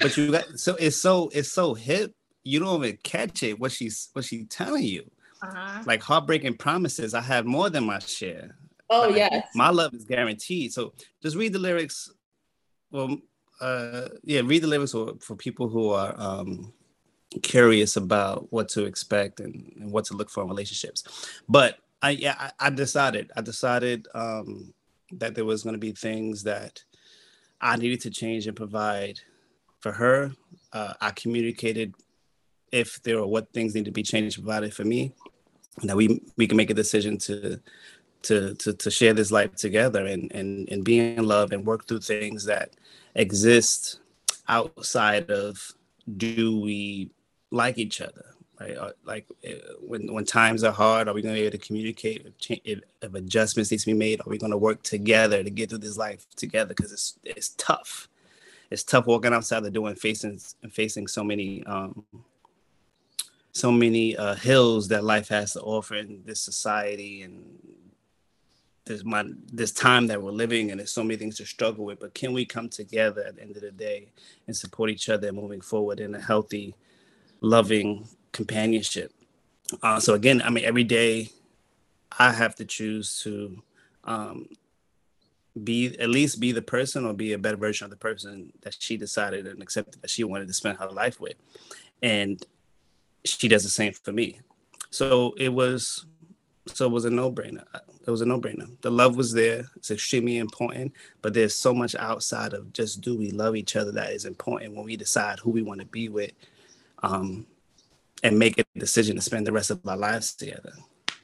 [0.00, 2.14] But you got so it's so it's so hip.
[2.42, 3.60] You don't even catch it.
[3.60, 5.08] What she's what she's telling you.
[5.42, 5.82] Uh-huh.
[5.86, 7.14] Like heartbreaking promises.
[7.14, 8.56] I have more than my share.
[8.90, 9.46] Oh Like, yes.
[9.54, 10.72] My love is guaranteed.
[10.72, 12.10] So just read the lyrics.
[12.90, 13.18] Well,
[13.60, 16.72] uh, yeah, read the lyrics for, for people who are um,
[17.42, 21.04] curious about what to expect and, and what to look for in relationships.
[21.48, 24.74] But I, yeah, I, I decided, I decided um,
[25.12, 26.82] that there was going to be things that
[27.60, 29.20] I needed to change and provide
[29.80, 30.32] for her.
[30.72, 31.94] Uh, I communicated
[32.72, 35.12] if there were what things need to be changed provided for me,
[35.80, 37.60] and that we we can make a decision to
[38.22, 41.86] to to, to share this life together and, and and be in love and work
[41.86, 42.70] through things that
[43.14, 44.00] exist
[44.48, 45.72] outside of
[46.16, 47.10] do we
[47.52, 48.24] like each other
[48.62, 48.76] right?
[49.04, 52.26] Like uh, when when times are hard are we going to be able to communicate
[52.26, 54.20] if, if, if adjustments need to be made?
[54.20, 56.74] Are we going to work together to get through this life together?
[56.74, 58.08] Because it's it's tough.
[58.70, 62.04] It's tough walking outside the door and facing and facing so many um
[63.54, 67.58] so many uh, hills that life has to offer in this society and
[68.86, 72.00] this my this time that we're living and there's so many things to struggle with.
[72.00, 74.10] But can we come together at the end of the day
[74.46, 76.74] and support each other moving forward in a healthy
[77.42, 79.12] loving companionship.
[79.82, 81.30] Uh, so again i mean every day
[82.18, 83.62] i have to choose to
[84.04, 84.46] um,
[85.62, 88.76] be at least be the person or be a better version of the person that
[88.78, 91.34] she decided and accepted that she wanted to spend her life with.
[92.02, 92.44] And
[93.24, 94.40] she does the same for me.
[94.90, 96.06] So it was
[96.66, 97.64] so it was a no-brainer.
[98.06, 98.80] It was a no-brainer.
[98.82, 99.64] The love was there.
[99.76, 103.92] It's extremely important but there's so much outside of just do we love each other
[103.92, 106.32] that is important when we decide who we want to be with
[107.02, 107.46] um,
[108.22, 110.72] and make a decision to spend the rest of our lives together.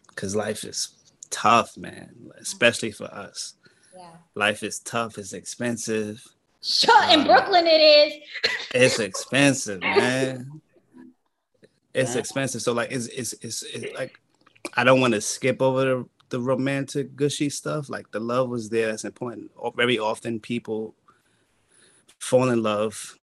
[0.09, 0.89] Because life is
[1.31, 3.55] tough man especially for us.
[3.95, 4.11] Yeah.
[4.35, 6.25] life is tough it's expensive.
[6.63, 8.51] Sure, in Uh, Brooklyn it is.
[8.75, 10.61] it's expensive man.
[11.95, 12.19] It's Yeah.
[12.21, 12.63] expensive.
[12.63, 14.19] So like it's it's it's, it's like
[14.77, 17.89] i don't want to skip over the, the romantic gushy stuff.
[17.89, 19.51] Like the love was there that's important.
[19.77, 20.95] Very often people
[22.19, 23.18] fall in love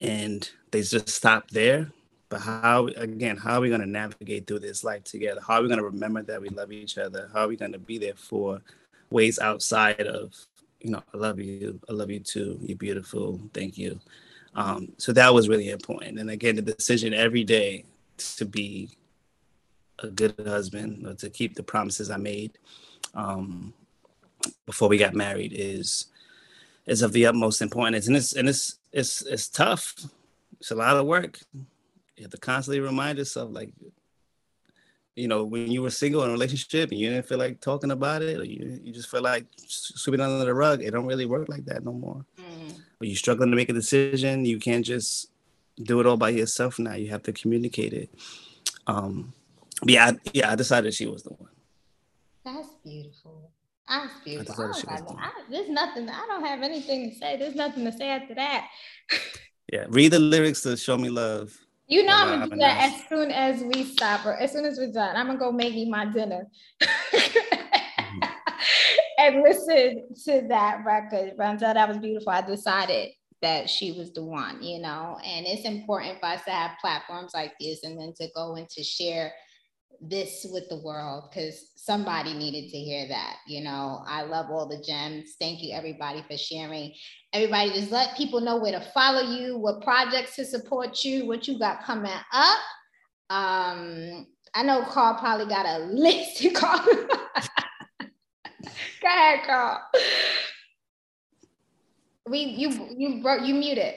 [0.00, 1.90] and they just stop there.
[2.28, 5.40] But how again how are we going to navigate through this life together?
[5.46, 7.30] How are we going to remember that we love each other?
[7.32, 8.62] How are we going to be there for
[9.10, 10.34] ways outside of
[10.80, 13.98] you know i love you i love you too you're beautiful thank you.
[14.54, 16.18] Um, so that was really important.
[16.18, 17.84] And again the decision every day
[18.38, 18.90] to be
[19.98, 22.58] a good husband or to keep the promises i made
[23.14, 23.72] um,
[24.64, 26.06] before we got married is
[26.86, 28.06] is of the utmost importance.
[28.06, 29.94] And it's and it's it's it's tough.
[30.60, 31.40] It's a lot of work.
[31.54, 33.72] You have to constantly remind yourself like
[35.14, 37.90] you know when you were single in a relationship and you didn't feel like talking
[37.90, 41.26] about it or you, you just feel like sweeping under the rug it don't really
[41.26, 42.24] work like that no more.
[42.98, 44.44] When you're struggling to make a decision.
[44.44, 45.30] You can't just
[45.82, 46.94] do it all by yourself now.
[46.94, 48.10] You have to communicate it.
[48.86, 49.34] Um
[49.84, 51.50] yeah I, yeah i decided she was the one.
[52.44, 53.50] That's beautiful.
[53.88, 54.40] I feel.
[54.40, 56.08] I I I, there's nothing.
[56.08, 57.36] I don't have anything to say.
[57.36, 58.68] There's nothing to say after that.
[59.72, 61.56] yeah, read the lyrics to "Show Me Love."
[61.88, 63.00] You know I'm gonna do that nice.
[63.00, 65.14] as soon as we stop or as soon as we're done.
[65.14, 66.48] I'm gonna go make me my dinner
[66.82, 68.22] mm-hmm.
[69.18, 71.36] and listen to that record.
[71.38, 72.30] Rondell, that was beautiful.
[72.30, 73.10] I decided
[73.40, 77.32] that she was the one, you know, and it's important for us to have platforms
[77.34, 79.32] like this and then to go and to share
[80.00, 83.36] this with the world because somebody needed to hear that.
[83.46, 85.34] You know, I love all the gems.
[85.38, 86.92] Thank you, everybody, for sharing.
[87.32, 91.46] Everybody, just let people know where to follow you, what projects to support you, what
[91.48, 92.58] you got coming up.
[93.30, 96.46] Um, I know Carl probably got a list.
[96.54, 96.84] Carl.
[99.02, 99.80] Go ahead, Carl.
[102.28, 103.94] We you you you muted.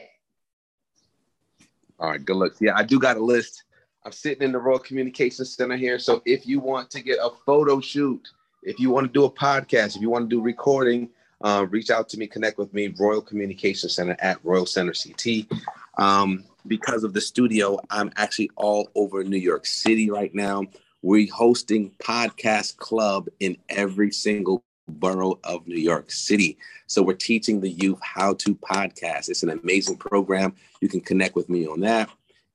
[1.99, 2.53] All right, good luck.
[2.59, 3.63] Yeah, I do got a list.
[4.05, 5.99] I'm sitting in the Royal Communication Center here.
[5.99, 8.29] So if you want to get a photo shoot,
[8.63, 11.09] if you want to do a podcast, if you want to do recording,
[11.41, 15.47] uh, reach out to me, connect with me, Royal Communication Center at Royal Center CT.
[15.97, 20.63] Um, because of the studio, I'm actually all over New York City right now.
[21.01, 26.57] We're hosting podcast club in every single borough of New York City.
[26.87, 29.29] So we're teaching the youth how to podcast.
[29.29, 30.55] It's an amazing program.
[30.81, 32.09] You can connect with me on that.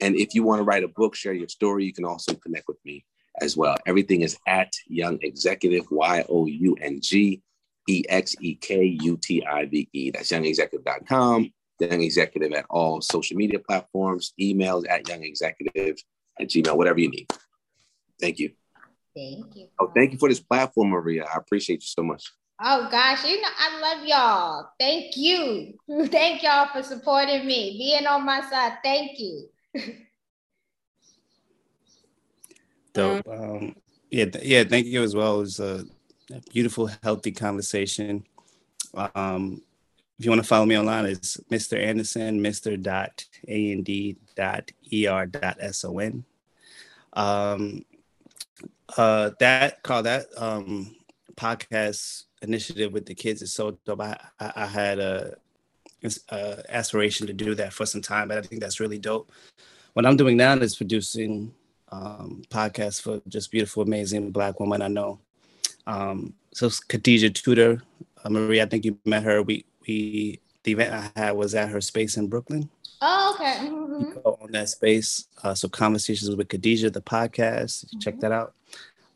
[0.04, 2.68] And if you want to write a book, share your story, you can also connect
[2.68, 3.06] with me
[3.40, 3.74] as well.
[3.86, 7.40] Everything is at Young Exekutive, Y O U N G
[7.88, 10.10] E X E K U T I V E.
[10.10, 11.50] That's youngexekutive.com,
[11.80, 15.98] Young Exekutive at all social media platforms, emails at Young Exekutive
[16.38, 17.26] at Gmail, whatever you need.
[18.20, 18.50] Thank you.
[19.16, 19.68] Thank you.
[19.80, 21.24] Oh, thank you for this platform, Maria.
[21.24, 22.30] I appreciate you so much.
[22.62, 24.68] Oh gosh, you know I love y'all.
[24.78, 25.78] Thank you.
[26.08, 28.78] Thank y'all for supporting me, being on my side.
[28.82, 29.48] Thank you.
[32.92, 33.28] Dope.
[33.28, 33.76] Um,
[34.10, 34.64] yeah, th- yeah.
[34.64, 35.36] Thank you as well.
[35.36, 35.84] It was a,
[36.32, 38.24] a beautiful, healthy conversation.
[39.14, 39.62] Um,
[40.18, 41.76] if you want to follow me online, it's Mr.
[41.82, 42.80] Anderson, Mr.
[42.80, 46.24] Dot A N D dot E R dot S O N.
[47.14, 47.84] Um,
[48.96, 50.94] uh, that call that um
[51.36, 54.00] podcast initiative with the kids is so dope.
[54.00, 55.34] I I, I had a,
[56.30, 59.30] a aspiration to do that for some time, but I think that's really dope.
[59.94, 61.52] What I'm doing now is producing
[61.90, 65.20] um, podcasts for just beautiful, amazing Black women I know.
[65.86, 67.82] Um, so Khadijah Tudor,
[68.24, 69.42] uh, Marie, I think you met her.
[69.42, 72.68] We we the event I had was at her space in Brooklyn.
[73.00, 73.68] Oh, okay.
[73.68, 74.18] Mm-hmm.
[74.18, 77.84] On that space, uh, so conversations with Khadijah, the podcast.
[77.84, 77.98] Mm-hmm.
[77.98, 78.54] Check that out.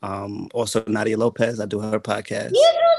[0.01, 2.51] Um, also Nadia Lopez, I do her podcast.
[2.51, 2.89] You know,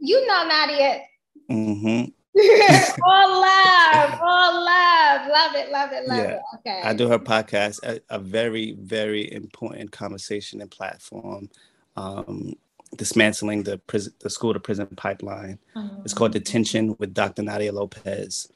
[0.00, 1.02] you know Nadia.
[1.50, 2.10] Mm-hmm.
[3.04, 5.28] all love, all love.
[5.28, 6.30] Love it, love it, love yeah.
[6.30, 6.40] it.
[6.56, 6.80] Okay.
[6.82, 11.50] I do her podcast, a, a very, very important conversation and platform.
[11.96, 12.54] Um,
[12.96, 15.58] dismantling the prison, the school to prison pipeline.
[15.76, 16.02] Mm-hmm.
[16.04, 17.42] It's called Detention with Dr.
[17.42, 18.50] Nadia Lopez.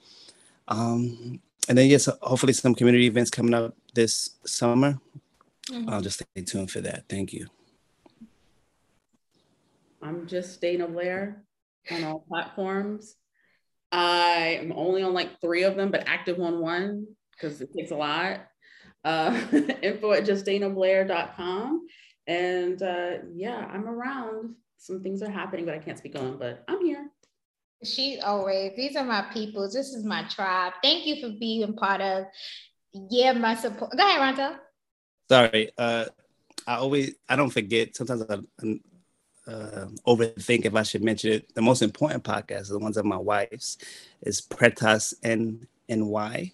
[0.69, 4.99] Um, and then yes, hopefully some community events coming up this summer.
[5.71, 5.89] Mm-hmm.
[5.89, 7.05] I'll just stay tuned for that.
[7.09, 7.47] Thank you.
[10.03, 11.43] I'm just Dana Blair
[11.91, 13.17] on all platforms.
[13.95, 17.93] I am only on like three of them, but active on one because it takes
[17.93, 18.41] a lot.
[19.05, 19.41] Uh,
[19.83, 21.87] info at justdanablair.com.
[22.27, 24.57] And uh, yeah, I'm around.
[24.79, 27.09] Some things are happening, but I can't speak on, but I'm here.
[27.85, 29.71] She always, these are my people.
[29.71, 30.73] This is my tribe.
[30.83, 32.25] Thank you for being part of,
[32.93, 33.93] yeah, my support.
[33.97, 34.57] Go ahead, Ronto.
[35.29, 35.71] Sorry.
[35.79, 36.07] Uh,
[36.67, 37.95] I always, I don't forget.
[37.95, 38.39] Sometimes I,
[39.47, 41.55] uh, overthink if I should mention it.
[41.55, 43.79] The most important podcast, the ones of my wife's,
[44.23, 46.53] is Pretas N N Y.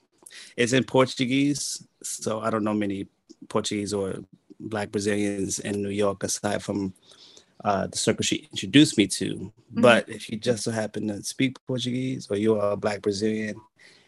[0.56, 3.08] It's in Portuguese, so I don't know many
[3.48, 4.16] Portuguese or
[4.58, 6.92] Black Brazilians in New York aside from
[7.64, 9.34] uh, the circle she introduced me to.
[9.34, 9.80] Mm-hmm.
[9.80, 13.60] But if you just so happen to speak Portuguese or you're a Black Brazilian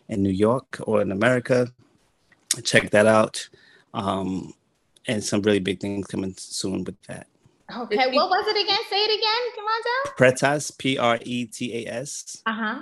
[0.08, 1.72] in New York or in America,
[2.64, 3.48] check that out.
[3.94, 4.54] Um,
[5.06, 7.26] and some really big things coming soon with that.
[7.70, 8.78] Okay, what was it again?
[8.90, 10.16] Say it again, Toronto.
[10.18, 12.42] Pretas, P R E T A S.
[12.44, 12.80] Uh huh.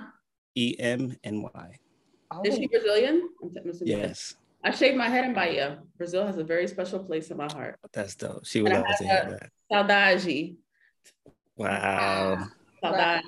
[0.55, 1.79] E M N Y.
[2.33, 2.43] Oh.
[2.45, 3.29] Is she Brazilian?
[3.83, 4.35] Yes.
[4.63, 5.79] I shaved my head in Bahia.
[5.97, 7.79] Brazil has a very special place in my heart.
[7.93, 8.45] That's dope.
[8.45, 9.51] She would love to hear that.
[9.73, 10.57] Saudade.
[11.57, 12.47] Wow.
[12.83, 13.23] Saudade.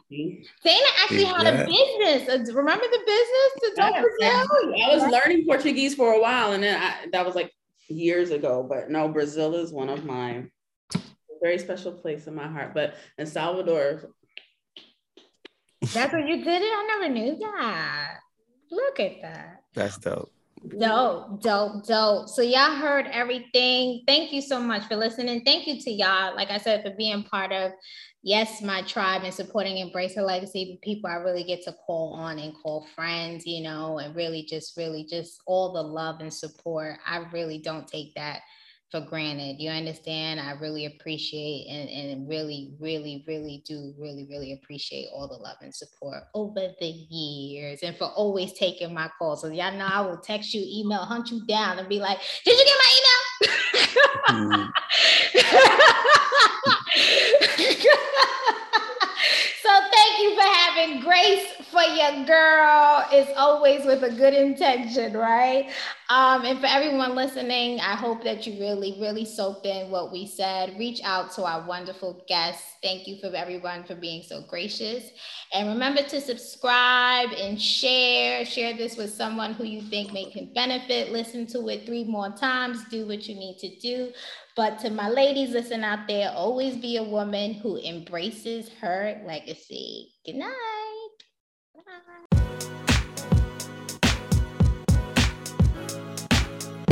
[0.64, 2.28] Dana actually had a business.
[2.28, 4.74] Uh, remember the business to Brazil?
[4.82, 7.50] I was learning Portuguese for a while, and then I, that was like
[7.88, 8.66] years ago.
[8.68, 10.50] But no, Brazil is one of mine
[11.42, 12.72] very special place in my heart.
[12.72, 14.10] But in Salvador,
[15.92, 16.72] that's where you did it.
[16.72, 18.18] I never knew that.
[18.70, 19.62] Look at that.
[19.74, 20.30] That's dope.
[20.78, 22.28] Dope, dope, dope.
[22.28, 24.04] So y'all heard everything.
[24.06, 25.42] Thank you so much for listening.
[25.44, 27.72] Thank you to y'all, like I said, for being part of
[28.22, 32.14] yes, my tribe and supporting Embrace Her Legacy, the people I really get to call
[32.14, 36.32] on and call friends, you know, and really just, really just all the love and
[36.32, 36.98] support.
[37.04, 38.42] I really don't take that
[38.92, 39.58] for granted.
[39.58, 40.38] You understand?
[40.38, 45.56] I really appreciate and, and really, really, really do really, really appreciate all the love
[45.62, 49.40] and support over the years and for always taking my calls.
[49.40, 52.58] So y'all know I will text you, email, hunt you down and be like, did
[52.58, 53.08] you get my email?
[59.62, 65.16] so thank you for having grace for your girl It's always with a good intention,
[65.16, 65.70] right?
[66.12, 70.26] Um, and for everyone listening, I hope that you really, really soaked in what we
[70.26, 70.78] said.
[70.78, 72.62] Reach out to our wonderful guests.
[72.82, 75.08] Thank you for everyone for being so gracious.
[75.54, 78.44] And remember to subscribe and share.
[78.44, 81.12] Share this with someone who you think may can benefit.
[81.12, 82.84] Listen to it three more times.
[82.90, 84.12] Do what you need to do.
[84.54, 90.12] But to my ladies, listen out there, always be a woman who embraces her legacy.
[90.26, 90.81] Good night.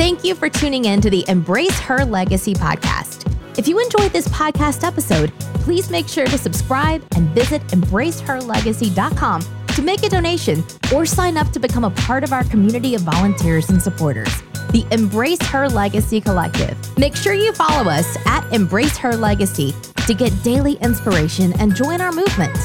[0.01, 3.31] Thank you for tuning in to the Embrace Her Legacy podcast.
[3.59, 9.41] If you enjoyed this podcast episode, please make sure to subscribe and visit embraceherlegacy.com
[9.75, 13.01] to make a donation or sign up to become a part of our community of
[13.01, 14.41] volunteers and supporters,
[14.71, 16.75] the Embrace Her Legacy Collective.
[16.97, 19.75] Make sure you follow us at Embrace Her Legacy
[20.07, 22.57] to get daily inspiration and join our movement.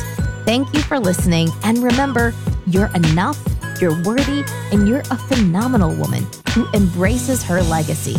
[0.46, 1.50] Thank you for listening.
[1.64, 2.32] And remember,
[2.66, 8.16] you're enough, you're worthy, and you're a phenomenal woman who embraces her legacy.